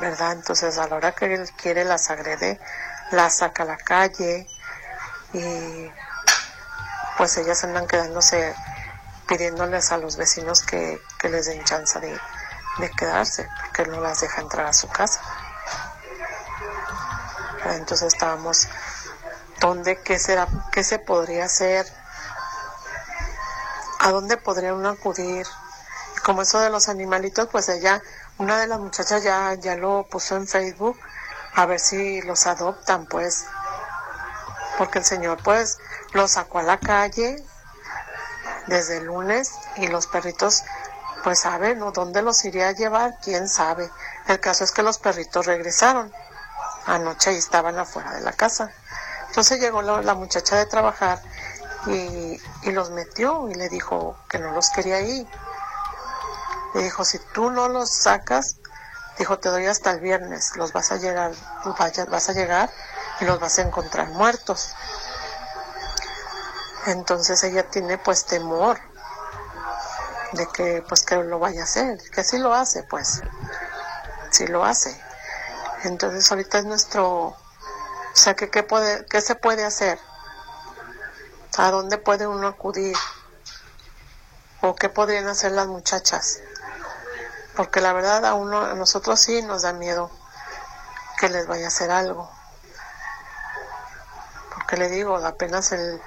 ¿Verdad? 0.00 0.32
Entonces 0.32 0.76
a 0.78 0.88
la 0.88 0.96
hora 0.96 1.12
que 1.12 1.32
él 1.32 1.48
quiere 1.52 1.84
las 1.84 2.10
agrede, 2.10 2.58
la 3.12 3.30
saca 3.30 3.62
a 3.62 3.66
la 3.66 3.76
calle 3.76 4.48
y 5.32 5.92
pues 7.16 7.36
ellas 7.36 7.62
andan 7.62 7.86
quedándose 7.86 8.52
pidiéndoles 9.28 9.92
a 9.92 9.98
los 9.98 10.16
vecinos 10.16 10.62
que, 10.62 11.00
les 11.22 11.46
den 11.46 11.62
chance 11.62 12.00
de, 12.00 12.18
de 12.78 12.90
quedarse, 12.90 13.48
porque 13.60 13.86
no 13.88 14.00
las 14.00 14.22
deja 14.22 14.40
entrar 14.40 14.66
a 14.66 14.72
su 14.72 14.88
casa. 14.88 15.20
Entonces 17.66 18.12
estábamos, 18.12 18.66
¿dónde, 19.60 20.02
qué 20.02 20.18
será, 20.18 20.48
qué 20.72 20.82
se 20.82 20.98
podría 20.98 21.44
hacer? 21.44 21.86
¿A 24.00 24.10
dónde 24.10 24.36
podría 24.36 24.74
uno 24.74 24.88
acudir? 24.88 25.46
Como 26.24 26.42
eso 26.42 26.60
de 26.60 26.70
los 26.70 26.88
animalitos, 26.88 27.48
pues 27.50 27.68
ella, 27.68 28.00
una 28.38 28.58
de 28.60 28.66
las 28.66 28.78
muchachas 28.78 29.22
ya, 29.22 29.54
ya 29.54 29.74
lo 29.74 30.06
puso 30.08 30.36
en 30.36 30.46
Facebook 30.46 30.98
a 31.54 31.66
ver 31.66 31.80
si 31.80 32.22
los 32.22 32.46
adoptan, 32.46 33.06
pues. 33.06 33.46
Porque 34.78 35.00
el 35.00 35.04
Señor, 35.04 35.38
pues, 35.42 35.78
los 36.12 36.32
sacó 36.32 36.60
a 36.60 36.62
la 36.62 36.78
calle 36.78 37.44
desde 38.66 38.98
el 38.98 39.06
lunes 39.06 39.52
y 39.76 39.88
los 39.88 40.06
perritos, 40.06 40.62
pues, 41.24 41.40
saben, 41.40 41.78
¿no? 41.78 41.92
¿Dónde 41.92 42.22
los 42.22 42.44
iría 42.44 42.68
a 42.68 42.72
llevar? 42.72 43.18
¿Quién 43.22 43.48
sabe? 43.48 43.90
El 44.28 44.40
caso 44.40 44.64
es 44.64 44.72
que 44.72 44.82
los 44.82 44.98
perritos 44.98 45.46
regresaron 45.46 46.12
anoche 46.86 47.32
y 47.32 47.36
estaban 47.36 47.78
afuera 47.78 48.12
de 48.12 48.20
la 48.20 48.32
casa. 48.32 48.70
Entonces 49.28 49.60
llegó 49.60 49.82
la, 49.82 50.14
muchacha 50.14 50.56
de 50.56 50.66
trabajar 50.66 51.20
y, 51.86 52.40
y, 52.62 52.70
los 52.70 52.90
metió 52.90 53.48
y 53.50 53.54
le 53.54 53.68
dijo 53.68 54.16
que 54.28 54.38
no 54.38 54.52
los 54.52 54.70
quería 54.70 55.00
ir. 55.00 55.26
Le 56.74 56.82
dijo, 56.82 57.04
si 57.04 57.18
tú 57.34 57.50
no 57.50 57.68
los 57.68 57.90
sacas, 57.90 58.56
Dijo, 59.18 59.38
te 59.38 59.50
doy 59.50 59.66
hasta 59.66 59.90
el 59.90 60.00
viernes, 60.00 60.56
los 60.56 60.72
vas 60.72 60.90
a 60.90 60.96
llegar, 60.96 61.32
vas 62.08 62.28
a 62.28 62.32
llegar 62.32 62.70
y 63.20 63.24
los 63.24 63.38
vas 63.38 63.58
a 63.58 63.62
encontrar 63.62 64.08
muertos. 64.08 64.74
Entonces 66.86 67.42
ella 67.44 67.68
tiene 67.68 67.98
pues 67.98 68.24
temor 68.24 68.80
de 70.32 70.48
que 70.48 70.82
pues 70.88 71.02
que 71.02 71.16
lo 71.16 71.38
vaya 71.38 71.60
a 71.60 71.64
hacer, 71.64 71.98
que 72.10 72.24
sí 72.24 72.38
lo 72.38 72.54
hace 72.54 72.84
pues, 72.84 73.20
sí 74.30 74.46
lo 74.46 74.64
hace. 74.64 74.98
Entonces 75.84 76.30
ahorita 76.30 76.58
es 76.58 76.64
nuestro, 76.64 77.26
o 77.26 77.36
sea, 78.14 78.34
que 78.34 78.50
qué, 78.50 78.62
puede, 78.62 79.04
qué 79.06 79.20
se 79.20 79.34
puede 79.34 79.64
hacer, 79.64 79.98
a 81.58 81.70
dónde 81.70 81.98
puede 81.98 82.26
uno 82.26 82.46
acudir, 82.48 82.96
o 84.62 84.74
qué 84.74 84.88
podrían 84.88 85.28
hacer 85.28 85.52
las 85.52 85.66
muchachas 85.66 86.40
porque 87.56 87.80
la 87.80 87.92
verdad 87.92 88.24
a 88.24 88.34
uno, 88.34 88.62
a 88.62 88.74
nosotros 88.74 89.20
sí 89.20 89.42
nos 89.42 89.62
da 89.62 89.72
miedo 89.72 90.10
que 91.18 91.28
les 91.28 91.46
vaya 91.46 91.66
a 91.66 91.68
hacer 91.68 91.90
algo. 91.90 92.30
Porque 94.54 94.76
le 94.76 94.88
digo, 94.88 95.16
apenas 95.16 95.72
el, 95.72 96.00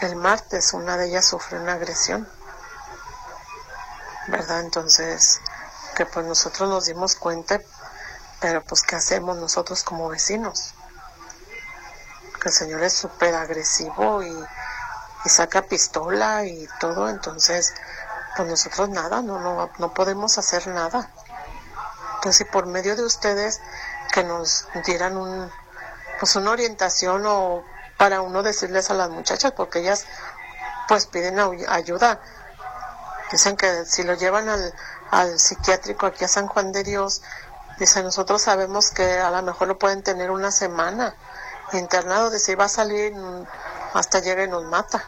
el 0.00 0.16
martes 0.16 0.72
una 0.72 0.96
de 0.96 1.08
ellas 1.08 1.24
sufrió 1.24 1.60
una 1.60 1.74
agresión 1.74 2.28
¿verdad? 4.28 4.60
Entonces, 4.60 5.40
que 5.94 6.06
pues 6.06 6.26
nosotros 6.26 6.68
nos 6.68 6.86
dimos 6.86 7.14
cuenta, 7.14 7.60
pero 8.40 8.62
pues 8.62 8.82
¿qué 8.82 8.96
hacemos 8.96 9.36
nosotros 9.36 9.82
como 9.82 10.08
vecinos? 10.08 10.74
Que 12.40 12.48
el 12.48 12.54
señor 12.54 12.82
es 12.82 12.94
súper 12.94 13.34
agresivo 13.34 14.22
y, 14.22 14.44
y 15.24 15.28
saca 15.28 15.62
pistola 15.62 16.44
y 16.44 16.68
todo, 16.80 17.08
entonces 17.08 17.72
pues 18.36 18.48
nosotros 18.48 18.88
nada, 18.90 19.22
no, 19.22 19.38
no, 19.40 19.70
no 19.78 19.94
podemos 19.94 20.38
hacer 20.38 20.66
nada. 20.68 21.10
Entonces, 22.16 22.36
si 22.36 22.44
por 22.44 22.66
medio 22.66 22.96
de 22.96 23.04
ustedes 23.04 23.60
que 24.12 24.24
nos 24.24 24.66
dieran 24.84 25.16
un, 25.16 25.50
pues 26.18 26.36
una 26.36 26.50
orientación 26.50 27.24
o 27.26 27.64
para 27.96 28.20
uno 28.20 28.42
decirles 28.42 28.90
a 28.90 28.94
las 28.94 29.10
muchachas, 29.10 29.52
porque 29.52 29.80
ellas 29.80 30.06
pues 30.88 31.06
piden 31.06 31.38
ayuda. 31.68 32.20
Dicen 33.30 33.56
que 33.56 33.84
si 33.86 34.04
lo 34.04 34.14
llevan 34.14 34.48
al, 34.48 34.74
al 35.10 35.38
psiquiátrico 35.38 36.06
aquí 36.06 36.24
a 36.24 36.28
San 36.28 36.46
Juan 36.46 36.72
de 36.72 36.84
Dios, 36.84 37.22
dicen 37.78 38.04
nosotros 38.04 38.42
sabemos 38.42 38.90
que 38.90 39.18
a 39.18 39.30
lo 39.30 39.42
mejor 39.42 39.68
lo 39.68 39.78
pueden 39.78 40.02
tener 40.02 40.30
una 40.30 40.50
semana 40.52 41.14
internado, 41.72 42.30
si 42.38 42.54
va 42.54 42.66
a 42.66 42.68
salir 42.68 43.14
mm, 43.14 43.46
hasta 43.94 44.20
llega 44.20 44.44
y 44.44 44.48
nos 44.48 44.64
mata. 44.64 45.02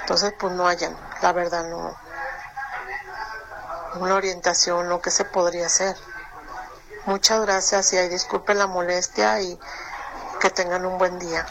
Entonces 0.00 0.34
pues 0.38 0.52
no 0.52 0.66
hayan, 0.66 0.96
la 1.22 1.32
verdad 1.32 1.68
no, 1.68 1.96
una 4.00 4.14
orientación 4.14 4.90
o 4.92 5.00
qué 5.00 5.10
se 5.10 5.24
podría 5.24 5.66
hacer. 5.66 5.96
Muchas 7.06 7.42
gracias 7.42 7.92
y 7.92 8.08
disculpen 8.08 8.58
la 8.58 8.66
molestia 8.66 9.40
y 9.42 9.58
que 10.40 10.50
tengan 10.50 10.86
un 10.86 10.98
buen 10.98 11.18
día. 11.18 11.46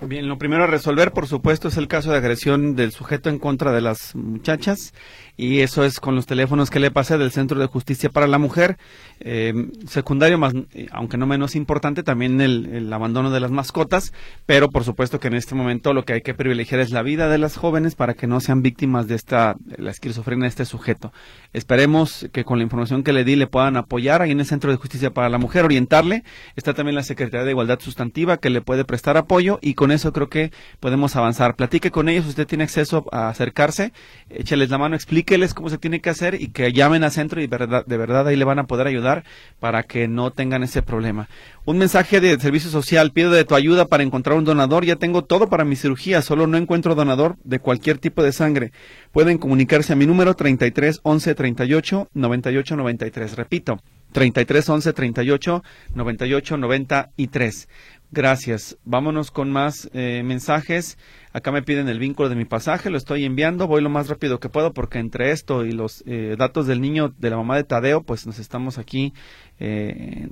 Bien, 0.00 0.28
lo 0.28 0.38
primero 0.38 0.62
a 0.62 0.68
resolver, 0.68 1.12
por 1.12 1.26
supuesto, 1.26 1.66
es 1.68 1.76
el 1.76 1.88
caso 1.88 2.12
de 2.12 2.18
agresión 2.18 2.76
del 2.76 2.92
sujeto 2.92 3.30
en 3.30 3.40
contra 3.40 3.72
de 3.72 3.80
las 3.80 4.14
muchachas 4.14 4.94
y 5.38 5.60
eso 5.60 5.84
es 5.84 6.00
con 6.00 6.16
los 6.16 6.26
teléfonos 6.26 6.68
que 6.68 6.80
le 6.80 6.90
pasé 6.90 7.16
del 7.16 7.30
Centro 7.30 7.60
de 7.60 7.66
Justicia 7.66 8.10
para 8.10 8.26
la 8.26 8.38
Mujer. 8.38 8.76
Eh, 9.20 9.54
secundario, 9.86 10.36
más, 10.36 10.52
aunque 10.90 11.16
no 11.16 11.28
menos 11.28 11.54
importante, 11.54 12.02
también 12.02 12.40
el, 12.40 12.92
abandono 12.92 13.30
de 13.30 13.38
las 13.38 13.52
mascotas, 13.52 14.12
pero 14.46 14.68
por 14.68 14.82
supuesto 14.82 15.20
que 15.20 15.28
en 15.28 15.34
este 15.34 15.54
momento 15.54 15.92
lo 15.92 16.04
que 16.04 16.14
hay 16.14 16.22
que 16.22 16.34
privilegiar 16.34 16.80
es 16.80 16.90
la 16.90 17.02
vida 17.02 17.28
de 17.28 17.38
las 17.38 17.56
jóvenes 17.56 17.94
para 17.94 18.14
que 18.14 18.26
no 18.26 18.40
sean 18.40 18.62
víctimas 18.62 19.06
de 19.06 19.14
esta 19.14 19.54
la 19.76 19.92
esquizofrenia 19.92 20.42
de 20.42 20.48
este 20.48 20.64
sujeto. 20.64 21.12
Esperemos 21.52 22.28
que 22.32 22.44
con 22.44 22.58
la 22.58 22.64
información 22.64 23.04
que 23.04 23.12
le 23.12 23.22
di 23.22 23.36
le 23.36 23.46
puedan 23.46 23.76
apoyar 23.76 24.22
ahí 24.22 24.32
en 24.32 24.40
el 24.40 24.46
Centro 24.46 24.72
de 24.72 24.76
Justicia 24.76 25.12
para 25.12 25.28
la 25.28 25.38
Mujer, 25.38 25.64
orientarle. 25.64 26.24
Está 26.56 26.74
también 26.74 26.96
la 26.96 27.04
Secretaría 27.04 27.44
de 27.44 27.52
Igualdad 27.52 27.78
Sustantiva 27.78 28.38
que 28.38 28.50
le 28.50 28.60
puede 28.60 28.84
prestar 28.84 29.16
apoyo 29.16 29.60
y 29.62 29.74
con 29.74 29.92
eso 29.92 30.12
creo 30.12 30.28
que 30.28 30.50
podemos 30.80 31.14
avanzar. 31.14 31.54
Platique 31.54 31.92
con 31.92 32.08
ellos, 32.08 32.26
usted 32.26 32.48
tiene 32.48 32.64
acceso 32.64 33.04
a 33.12 33.28
acercarse, 33.28 33.92
écheles 34.30 34.70
la 34.70 34.78
mano, 34.78 34.96
explíqueles 35.28 35.52
cómo 35.52 35.68
se 35.68 35.76
tiene 35.76 36.00
que 36.00 36.08
hacer 36.08 36.40
y 36.40 36.48
que 36.48 36.72
llamen 36.72 37.04
a 37.04 37.10
centro 37.10 37.42
y 37.42 37.46
de 37.46 37.96
verdad 37.98 38.26
ahí 38.26 38.36
le 38.36 38.46
van 38.46 38.58
a 38.58 38.66
poder 38.66 38.86
ayudar 38.86 39.24
para 39.60 39.82
que 39.82 40.08
no 40.08 40.30
tengan 40.30 40.62
ese 40.62 40.80
problema. 40.80 41.28
Un 41.66 41.76
mensaje 41.76 42.22
de 42.22 42.40
servicio 42.40 42.70
social, 42.70 43.12
pido 43.12 43.30
de 43.30 43.44
tu 43.44 43.54
ayuda 43.54 43.84
para 43.84 44.02
encontrar 44.02 44.38
un 44.38 44.44
donador, 44.44 44.86
ya 44.86 44.96
tengo 44.96 45.24
todo 45.24 45.50
para 45.50 45.66
mi 45.66 45.76
cirugía, 45.76 46.22
solo 46.22 46.46
no 46.46 46.56
encuentro 46.56 46.94
donador 46.94 47.36
de 47.44 47.58
cualquier 47.58 47.98
tipo 47.98 48.22
de 48.22 48.32
sangre. 48.32 48.72
Pueden 49.12 49.36
comunicarse 49.36 49.92
a 49.92 49.96
mi 49.96 50.06
número 50.06 50.32
33 50.32 51.00
11 51.02 51.34
38 51.34 52.08
98 52.14 52.76
93. 52.76 53.36
Repito, 53.36 53.82
33 54.12 54.66
11 54.66 54.92
38 54.94 55.62
98 55.94 56.56
93. 56.56 57.68
Gracias. 58.10 58.78
Vámonos 58.84 59.30
con 59.30 59.50
más 59.50 59.90
eh, 59.92 60.22
mensajes. 60.24 60.96
Acá 61.32 61.52
me 61.52 61.62
piden 61.62 61.88
el 61.88 61.98
vínculo 61.98 62.30
de 62.30 62.36
mi 62.36 62.46
pasaje, 62.46 62.88
lo 62.88 62.96
estoy 62.96 63.24
enviando. 63.24 63.66
Voy 63.66 63.82
lo 63.82 63.90
más 63.90 64.08
rápido 64.08 64.40
que 64.40 64.48
puedo 64.48 64.72
porque 64.72 64.98
entre 64.98 65.30
esto 65.30 65.66
y 65.66 65.72
los 65.72 66.02
eh, 66.06 66.34
datos 66.38 66.66
del 66.66 66.80
niño 66.80 67.14
de 67.18 67.30
la 67.30 67.36
mamá 67.36 67.56
de 67.56 67.64
Tadeo, 67.64 68.02
pues 68.02 68.26
nos 68.26 68.38
estamos 68.38 68.78
aquí 68.78 69.12
eh, 69.60 70.28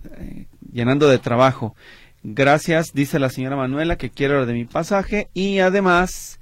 llenando 0.72 1.06
de 1.08 1.18
trabajo. 1.18 1.76
Gracias, 2.22 2.92
dice 2.94 3.18
la 3.18 3.28
señora 3.28 3.56
Manuela 3.56 3.96
que 3.96 4.10
quiere 4.10 4.34
lo 4.34 4.46
de 4.46 4.54
mi 4.54 4.64
pasaje 4.64 5.28
y 5.34 5.58
además 5.58 6.40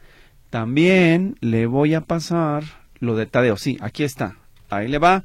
también 0.51 1.35
le 1.41 1.67
voy 1.67 1.95
a 1.95 2.01
pasar 2.01 2.63
lo 3.01 3.17
de 3.17 3.27
Tadeo. 3.27 3.57
Sí, 3.57 3.77
aquí 3.81 4.05
está. 4.05 4.37
Ahí 4.71 4.89
le 4.89 4.99
va. 4.99 5.25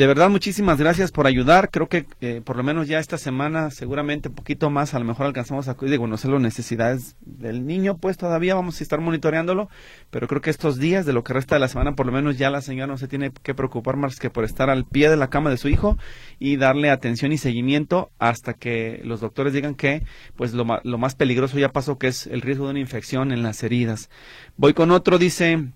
De 0.00 0.06
verdad, 0.06 0.30
muchísimas 0.30 0.78
gracias 0.78 1.12
por 1.12 1.26
ayudar. 1.26 1.68
Creo 1.70 1.90
que 1.90 2.06
eh, 2.22 2.40
por 2.42 2.56
lo 2.56 2.62
menos 2.62 2.88
ya 2.88 3.00
esta 3.00 3.18
semana, 3.18 3.70
seguramente 3.70 4.30
un 4.30 4.34
poquito 4.34 4.70
más, 4.70 4.94
a 4.94 4.98
lo 4.98 5.04
mejor 5.04 5.26
alcanzamos 5.26 5.68
a 5.68 5.74
digo, 5.74 6.04
conocer 6.04 6.30
las 6.30 6.40
necesidades 6.40 7.16
del 7.20 7.66
niño, 7.66 7.98
pues 7.98 8.16
todavía 8.16 8.54
vamos 8.54 8.80
a 8.80 8.82
estar 8.82 8.98
monitoreándolo, 9.02 9.68
pero 10.08 10.26
creo 10.26 10.40
que 10.40 10.48
estos 10.48 10.78
días, 10.78 11.04
de 11.04 11.12
lo 11.12 11.22
que 11.22 11.34
resta 11.34 11.56
de 11.56 11.60
la 11.60 11.68
semana, 11.68 11.96
por 11.96 12.06
lo 12.06 12.12
menos 12.12 12.38
ya 12.38 12.48
la 12.48 12.62
señora 12.62 12.86
no 12.86 12.96
se 12.96 13.08
tiene 13.08 13.30
que 13.42 13.54
preocupar 13.54 13.98
más 13.98 14.18
que 14.18 14.30
por 14.30 14.44
estar 14.44 14.70
al 14.70 14.86
pie 14.86 15.10
de 15.10 15.18
la 15.18 15.28
cama 15.28 15.50
de 15.50 15.58
su 15.58 15.68
hijo 15.68 15.98
y 16.38 16.56
darle 16.56 16.88
atención 16.88 17.30
y 17.32 17.36
seguimiento 17.36 18.10
hasta 18.18 18.54
que 18.54 19.02
los 19.04 19.20
doctores 19.20 19.52
digan 19.52 19.74
que, 19.74 20.02
pues 20.34 20.54
lo, 20.54 20.64
lo 20.82 20.96
más 20.96 21.14
peligroso 21.14 21.58
ya 21.58 21.72
pasó, 21.72 21.98
que 21.98 22.08
es 22.08 22.26
el 22.26 22.40
riesgo 22.40 22.64
de 22.64 22.70
una 22.70 22.80
infección 22.80 23.32
en 23.32 23.42
las 23.42 23.62
heridas. 23.62 24.08
Voy 24.56 24.72
con 24.72 24.92
otro, 24.92 25.18
dice... 25.18 25.74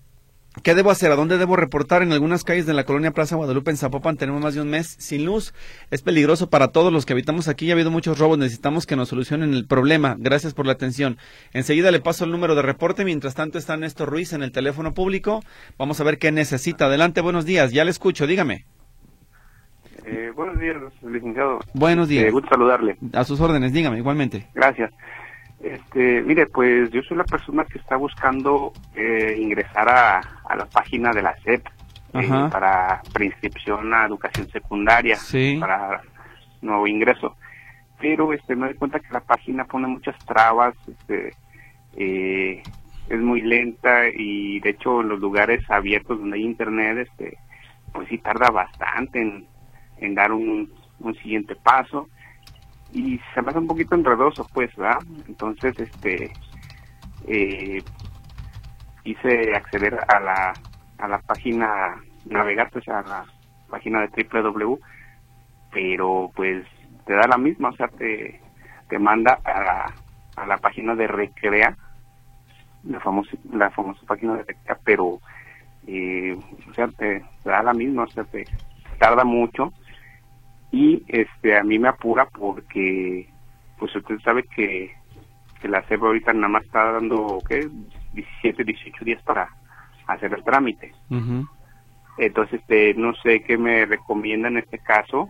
¿Qué 0.63 0.73
debo 0.73 0.89
hacer? 0.89 1.11
¿A 1.11 1.15
dónde 1.15 1.37
debo 1.37 1.55
reportar? 1.55 2.01
En 2.01 2.11
algunas 2.13 2.43
calles 2.43 2.65
de 2.65 2.73
la 2.73 2.85
colonia 2.85 3.11
Plaza 3.11 3.35
Guadalupe 3.35 3.71
en 3.71 3.77
Zapopan 3.77 4.17
tenemos 4.17 4.41
más 4.41 4.55
de 4.55 4.61
un 4.61 4.69
mes 4.69 4.95
sin 4.99 5.25
luz. 5.25 5.53
Es 5.91 6.01
peligroso 6.01 6.49
para 6.49 6.69
todos 6.69 6.93
los 6.93 7.05
que 7.05 7.13
habitamos 7.13 7.47
aquí. 7.47 7.65
Ya 7.65 7.73
ha 7.73 7.75
habido 7.75 7.91
muchos 7.91 8.19
robos. 8.19 8.37
Necesitamos 8.37 8.85
que 8.85 8.95
nos 8.95 9.09
solucionen 9.09 9.53
el 9.53 9.67
problema. 9.67 10.15
Gracias 10.17 10.53
por 10.53 10.65
la 10.65 10.71
atención. 10.71 11.17
Enseguida 11.53 11.91
le 11.91 11.99
paso 11.99 12.23
el 12.23 12.31
número 12.31 12.55
de 12.55 12.61
reporte. 12.61 13.03
Mientras 13.03 13.35
tanto 13.35 13.57
está 13.57 13.75
Néstor 13.75 14.09
Ruiz 14.09 14.33
en 14.33 14.43
el 14.43 14.51
teléfono 14.51 14.93
público. 14.93 15.43
Vamos 15.77 15.99
a 15.99 16.03
ver 16.03 16.17
qué 16.17 16.31
necesita. 16.31 16.85
Adelante, 16.85 17.21
buenos 17.21 17.45
días. 17.45 17.71
Ya 17.73 17.83
le 17.83 17.91
escucho. 17.91 18.25
Dígame. 18.25 18.65
Eh, 20.05 20.31
buenos 20.35 20.59
días, 20.59 20.77
licenciado. 21.01 21.59
Buenos 21.73 22.07
días. 22.07 22.25
Eh, 22.25 22.31
gusto 22.31 22.47
saludarle. 22.49 22.95
A 23.13 23.23
sus 23.23 23.41
órdenes. 23.41 23.73
Dígame, 23.73 23.97
igualmente. 23.97 24.47
Gracias. 24.53 24.91
Este, 25.61 26.21
mire, 26.21 26.47
pues 26.47 26.91
yo 26.91 27.01
soy 27.03 27.17
la 27.17 27.23
persona 27.23 27.65
que 27.65 27.77
está 27.79 27.95
buscando 27.95 28.73
eh, 28.95 29.35
ingresar 29.39 29.87
a, 29.89 30.19
a 30.47 30.55
la 30.55 30.65
página 30.65 31.11
de 31.11 31.21
la 31.23 31.35
SEP 31.37 31.65
eh, 32.13 32.29
para 32.51 33.01
preinscripción 33.13 33.93
a 33.93 34.05
educación 34.05 34.47
secundaria, 34.49 35.15
Sí. 35.15 35.57
para 35.59 36.01
nuevo 36.61 36.87
ingreso. 36.87 37.35
Pero 37.99 38.33
este, 38.33 38.55
me 38.55 38.67
doy 38.67 38.75
cuenta 38.75 38.99
que 38.99 39.11
la 39.11 39.21
página 39.21 39.65
pone 39.65 39.87
muchas 39.87 40.17
trabas, 40.25 40.75
este, 40.87 41.33
eh, 41.97 42.61
es 43.09 43.19
muy 43.21 43.41
lenta 43.41 44.09
y 44.13 44.59
de 44.59 44.71
hecho 44.71 45.01
en 45.01 45.09
los 45.09 45.19
lugares 45.19 45.63
abiertos 45.69 46.19
donde 46.19 46.37
hay 46.37 46.43
internet, 46.43 47.07
este, 47.09 47.37
pues 47.93 48.07
sí 48.09 48.17
tarda 48.17 48.49
bastante 48.51 49.21
en, 49.21 49.47
en 49.99 50.15
dar 50.15 50.31
un, 50.33 50.71
un 50.99 51.15
siguiente 51.15 51.55
paso 51.55 52.09
y 52.95 53.19
se 53.33 53.41
me 53.41 53.49
hace 53.49 53.59
un 53.59 53.67
poquito 53.67 53.93
enredoso 53.93 54.47
pues 54.53 54.73
verdad 54.77 54.99
entonces 55.27 55.77
este 55.77 56.31
eh, 57.27 57.83
quise 59.03 59.53
acceder 59.53 59.99
a 60.07 60.19
la 60.21 60.55
a 60.99 61.07
la 61.09 61.19
página 61.19 62.01
navegar 62.25 62.69
pues 62.71 62.87
a 62.87 63.01
la 63.01 63.25
página 63.69 63.99
de 63.99 64.27
www 64.31 64.79
pero 65.73 66.31
pues 66.33 66.65
te 67.05 67.13
da 67.13 67.27
la 67.27 67.37
misma 67.37 67.69
o 67.69 67.75
sea 67.75 67.89
te 67.89 68.39
te 68.87 68.97
manda 68.97 69.39
a 69.43 69.61
la, 69.61 69.93
a 70.37 70.45
la 70.47 70.57
página 70.57 70.95
de 70.95 71.07
recrea 71.07 71.75
la 72.85 73.01
famosa 73.01 73.31
la 73.51 73.71
famosa 73.71 74.05
página 74.07 74.35
de 74.35 74.43
recrea 74.43 74.79
pero 74.85 75.19
eh, 75.85 76.39
o 76.69 76.73
sea 76.73 76.87
te, 76.87 77.25
te 77.43 77.49
da 77.49 77.61
la 77.61 77.73
misma 77.73 78.03
o 78.03 78.07
sea 78.07 78.23
te 78.23 78.45
tarda 78.99 79.25
mucho 79.25 79.73
y 80.71 81.03
este 81.07 81.57
a 81.57 81.63
mí 81.63 81.79
me 81.79 81.87
apura 81.87 82.25
porque 82.25 83.29
pues 83.77 83.95
usted 83.95 84.19
sabe 84.19 84.43
que, 84.43 84.93
que 85.61 85.67
la 85.67 85.81
CEP 85.83 86.01
ahorita 86.01 86.33
nada 86.33 86.47
más 86.47 86.63
está 86.65 86.91
dando 86.91 87.41
¿qué? 87.47 87.67
17, 88.13 88.63
18 88.63 89.05
días 89.05 89.21
para 89.23 89.49
hacer 90.07 90.33
el 90.33 90.43
trámite. 90.43 90.93
Entonces 92.17 92.61
este 92.61 92.93
no 92.93 93.13
sé 93.15 93.41
qué 93.43 93.57
me 93.57 93.85
recomienda 93.85 94.47
en 94.47 94.57
este 94.57 94.79
caso 94.79 95.29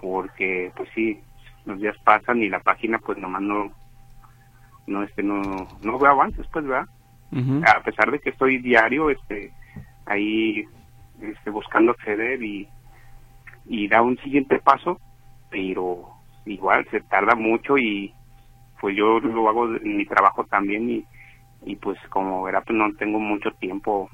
porque 0.00 0.70
pues 0.76 0.88
sí, 0.94 1.20
los 1.64 1.80
días 1.80 1.96
pasan 2.04 2.42
y 2.42 2.48
la 2.48 2.60
página 2.60 2.98
pues 2.98 3.18
nomás 3.18 3.42
no 3.42 3.72
no 4.86 5.02
este 5.02 5.22
no 5.22 5.40
no 5.82 5.98
veo 5.98 6.10
avances 6.10 6.46
pues 6.52 6.66
verdad 6.66 6.86
a 7.66 7.82
pesar 7.82 8.10
de 8.10 8.20
que 8.20 8.30
estoy 8.30 8.58
diario 8.58 9.10
este 9.10 9.50
ahí 10.06 10.64
este 11.20 11.50
buscando 11.50 11.92
acceder 11.92 12.42
y 12.42 12.68
y 13.66 13.88
da 13.88 14.02
un 14.02 14.16
siguiente 14.18 14.58
paso 14.60 14.98
pero 15.50 16.08
igual 16.46 16.86
se 16.90 17.00
tarda 17.02 17.34
mucho 17.34 17.78
y 17.78 18.12
pues 18.80 18.96
yo 18.96 19.20
lo 19.20 19.48
hago 19.48 19.66
en 19.76 19.96
mi 19.96 20.04
trabajo 20.06 20.44
también 20.44 20.90
y 20.90 21.04
y 21.66 21.76
pues 21.76 21.98
como 22.10 22.42
verá 22.42 22.60
pues 22.60 22.76
no 22.76 22.92
tengo 22.98 23.18
mucho 23.18 23.50
tiempo 23.52 24.10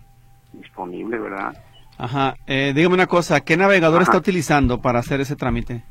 disponible 0.52 1.18
verdad 1.18 1.52
Ajá. 1.98 2.34
Eh, 2.46 2.72
dígame 2.74 2.94
una 2.94 3.06
cosa. 3.06 3.40
¿Qué 3.42 3.58
navegador 3.58 4.00
Ajá. 4.00 4.12
está 4.12 4.18
utilizando 4.18 4.80
para 4.80 5.00
hacer 5.00 5.20
ese 5.20 5.36
trámite? 5.36 5.82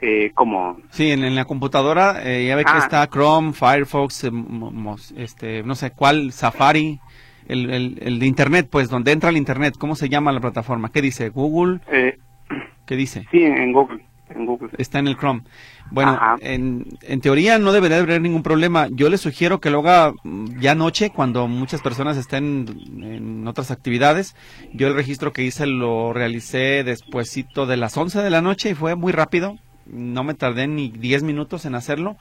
eh, 0.00 0.30
como 0.34 0.76
Sí, 0.90 1.10
en, 1.10 1.24
en 1.24 1.34
la 1.34 1.44
computadora 1.46 2.20
eh, 2.24 2.46
ya 2.46 2.56
ve 2.56 2.64
que 2.64 2.72
Ah. 2.74 2.78
está 2.78 3.06
Chrome, 3.08 3.52
Firefox, 3.52 4.24
eh, 4.24 4.30
este, 5.16 5.62
no 5.62 5.74
sé 5.74 5.90
cuál, 5.92 6.32
Safari. 6.32 7.00
El, 7.48 7.70
el, 7.70 7.98
el 8.00 8.18
de 8.18 8.26
internet, 8.26 8.68
pues, 8.70 8.88
donde 8.88 9.12
entra 9.12 9.30
el 9.30 9.36
internet, 9.36 9.74
¿cómo 9.78 9.96
se 9.96 10.08
llama 10.08 10.32
la 10.32 10.40
plataforma? 10.40 10.90
¿Qué 10.90 11.02
dice? 11.02 11.28
¿Google? 11.30 11.80
Eh, 11.90 12.18
¿Qué 12.86 12.96
dice? 12.96 13.26
sí, 13.30 13.42
en 13.42 13.72
Google. 13.72 14.04
En 14.28 14.44
Google. 14.44 14.70
Está 14.76 14.98
en 14.98 15.06
el 15.06 15.16
Chrome. 15.16 15.42
Bueno, 15.92 16.18
en, 16.40 16.84
en 17.02 17.20
teoría 17.20 17.60
no 17.60 17.72
debería 17.72 17.98
haber 17.98 18.20
ningún 18.20 18.42
problema. 18.42 18.88
Yo 18.90 19.08
le 19.08 19.18
sugiero 19.18 19.60
que 19.60 19.70
lo 19.70 19.78
haga 19.78 20.14
ya 20.58 20.72
anoche, 20.72 21.10
cuando 21.10 21.46
muchas 21.46 21.80
personas 21.80 22.16
estén 22.16 22.66
en 23.02 23.46
otras 23.46 23.70
actividades. 23.70 24.34
Yo 24.72 24.88
el 24.88 24.94
registro 24.94 25.32
que 25.32 25.44
hice 25.44 25.66
lo 25.66 26.12
realicé 26.12 26.82
despuesito 26.82 27.66
de 27.66 27.76
las 27.76 27.96
11 27.96 28.20
de 28.20 28.30
la 28.30 28.42
noche 28.42 28.70
y 28.70 28.74
fue 28.74 28.96
muy 28.96 29.12
rápido. 29.12 29.58
No 29.86 30.24
me 30.24 30.34
tardé 30.34 30.66
ni 30.66 30.90
10 30.90 31.22
minutos 31.22 31.64
en 31.64 31.76
hacerlo. 31.76 32.16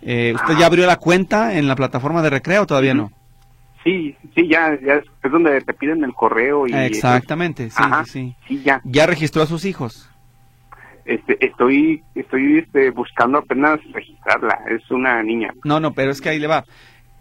Eh, 0.00 0.32
¿Usted 0.34 0.56
ya 0.56 0.64
abrió 0.64 0.86
la 0.86 0.96
cuenta 0.96 1.58
en 1.58 1.68
la 1.68 1.76
plataforma 1.76 2.22
de 2.22 2.30
recreo 2.30 2.62
o 2.62 2.66
todavía 2.66 2.94
no? 2.94 3.12
Sí, 3.84 4.14
sí, 4.34 4.46
ya, 4.48 4.78
ya 4.80 4.94
es, 4.96 5.04
es 5.22 5.32
donde 5.32 5.60
te 5.62 5.72
piden 5.72 6.04
el 6.04 6.12
correo 6.12 6.66
y... 6.66 6.72
Exactamente, 6.74 7.70
sí, 7.70 7.76
Ajá. 7.78 8.04
sí, 8.04 8.36
sí. 8.46 8.62
Ya. 8.62 8.80
¿Ya 8.84 9.06
registró 9.06 9.42
a 9.42 9.46
sus 9.46 9.64
hijos? 9.64 10.10
Este, 11.06 11.44
estoy, 11.44 12.02
estoy 12.14 12.58
este, 12.58 12.90
buscando 12.90 13.38
apenas 13.38 13.80
registrarla. 13.92 14.58
Es 14.68 14.88
una 14.90 15.22
niña. 15.22 15.52
No, 15.64 15.80
no, 15.80 15.92
pero 15.92 16.10
es 16.10 16.20
que 16.20 16.28
ahí 16.28 16.38
le 16.38 16.46
va. 16.46 16.64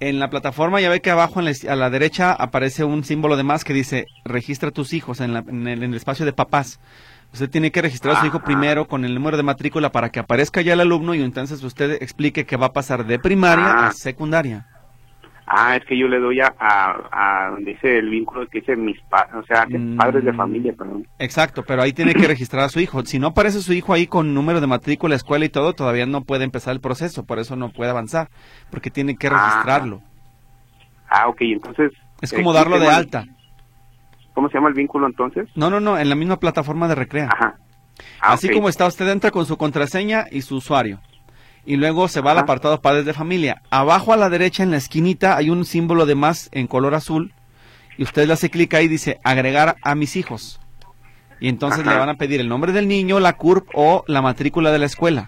En 0.01 0.19
la 0.19 0.29
plataforma 0.29 0.79
ya 0.79 0.89
ve 0.89 1.01
que 1.01 1.11
abajo 1.11 1.39
en 1.39 1.45
la, 1.45 1.53
a 1.71 1.75
la 1.75 1.89
derecha 1.89 2.33
aparece 2.33 2.83
un 2.83 3.03
símbolo 3.03 3.35
de 3.37 3.43
más 3.43 3.63
que 3.63 3.73
dice 3.73 4.05
registra 4.25 4.71
tus 4.71 4.93
hijos 4.93 5.21
en, 5.21 5.33
la- 5.33 5.43
en 5.47 5.67
el, 5.67 5.83
en 5.83 5.91
el 5.91 5.95
espacio 5.97 6.25
de 6.25 6.33
papás. 6.33 6.79
Usted 7.33 7.49
tiene 7.49 7.71
que 7.71 7.81
registrar 7.81 8.15
a 8.15 8.19
su 8.21 8.25
hijo 8.25 8.39
primero 8.41 8.87
con 8.87 9.05
el 9.05 9.13
número 9.13 9.37
de 9.37 9.43
matrícula 9.43 9.91
para 9.91 10.09
que 10.09 10.19
aparezca 10.19 10.61
ya 10.61 10.73
el 10.73 10.79
alumno 10.81 11.13
y 11.15 11.21
entonces 11.21 11.61
usted 11.63 12.01
explique 12.01 12.45
que 12.45 12.57
va 12.57 12.67
a 12.67 12.73
pasar 12.73 13.05
de 13.05 13.19
primaria 13.19 13.65
Ah. 13.71 13.87
a 13.87 13.91
secundaria. 13.93 14.65
Ah, 15.51 15.75
es 15.77 15.83
que 15.85 15.97
yo 15.97 16.07
le 16.07 16.19
doy 16.19 16.39
a, 16.41 16.53
a, 16.59 17.47
a 17.47 17.49
donde 17.49 17.71
dice 17.71 17.97
el 17.97 18.09
vínculo 18.09 18.47
que 18.47 18.59
dice 18.59 18.75
mis 18.75 18.99
padres, 19.09 19.33
o 19.35 19.43
sea, 19.47 19.65
que 19.65 19.79
Mm. 19.79 19.97
padres 19.97 20.23
de 20.23 20.31
familia, 20.33 20.73
perdón. 20.77 21.07
Exacto, 21.17 21.63
pero 21.67 21.81
ahí 21.81 21.91
tiene 21.91 22.13
que 22.13 22.27
registrar 22.27 22.63
a 22.65 22.69
su 22.69 22.79
hijo. 22.79 23.03
Si 23.03 23.17
no 23.17 23.27
aparece 23.29 23.61
su 23.61 23.73
hijo 23.73 23.93
ahí 23.93 24.05
con 24.05 24.35
número 24.35 24.61
de 24.61 24.67
matrícula, 24.67 25.15
escuela 25.15 25.45
y 25.45 25.49
todo, 25.49 25.73
todavía 25.73 26.05
no 26.05 26.21
puede 26.21 26.43
empezar 26.43 26.73
el 26.73 26.81
proceso, 26.81 27.25
por 27.25 27.39
eso 27.39 27.55
no 27.55 27.69
puede 27.69 27.89
avanzar, 27.89 28.29
porque 28.69 28.91
tiene 28.91 29.15
que 29.15 29.27
Ah. 29.27 29.31
registrarlo. 29.31 30.01
Ah, 31.09 31.27
ok, 31.27 31.37
entonces... 31.41 31.93
Es 32.21 32.31
eh, 32.31 32.35
como 32.35 32.49
¿cómo 32.49 32.53
darlo 32.53 32.79
de 32.79 32.87
alta. 32.87 33.23
¿Cómo 34.35 34.49
se 34.49 34.53
llama 34.53 34.69
el 34.69 34.75
vínculo 34.75 35.07
entonces? 35.07 35.49
No, 35.55 35.69
no, 35.71 35.79
no, 35.79 35.97
en 35.97 36.09
la 36.09 36.15
misma 36.15 36.37
plataforma 36.37 36.87
de 36.87 36.93
Recrea. 36.95 37.29
Ajá. 37.33 37.55
Ah, 38.21 38.33
Así 38.33 38.49
como 38.49 38.69
está, 38.69 38.85
usted 38.87 39.07
entra 39.09 39.31
con 39.31 39.45
su 39.45 39.57
contraseña 39.57 40.25
y 40.31 40.41
su 40.41 40.57
usuario. 40.57 40.99
Y 41.69 41.75
luego 41.75 42.07
se 42.07 42.21
va 42.21 42.31
al 42.31 42.39
apartado 42.39 42.81
padres 42.81 43.05
de 43.05 43.13
familia. 43.13 43.61
Abajo 43.69 44.11
a 44.11 44.17
la 44.17 44.31
derecha 44.31 44.63
en 44.63 44.71
la 44.71 44.77
esquinita 44.77 45.37
hay 45.37 45.51
un 45.51 45.65
símbolo 45.65 46.07
de 46.07 46.15
más 46.15 46.49
en 46.51 46.65
color 46.65 46.95
azul. 46.95 47.31
Y 47.95 48.01
usted 48.01 48.25
le 48.25 48.33
hace 48.33 48.49
clic 48.49 48.73
ahí 48.73 48.85
y 48.85 48.87
dice 48.87 49.19
agregar 49.23 49.75
a 49.83 49.93
mis 49.93 50.15
hijos. 50.15 50.59
Y 51.39 51.47
entonces 51.47 51.81
Ajá. 51.81 51.91
le 51.91 51.99
van 51.99 52.09
a 52.09 52.15
pedir 52.15 52.41
el 52.41 52.49
nombre 52.49 52.71
del 52.71 52.87
niño, 52.87 53.19
la 53.19 53.33
CURP 53.33 53.67
o 53.75 54.03
la 54.07 54.23
matrícula 54.23 54.71
de 54.71 54.79
la 54.79 54.87
escuela. 54.87 55.27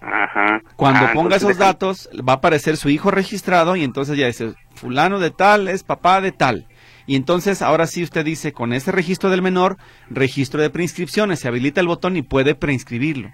Ajá. 0.00 0.62
Cuando 0.76 1.04
Ah, 1.04 1.10
ponga 1.12 1.36
esos 1.36 1.58
datos, 1.58 2.08
va 2.26 2.32
a 2.32 2.36
aparecer 2.36 2.78
su 2.78 2.88
hijo 2.88 3.10
registrado 3.10 3.76
y 3.76 3.84
entonces 3.84 4.16
ya 4.16 4.28
dice, 4.28 4.54
fulano 4.76 5.18
de 5.18 5.30
tal 5.30 5.68
es 5.68 5.82
papá 5.82 6.22
de 6.22 6.32
tal. 6.32 6.68
Y 7.06 7.16
entonces 7.16 7.60
ahora 7.60 7.86
sí 7.86 8.02
usted 8.02 8.24
dice, 8.24 8.54
con 8.54 8.72
ese 8.72 8.92
registro 8.92 9.28
del 9.28 9.42
menor, 9.42 9.76
registro 10.08 10.62
de 10.62 10.70
preinscripciones, 10.70 11.40
se 11.40 11.48
habilita 11.48 11.82
el 11.82 11.86
botón 11.86 12.16
y 12.16 12.22
puede 12.22 12.54
preinscribirlo 12.54 13.30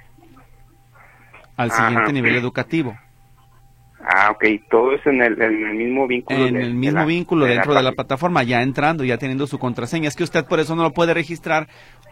al 1.56 1.70
siguiente 1.70 2.12
nivel 2.12 2.36
educativo. 2.36 2.96
Ah, 4.06 4.30
ok, 4.32 4.44
todo 4.70 4.92
es 4.92 5.06
en 5.06 5.22
el, 5.22 5.40
en 5.40 5.66
el 5.66 5.74
mismo 5.76 6.06
vínculo. 6.06 6.46
En 6.46 6.54
de- 6.54 6.60
el 6.62 6.68
de 6.68 6.74
mismo 6.74 6.98
la- 7.00 7.06
vínculo 7.06 7.46
dentro 7.46 7.72
de 7.74 7.82
la 7.82 7.92
plataforma, 7.92 8.42
ya 8.42 8.60
entrando, 8.62 9.02
ya 9.04 9.16
teniendo 9.16 9.46
su 9.46 9.58
contraseña. 9.58 10.08
Es 10.08 10.16
que 10.16 10.24
usted 10.24 10.44
por 10.44 10.60
eso 10.60 10.76
no 10.76 10.82
lo 10.82 10.92
puede 10.92 11.14
registrar 11.14 11.68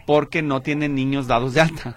porque 0.07 0.40
no 0.43 0.62
tiene 0.62 0.88
niños 0.88 1.26
dados 1.28 1.53
de 1.55 1.61
alta. 1.61 1.97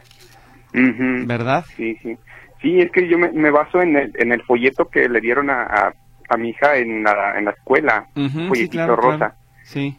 ¿verdad? 0.73 1.63
Sí, 1.77 1.97
sí. 2.03 2.17
Sí, 2.61 2.79
es 2.81 2.91
que 2.91 3.07
yo 3.07 3.17
me, 3.17 3.31
me 3.31 3.51
baso 3.51 3.81
en 3.81 3.95
el, 3.95 4.11
en 4.15 4.31
el 4.33 4.41
folleto 4.43 4.89
que 4.89 5.07
le 5.07 5.21
dieron 5.21 5.49
a, 5.49 5.63
a, 5.63 5.93
a 6.29 6.37
mi 6.37 6.49
hija 6.49 6.75
en 6.77 7.03
la, 7.03 7.37
en 7.37 7.45
la 7.45 7.51
escuela, 7.51 8.07
un 8.15 8.29
sí, 8.29 8.47
folletito 8.47 8.71
claro, 8.71 8.95
rosa. 8.97 9.17
claro. 9.17 9.35
Sí. 9.63 9.97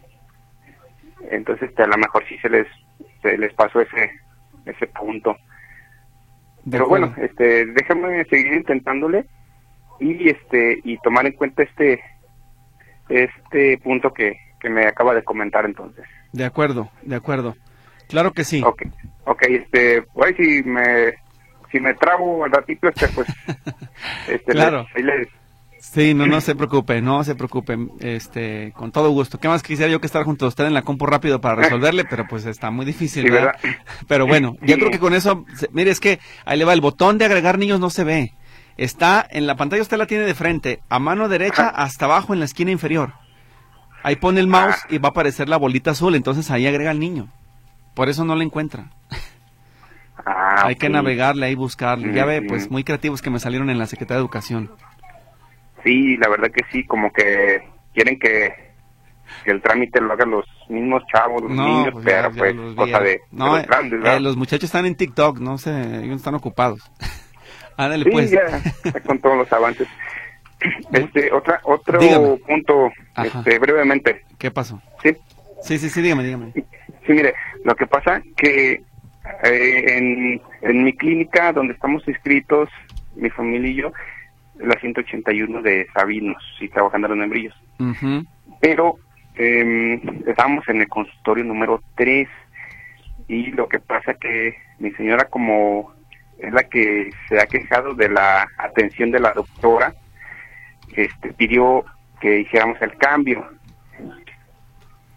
Entonces, 1.31 1.69
este, 1.69 1.83
a 1.83 1.87
lo 1.87 1.97
mejor 1.97 2.23
sí 2.27 2.37
se 2.39 2.49
les, 2.49 2.67
se 3.21 3.37
les 3.37 3.53
pasó 3.53 3.81
ese, 3.81 4.11
ese 4.65 4.87
punto. 4.87 5.35
Pero 6.69 6.87
bueno, 6.87 7.13
este, 7.17 7.65
déjame 7.67 8.23
seguir 8.25 8.53
intentándole 8.53 9.25
y 9.99 10.29
este 10.29 10.79
y 10.83 10.97
tomar 10.99 11.25
en 11.25 11.33
cuenta 11.33 11.63
este 11.63 12.01
este 13.09 13.77
punto 13.79 14.13
que, 14.13 14.37
que 14.59 14.69
me 14.69 14.85
acaba 14.85 15.13
de 15.15 15.23
comentar 15.23 15.65
entonces. 15.65 16.05
De 16.33 16.45
acuerdo, 16.45 16.89
de 17.03 17.15
acuerdo. 17.15 17.55
Claro 18.09 18.31
que 18.33 18.43
sí. 18.43 18.61
Ok, 18.65 18.83
ok, 19.25 19.43
este, 19.49 20.01
pues 20.13 20.35
si 20.37 20.63
me 20.63 21.13
si 21.71 21.79
me 21.79 21.93
trabo 21.95 22.45
al 22.45 22.51
ratito, 22.51 22.87
este, 22.87 23.07
pues, 23.09 23.27
este, 24.29 24.51
Claro. 24.53 24.85
les- 24.95 25.27
Sí, 25.79 26.13
no, 26.13 26.25
no 26.27 26.41
se 26.41 26.55
preocupe, 26.55 27.01
no 27.01 27.23
se 27.23 27.35
preocupe, 27.35 27.77
este, 27.99 28.71
con 28.75 28.91
todo 28.91 29.09
gusto. 29.11 29.39
¿Qué 29.39 29.47
más 29.47 29.63
quisiera 29.63 29.91
yo 29.91 29.99
que 30.01 30.07
estar 30.07 30.23
junto 30.23 30.45
a 30.45 30.49
usted 30.49 30.65
en 30.65 30.73
la 30.73 30.81
compu 30.81 31.05
rápido 31.05 31.39
para 31.41 31.55
resolverle? 31.55 32.03
Pero 32.05 32.25
pues 32.27 32.45
está 32.45 32.71
muy 32.71 32.85
difícil, 32.85 33.23
Sí, 33.23 33.29
¿verdad? 33.29 33.55
¿verdad? 33.63 33.79
Pero 34.07 34.27
bueno, 34.27 34.55
yo 34.61 34.75
Sí. 34.75 34.79
creo 34.79 34.91
que 34.91 34.99
con 34.99 35.13
eso, 35.13 35.45
mire, 35.71 35.91
es 35.91 35.99
que 35.99 36.19
ahí 36.45 36.57
le 36.57 36.65
va, 36.65 36.73
el 36.73 36.81
botón 36.81 37.17
de 37.17 37.25
agregar 37.25 37.57
niños 37.57 37.79
no 37.79 37.89
se 37.89 38.03
ve. 38.03 38.33
Está 38.77 39.25
en 39.29 39.47
la 39.47 39.55
pantalla, 39.55 39.81
usted 39.81 39.97
la 39.97 40.05
tiene 40.05 40.25
de 40.25 40.35
frente, 40.35 40.81
a 40.89 40.99
mano 40.99 41.29
derecha 41.29 41.69
Ajá. 41.69 41.81
hasta 41.83 42.05
abajo 42.05 42.33
en 42.33 42.39
la 42.39 42.45
esquina 42.45 42.71
inferior. 42.71 43.13
Ahí 44.03 44.15
pone 44.17 44.39
el 44.39 44.47
mouse 44.47 44.77
y 44.89 44.99
va 44.99 45.09
a 45.09 45.11
aparecer 45.11 45.49
la 45.49 45.57
bolita 45.57 45.91
azul, 45.91 46.13
entonces 46.15 46.51
ahí 46.51 46.67
agrega 46.67 46.91
al 46.91 46.99
niño. 46.99 47.27
Por 47.95 48.09
eso 48.09 48.23
no 48.25 48.35
la 48.35 48.43
encuentra. 48.43 48.91
Ah, 50.25 50.63
Hay 50.65 50.75
que 50.75 50.89
navegarle, 50.89 51.45
ahí 51.45 51.55
buscarle. 51.55 52.13
Ya 52.13 52.25
ve, 52.25 52.41
pues 52.41 52.69
muy 52.69 52.83
creativos 52.83 53.21
que 53.21 53.29
me 53.29 53.39
salieron 53.39 53.69
en 53.69 53.79
la 53.79 53.85
Secretaría 53.87 54.17
de 54.17 54.21
Educación. 54.21 54.71
Sí, 55.87 56.17
la 56.17 56.27
verdad 56.29 56.51
que 56.51 56.63
sí, 56.71 56.83
como 56.85 57.11
que 57.13 57.61
quieren 57.93 58.19
que, 58.19 58.53
que 59.45 59.51
el 59.51 59.61
trámite 59.61 60.01
lo 60.01 60.13
hagan 60.13 60.31
los 60.31 60.45
mismos 60.69 61.03
chavos, 61.11 61.41
los 61.43 61.51
niños, 61.51 61.89
pues 61.93 62.05
ya- 62.05 62.11
pero 62.23 62.29
ya 62.31 62.37
pues 62.39 62.55
los 62.55 62.75
cosa 62.75 62.91
ya. 62.91 62.99
de, 62.99 63.21
los 63.31 63.67
grandes, 63.67 64.05
eh, 64.05 64.19
los 64.19 64.35
muchachos 64.37 64.65
están 64.65 64.85
en 64.85 64.95
TikTok, 64.95 65.39
no 65.39 65.57
sé, 65.57 65.71
ellos 66.03 66.17
están 66.17 66.35
ocupados. 66.35 66.79
Ándale 67.77 68.03
Sí, 68.05 68.09
pues. 68.11 68.31
ya, 68.31 68.61
ya 68.83 68.99
con 69.01 69.19
todos 69.19 69.37
los 69.37 69.51
avances. 69.53 69.87
Este, 70.91 71.31
otra, 71.31 71.59
otro 71.63 71.99
Dígame. 71.99 72.37
punto, 72.37 72.89
Ajá. 73.13 73.39
este, 73.39 73.59
brevemente, 73.59 74.23
¿Qué 74.39 74.49
pasó? 74.49 74.81
¿sí? 75.03 75.15
Sí, 75.61 75.77
sí, 75.77 75.87
sí, 75.89 76.01
dígame, 76.01 76.23
dígame. 76.23 76.51
Sí, 76.53 76.63
mire, 77.13 77.35
lo 77.63 77.75
que 77.75 77.85
pasa 77.85 78.23
que 78.35 78.81
eh, 79.43 79.85
en, 79.97 80.41
en 80.63 80.83
mi 80.83 80.93
clínica 80.93 81.53
donde 81.53 81.73
estamos 81.75 82.07
inscritos, 82.07 82.69
mi 83.15 83.29
familia 83.29 83.69
y 83.69 83.75
yo, 83.75 83.91
la 84.59 84.79
181 84.79 85.61
de 85.61 85.87
Sabinos, 85.93 86.43
y 86.59 86.69
trabajando 86.69 87.07
en 87.07 87.11
los 87.11 87.19
membrillos. 87.19 87.55
Ujú. 87.79 88.25
Pero 88.59 88.97
eh, 89.35 90.01
estábamos 90.25 90.67
en 90.67 90.81
el 90.81 90.87
consultorio 90.87 91.43
número 91.43 91.81
3 91.95 92.27
y 93.27 93.51
lo 93.51 93.67
que 93.67 93.79
pasa 93.79 94.13
que 94.15 94.55
mi 94.79 94.91
señora 94.91 95.25
como 95.25 95.93
es 96.39 96.53
la 96.53 96.63
que 96.63 97.09
se 97.27 97.39
ha 97.39 97.45
quejado 97.45 97.93
de 97.93 98.09
la 98.09 98.47
atención 98.57 99.11
de 99.11 99.19
la 99.19 99.33
doctora, 99.33 99.93
este 100.95 101.33
pidió 101.33 101.83
que 102.19 102.39
hiciéramos 102.41 102.81
el 102.81 102.95
cambio. 102.97 103.45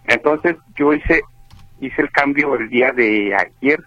Entonces 0.06 0.56
yo 0.74 0.92
hice 0.92 1.22
hice 1.80 2.02
el 2.02 2.10
cambio 2.10 2.54
el 2.56 2.68
día 2.68 2.92
de 2.92 3.34
ayer 3.34 3.80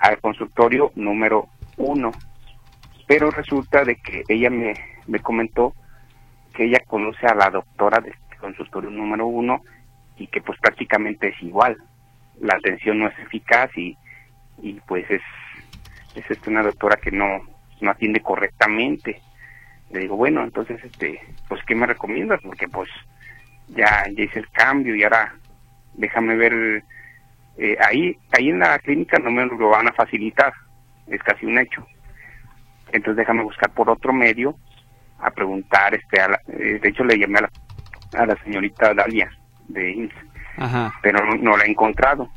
al 0.00 0.20
consultorio 0.20 0.92
número 0.94 1.48
1, 1.76 2.12
pero 3.08 3.30
resulta 3.30 3.84
de 3.84 3.96
que 3.96 4.22
ella 4.28 4.50
me, 4.50 4.78
me 5.06 5.18
comentó 5.18 5.72
que 6.54 6.66
ella 6.66 6.78
conoce 6.86 7.26
a 7.26 7.34
la 7.34 7.48
doctora 7.48 8.00
de 8.00 8.10
este 8.10 8.36
consultorio 8.36 8.90
número 8.90 9.26
uno 9.26 9.62
y 10.18 10.26
que 10.26 10.42
pues 10.42 10.58
prácticamente 10.60 11.28
es 11.28 11.42
igual. 11.42 11.76
La 12.38 12.54
atención 12.56 12.98
no 12.98 13.08
es 13.08 13.18
eficaz 13.18 13.70
y, 13.76 13.96
y 14.62 14.74
pues 14.86 15.10
es, 15.10 15.22
es 16.14 16.30
este, 16.30 16.50
una 16.50 16.62
doctora 16.62 16.96
que 16.96 17.10
no, 17.10 17.40
no 17.80 17.90
atiende 17.90 18.20
correctamente. 18.20 19.22
Le 19.90 20.00
digo, 20.00 20.16
bueno, 20.16 20.44
entonces, 20.44 20.78
este, 20.84 21.18
pues, 21.48 21.62
¿qué 21.64 21.74
me 21.74 21.86
recomiendas? 21.86 22.42
Porque 22.42 22.68
pues 22.68 22.90
ya, 23.68 24.04
ya 24.14 24.22
hice 24.22 24.40
el 24.40 24.50
cambio 24.50 24.94
y 24.94 25.02
ahora 25.02 25.34
déjame 25.94 26.36
ver, 26.36 26.82
eh, 27.56 27.76
ahí, 27.80 28.14
ahí 28.32 28.50
en 28.50 28.58
la 28.58 28.78
clínica 28.80 29.18
no 29.18 29.30
me 29.30 29.46
lo 29.46 29.70
van 29.70 29.88
a 29.88 29.92
facilitar, 29.92 30.52
es 31.06 31.22
casi 31.22 31.46
un 31.46 31.58
hecho. 31.58 31.86
Entonces 32.92 33.16
déjame 33.16 33.42
buscar 33.42 33.70
por 33.70 33.90
otro 33.90 34.12
medio 34.12 34.56
a 35.20 35.30
preguntar, 35.30 35.94
este, 35.94 36.20
a 36.20 36.28
la- 36.28 36.40
eh, 36.48 36.78
de 36.82 36.88
hecho 36.88 37.04
le 37.04 37.18
llamé 37.18 37.38
a 37.38 37.42
la, 37.42 38.22
a 38.22 38.26
la 38.26 38.36
señorita 38.44 38.94
Dalia 38.94 39.30
de 39.68 39.90
INS, 39.92 40.12
pero 41.02 41.24
no, 41.26 41.34
no 41.36 41.56
la 41.56 41.64
he 41.64 41.70
encontrado. 41.70 42.28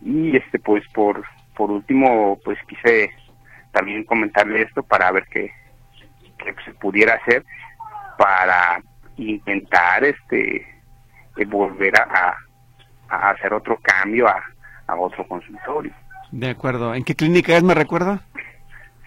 Y 0.00 0.36
este, 0.36 0.58
pues 0.58 0.84
por, 0.92 1.24
por 1.56 1.70
último, 1.70 2.38
pues 2.44 2.58
quise 2.68 3.10
también 3.72 4.04
comentarle 4.04 4.62
esto 4.62 4.82
para 4.82 5.10
ver 5.10 5.24
qué, 5.30 5.50
qué 6.38 6.54
se 6.64 6.72
pudiera 6.74 7.14
hacer 7.14 7.44
para 8.18 8.80
intentar 9.16 10.04
este 10.04 10.66
volver 11.46 11.96
a, 11.98 12.36
a, 13.08 13.30
hacer 13.30 13.54
otro 13.54 13.78
cambio 13.82 14.28
a, 14.28 14.42
a 14.86 14.96
otro 14.96 15.26
consultorio. 15.26 15.92
De 16.30 16.50
acuerdo. 16.50 16.94
¿En 16.94 17.04
qué 17.04 17.14
clínica 17.14 17.56
es, 17.56 17.62
me 17.62 17.74
recuerda? 17.74 18.20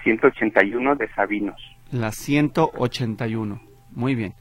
181 0.05 0.95
de 0.95 1.09
Sabinos. 1.13 1.61
La 1.91 2.11
181. 2.11 3.61
Muy 3.91 4.15
bien. 4.15 4.33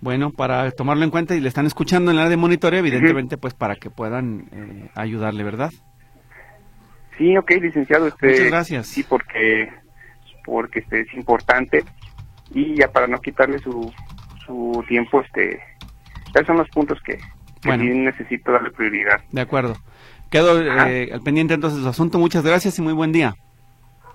Bueno, 0.00 0.30
para 0.30 0.70
tomarlo 0.70 1.04
en 1.04 1.10
cuenta 1.10 1.36
y 1.36 1.40
le 1.40 1.48
están 1.48 1.66
escuchando 1.66 2.10
en 2.10 2.16
la 2.16 2.28
de 2.28 2.36
monitoreo, 2.38 2.80
evidentemente, 2.80 3.36
pues 3.36 3.52
para 3.52 3.76
que 3.76 3.90
puedan 3.90 4.48
eh, 4.50 4.90
ayudarle, 4.94 5.44
¿verdad? 5.44 5.70
Sí, 7.18 7.36
ok, 7.36 7.50
licenciado. 7.60 8.06
Este, 8.06 8.28
Muchas 8.28 8.46
gracias. 8.46 8.86
Sí, 8.86 9.04
porque, 9.06 9.68
porque 10.44 10.78
este, 10.80 11.00
es 11.00 11.14
importante 11.14 11.84
y 12.54 12.76
ya 12.76 12.88
para 12.88 13.06
no 13.06 13.20
quitarle 13.20 13.58
su, 13.58 13.92
su 14.46 14.82
tiempo, 14.88 15.20
este, 15.20 15.60
esos 16.34 16.46
son 16.46 16.56
los 16.56 16.68
puntos 16.70 16.98
que, 17.04 17.18
que 17.60 17.72
sí 17.72 17.88
necesito 17.88 18.52
darle 18.52 18.70
prioridad. 18.70 19.20
De 19.30 19.42
acuerdo. 19.42 19.76
Quedo 20.30 20.62
eh, 20.62 21.10
al 21.12 21.20
pendiente 21.20 21.54
entonces 21.54 21.78
de 21.78 21.84
su 21.84 21.90
asunto. 21.90 22.18
Muchas 22.18 22.44
gracias 22.44 22.78
y 22.78 22.82
muy 22.82 22.94
buen 22.94 23.12
día. 23.12 23.34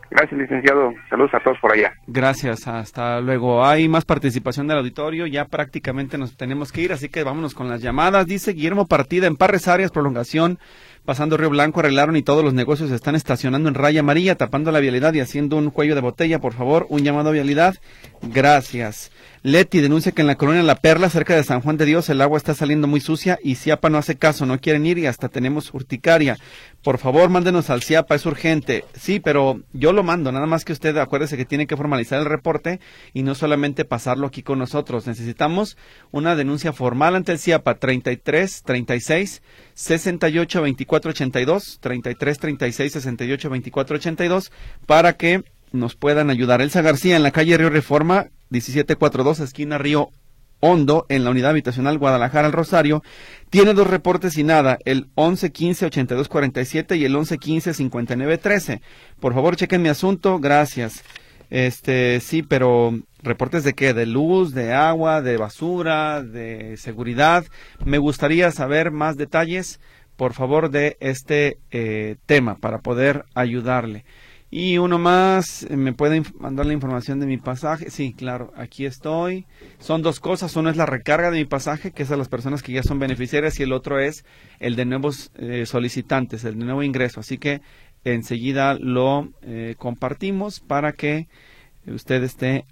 Gracias, 0.10 0.40
licenciado. 0.40 0.94
Saludos 1.10 1.34
a 1.34 1.40
todos 1.40 1.58
por 1.60 1.74
allá. 1.74 1.94
Gracias, 2.08 2.68
hasta 2.68 3.20
luego. 3.22 3.66
Hay 3.66 3.90
más 3.90 4.06
participación 4.06 4.68
del 4.68 4.78
auditorio, 4.78 5.26
ya 5.26 5.46
prácticamente 5.46 6.18
nos 6.18 6.38
tenemos 6.38 6.72
que 6.72 6.82
ir, 6.82 6.94
así 6.94 7.10
que 7.10 7.24
vámonos 7.24 7.54
con 7.54 7.70
las 7.70 7.82
llamadas. 7.82 8.28
Dice 8.28 8.54
Guillermo 8.54 8.88
Partida, 8.88 9.28
en 9.28 9.36
Parres 9.36 9.68
Arias, 9.68 9.92
prolongación, 9.92 10.60
pasando 11.06 11.38
Río 11.38 11.50
Blanco, 11.50 11.80
arreglaron 11.80 12.16
y 12.16 12.22
todos 12.22 12.44
los 12.44 12.54
negocios 12.54 12.92
están 12.92 13.16
estacionando 13.16 13.68
en 13.68 13.76
raya 13.76 14.02
amarilla, 14.02 14.36
tapando 14.36 14.72
la 14.72 14.80
vialidad 14.80 15.14
y 15.14 15.22
haciendo 15.22 15.58
un 15.58 15.72
cuello 15.72 15.96
de 15.96 16.02
botella. 16.02 16.40
Por 16.40 16.54
favor, 16.54 16.86
un 16.90 17.02
llamado 17.04 17.30
a 17.30 17.34
vialidad. 17.34 17.76
Gracias. 18.22 19.12
Leti 19.46 19.80
denuncia 19.80 20.12
que 20.12 20.22
en 20.22 20.28
la 20.28 20.38
colonia 20.38 20.64
La 20.64 20.74
Perla, 20.74 21.08
cerca 21.08 21.36
de 21.36 21.44
San 21.44 21.62
Juan 21.62 21.78
de 21.78 21.86
Dios, 21.86 22.10
el 22.10 22.20
agua 22.22 22.40
está 22.40 22.56
saliendo 22.56 22.88
muy 22.88 23.00
sucia 23.00 23.38
y 23.44 23.54
Ciapa 23.54 23.92
no 23.92 24.00
hace 24.00 24.16
caso, 24.16 24.48
no 24.48 24.60
quieren 24.60 24.88
ir 24.88 24.98
y 24.98 25.06
hasta 25.06 25.30
tenemos 25.30 25.72
urticaria. 25.72 26.40
Por 26.82 26.98
favor, 26.98 27.30
mándenos 27.30 27.70
al 27.70 27.84
Ciapa, 27.84 28.16
es 28.16 28.26
urgente. 28.26 28.86
Sí, 28.96 29.20
pero 29.20 29.62
yo 29.72 29.94
lo 29.94 30.02
mando, 30.02 30.32
nada 30.32 30.48
más 30.48 30.66
que 30.66 30.74
usted 30.74 30.98
acuérdese 30.98 31.38
que 31.38 31.46
tiene 31.46 31.68
que 31.68 31.78
formalizar 31.78 32.20
el 32.20 32.26
reporte 32.26 32.80
y 33.14 33.22
no 33.22 33.36
solamente 33.36 33.86
pasarlo 33.86 34.26
aquí 34.26 34.42
con 34.42 34.58
nosotros. 34.58 35.06
Necesitamos 35.06 35.78
una 36.10 36.36
denuncia 36.36 36.74
formal 36.74 37.16
ante 37.16 37.32
el 37.32 37.38
Ciapa 37.38 37.76
33 37.76 38.64
36 38.64 39.44
68 39.76 40.62
24 40.64 41.12
82, 41.12 41.78
33 41.82 42.40
36 42.40 42.94
68 42.94 43.50
24 43.52 43.96
82 43.98 44.52
para 44.88 45.14
que 45.14 45.44
nos 45.72 45.96
puedan 45.96 46.32
ayudar. 46.32 46.62
Elsa 46.62 46.82
García 46.82 47.16
en 47.16 47.24
la 47.24 47.32
calle 47.32 47.58
Río 47.58 47.70
Reforma, 47.70 48.32
1742, 48.56 49.40
esquina 49.42 49.78
Río 49.78 50.10
Hondo, 50.62 51.06
en 51.10 51.24
la 51.24 51.30
unidad 51.30 51.52
habitacional 51.52 51.98
Guadalajara 51.98 52.48
al 52.48 52.54
Rosario, 52.54 53.04
tiene 53.50 53.74
dos 53.74 53.88
reportes 53.88 54.38
y 54.38 54.44
nada, 54.44 54.80
el 54.86 55.08
1115-8247 55.16 56.98
y 56.98 57.06
el 57.06 57.16
1115-5913. 57.16 58.82
Por 59.20 59.34
favor, 59.34 59.56
chequen 59.56 59.82
mi 59.82 59.90
asunto, 59.90 60.40
gracias. 60.40 61.04
Este, 61.50 62.20
sí, 62.22 62.42
pero 62.42 63.00
reportes 63.22 63.64
de 63.64 63.74
qué? 63.74 63.94
De 63.94 64.06
luz, 64.06 64.54
de 64.54 64.74
agua, 64.74 65.22
de 65.22 65.38
basura, 65.38 66.24
de 66.24 66.78
seguridad. 66.78 67.46
Me 67.84 67.98
gustaría 67.98 68.52
saber 68.52 68.92
más 68.92 69.18
detalles, 69.18 69.80
por 70.16 70.34
favor, 70.34 70.70
de 70.70 70.98
este 71.00 71.60
eh, 71.72 72.16
tema 72.26 72.56
para 72.56 72.80
poder 72.80 73.26
ayudarle. 73.36 74.06
Y 74.58 74.78
uno 74.78 74.98
más, 74.98 75.68
¿me 75.70 75.92
puede 75.92 76.24
mandar 76.40 76.66
la 76.66 76.72
información 76.72 77.20
de 77.20 77.26
mi 77.26 77.36
pasaje? 77.36 77.90
Sí, 77.90 78.14
claro, 78.14 78.54
aquí 78.56 78.86
estoy. 78.86 79.46
Son 79.80 80.02
dos 80.02 80.22
cosas, 80.22 80.56
uno 80.56 80.70
es 80.70 80.78
la 80.78 80.86
recarga 80.86 81.30
de 81.30 81.40
mi 81.40 81.44
pasaje, 81.44 81.92
que 81.92 82.04
es 82.04 82.12
a 82.12 82.16
las 82.16 82.30
personas 82.30 82.64
que 82.64 82.72
ya 82.72 82.82
son 82.82 82.98
beneficiarias, 82.98 83.60
y 83.60 83.64
el 83.64 83.74
otro 83.74 84.00
es 84.00 84.24
el 84.62 84.78
de 84.78 84.86
nuevos 84.86 85.30
eh, 85.36 85.66
solicitantes, 85.66 86.46
el 86.46 86.58
de 86.58 86.64
nuevo 86.64 86.84
ingreso. 86.84 87.20
Así 87.20 87.38
que 87.38 87.60
enseguida 88.06 88.76
lo 88.76 89.28
eh, 89.42 89.76
compartimos 89.78 90.62
para 90.62 90.94
que 90.94 91.28
usted 91.86 92.24
esté 92.24 92.64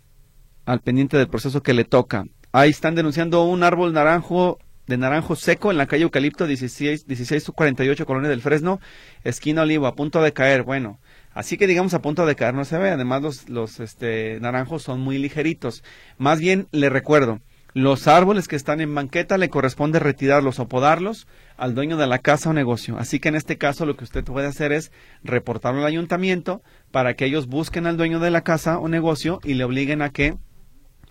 al 0.63 0.79
pendiente 0.79 1.17
del 1.17 1.27
proceso 1.27 1.63
que 1.63 1.73
le 1.73 1.83
toca. 1.83 2.23
Ahí 2.53 2.69
están 2.69 2.95
denunciando 2.95 3.43
un 3.43 3.61
árbol 3.61 3.91
naranjo 3.91 4.57
de 4.87 4.97
naranjo 4.97 5.35
seco 5.35 5.71
en 5.71 5.77
la 5.77 5.87
calle 5.87 6.03
Eucalipto 6.03 6.47
16, 6.47 7.07
1648, 7.07 8.05
Colonia 8.05 8.29
del 8.29 8.41
Fresno, 8.41 8.79
esquina 9.23 9.61
Olivo, 9.63 9.87
a 9.87 9.95
punto 9.95 10.21
de 10.21 10.33
caer. 10.33 10.63
Bueno, 10.63 10.99
Así 11.33 11.57
que 11.57 11.67
digamos 11.67 11.93
a 11.93 12.01
punto 12.01 12.25
de 12.25 12.35
caer 12.35 12.53
no 12.53 12.65
se 12.65 12.77
ve. 12.77 12.89
Además 12.89 13.21
los, 13.21 13.49
los 13.49 13.79
este, 13.79 14.39
naranjos 14.39 14.83
son 14.83 15.01
muy 15.01 15.17
ligeritos. 15.17 15.83
Más 16.17 16.39
bien 16.39 16.67
le 16.71 16.89
recuerdo, 16.89 17.39
los 17.73 18.07
árboles 18.07 18.47
que 18.47 18.55
están 18.55 18.81
en 18.81 18.93
banqueta 18.93 19.39
le 19.39 19.49
corresponde 19.49 19.97
retirarlos 19.99 20.59
o 20.59 20.67
podarlos 20.67 21.27
al 21.57 21.73
dueño 21.73 21.97
de 21.97 22.05
la 22.05 22.19
casa 22.19 22.51
o 22.51 22.53
negocio. 22.53 22.97
Así 22.99 23.19
que 23.19 23.29
en 23.29 23.35
este 23.35 23.57
caso 23.57 23.87
lo 23.87 23.97
que 23.97 24.03
usted 24.03 24.23
puede 24.23 24.47
hacer 24.47 24.71
es 24.71 24.91
reportarlo 25.23 25.81
al 25.81 25.87
ayuntamiento 25.87 26.61
para 26.91 27.15
que 27.15 27.25
ellos 27.25 27.47
busquen 27.47 27.87
al 27.87 27.97
dueño 27.97 28.19
de 28.19 28.29
la 28.29 28.41
casa 28.41 28.77
o 28.77 28.87
negocio 28.87 29.39
y 29.43 29.55
le 29.55 29.63
obliguen 29.63 30.03
a 30.03 30.11
que 30.11 30.37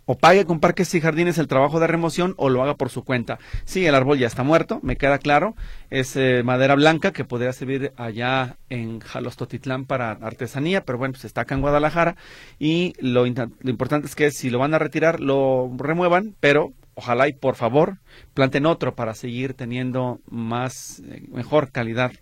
o 0.04 0.16
pague 0.16 0.44
con 0.44 0.60
parques 0.60 0.94
y 0.94 1.00
jardines 1.00 1.38
el 1.38 1.46
trabajo 1.46 1.80
de 1.80 1.86
remoción 1.86 2.34
o 2.36 2.48
lo 2.48 2.62
haga 2.62 2.76
por 2.76 2.90
su 2.90 3.04
cuenta. 3.04 3.38
Sí, 3.64 3.86
el 3.86 3.94
árbol 3.94 4.18
ya 4.18 4.26
está 4.26 4.42
muerto, 4.42 4.80
me 4.82 4.96
queda 4.96 5.18
claro. 5.18 5.54
Es 5.90 6.16
eh, 6.16 6.42
madera 6.44 6.74
blanca 6.74 7.12
que 7.12 7.24
podría 7.24 7.52
servir 7.52 7.92
allá 7.96 8.56
en 8.68 9.00
Jalostotitlán 9.00 9.84
para 9.84 10.12
artesanía, 10.12 10.84
pero 10.84 10.98
bueno, 10.98 11.12
pues 11.12 11.24
está 11.24 11.42
acá 11.42 11.54
en 11.54 11.60
Guadalajara. 11.60 12.16
Y 12.58 12.94
lo, 13.00 13.24
lo 13.24 13.70
importante 13.70 14.06
es 14.06 14.14
que 14.14 14.30
si 14.30 14.50
lo 14.50 14.58
van 14.58 14.74
a 14.74 14.78
retirar, 14.78 15.20
lo 15.20 15.70
remuevan, 15.76 16.34
pero 16.40 16.72
ojalá 16.94 17.28
y 17.28 17.32
por 17.32 17.56
favor 17.56 17.98
planten 18.34 18.66
otro 18.66 18.94
para 18.94 19.14
seguir 19.14 19.54
teniendo 19.54 20.20
más, 20.28 21.00
eh, 21.08 21.22
mejor 21.30 21.70
calidad 21.70 22.12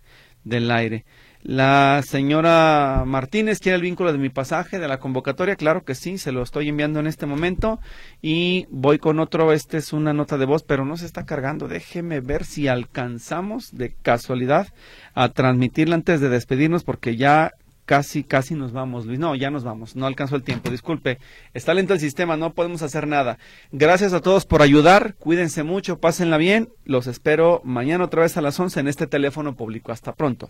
del 0.43 0.71
aire. 0.71 1.05
La 1.43 2.03
señora 2.05 3.03
Martínez 3.05 3.59
quiere 3.59 3.75
el 3.75 3.81
vínculo 3.81 4.11
de 4.11 4.19
mi 4.19 4.29
pasaje 4.29 4.77
de 4.77 4.87
la 4.87 4.99
convocatoria, 4.99 5.55
claro 5.55 5.83
que 5.83 5.95
sí, 5.95 6.19
se 6.19 6.31
lo 6.31 6.43
estoy 6.43 6.69
enviando 6.69 6.99
en 6.99 7.07
este 7.07 7.25
momento 7.25 7.79
y 8.21 8.67
voy 8.69 8.99
con 8.99 9.19
otro, 9.19 9.51
este 9.51 9.77
es 9.77 9.91
una 9.91 10.13
nota 10.13 10.37
de 10.37 10.45
voz, 10.45 10.61
pero 10.61 10.85
no 10.85 10.97
se 10.97 11.07
está 11.07 11.25
cargando, 11.25 11.67
déjeme 11.67 12.19
ver 12.19 12.45
si 12.45 12.67
alcanzamos 12.67 13.75
de 13.75 13.91
casualidad 14.03 14.67
a 15.15 15.29
transmitirla 15.29 15.95
antes 15.95 16.21
de 16.21 16.29
despedirnos 16.29 16.83
porque 16.83 17.15
ya 17.15 17.53
casi, 17.85 18.23
casi 18.23 18.53
nos 18.55 18.71
vamos, 18.71 19.05
Luis. 19.05 19.19
No, 19.19 19.35
ya 19.35 19.49
nos 19.49 19.63
vamos, 19.63 19.95
no 19.95 20.05
alcanzó 20.05 20.35
el 20.35 20.43
tiempo, 20.43 20.69
disculpe. 20.69 21.17
Está 21.53 21.73
lento 21.73 21.93
el 21.93 21.99
sistema, 21.99 22.37
no 22.37 22.53
podemos 22.53 22.83
hacer 22.83 23.07
nada. 23.07 23.37
Gracias 23.71 24.13
a 24.13 24.21
todos 24.21 24.45
por 24.45 24.61
ayudar, 24.61 25.15
cuídense 25.15 25.63
mucho, 25.63 25.99
pásenla 25.99 26.37
bien. 26.37 26.69
Los 26.85 27.07
espero 27.07 27.61
mañana 27.65 28.05
otra 28.05 28.21
vez 28.21 28.37
a 28.37 28.41
las 28.41 28.59
11 28.59 28.79
en 28.79 28.87
este 28.87 29.07
teléfono 29.07 29.55
público. 29.55 29.91
Hasta 29.91 30.13
pronto. 30.13 30.49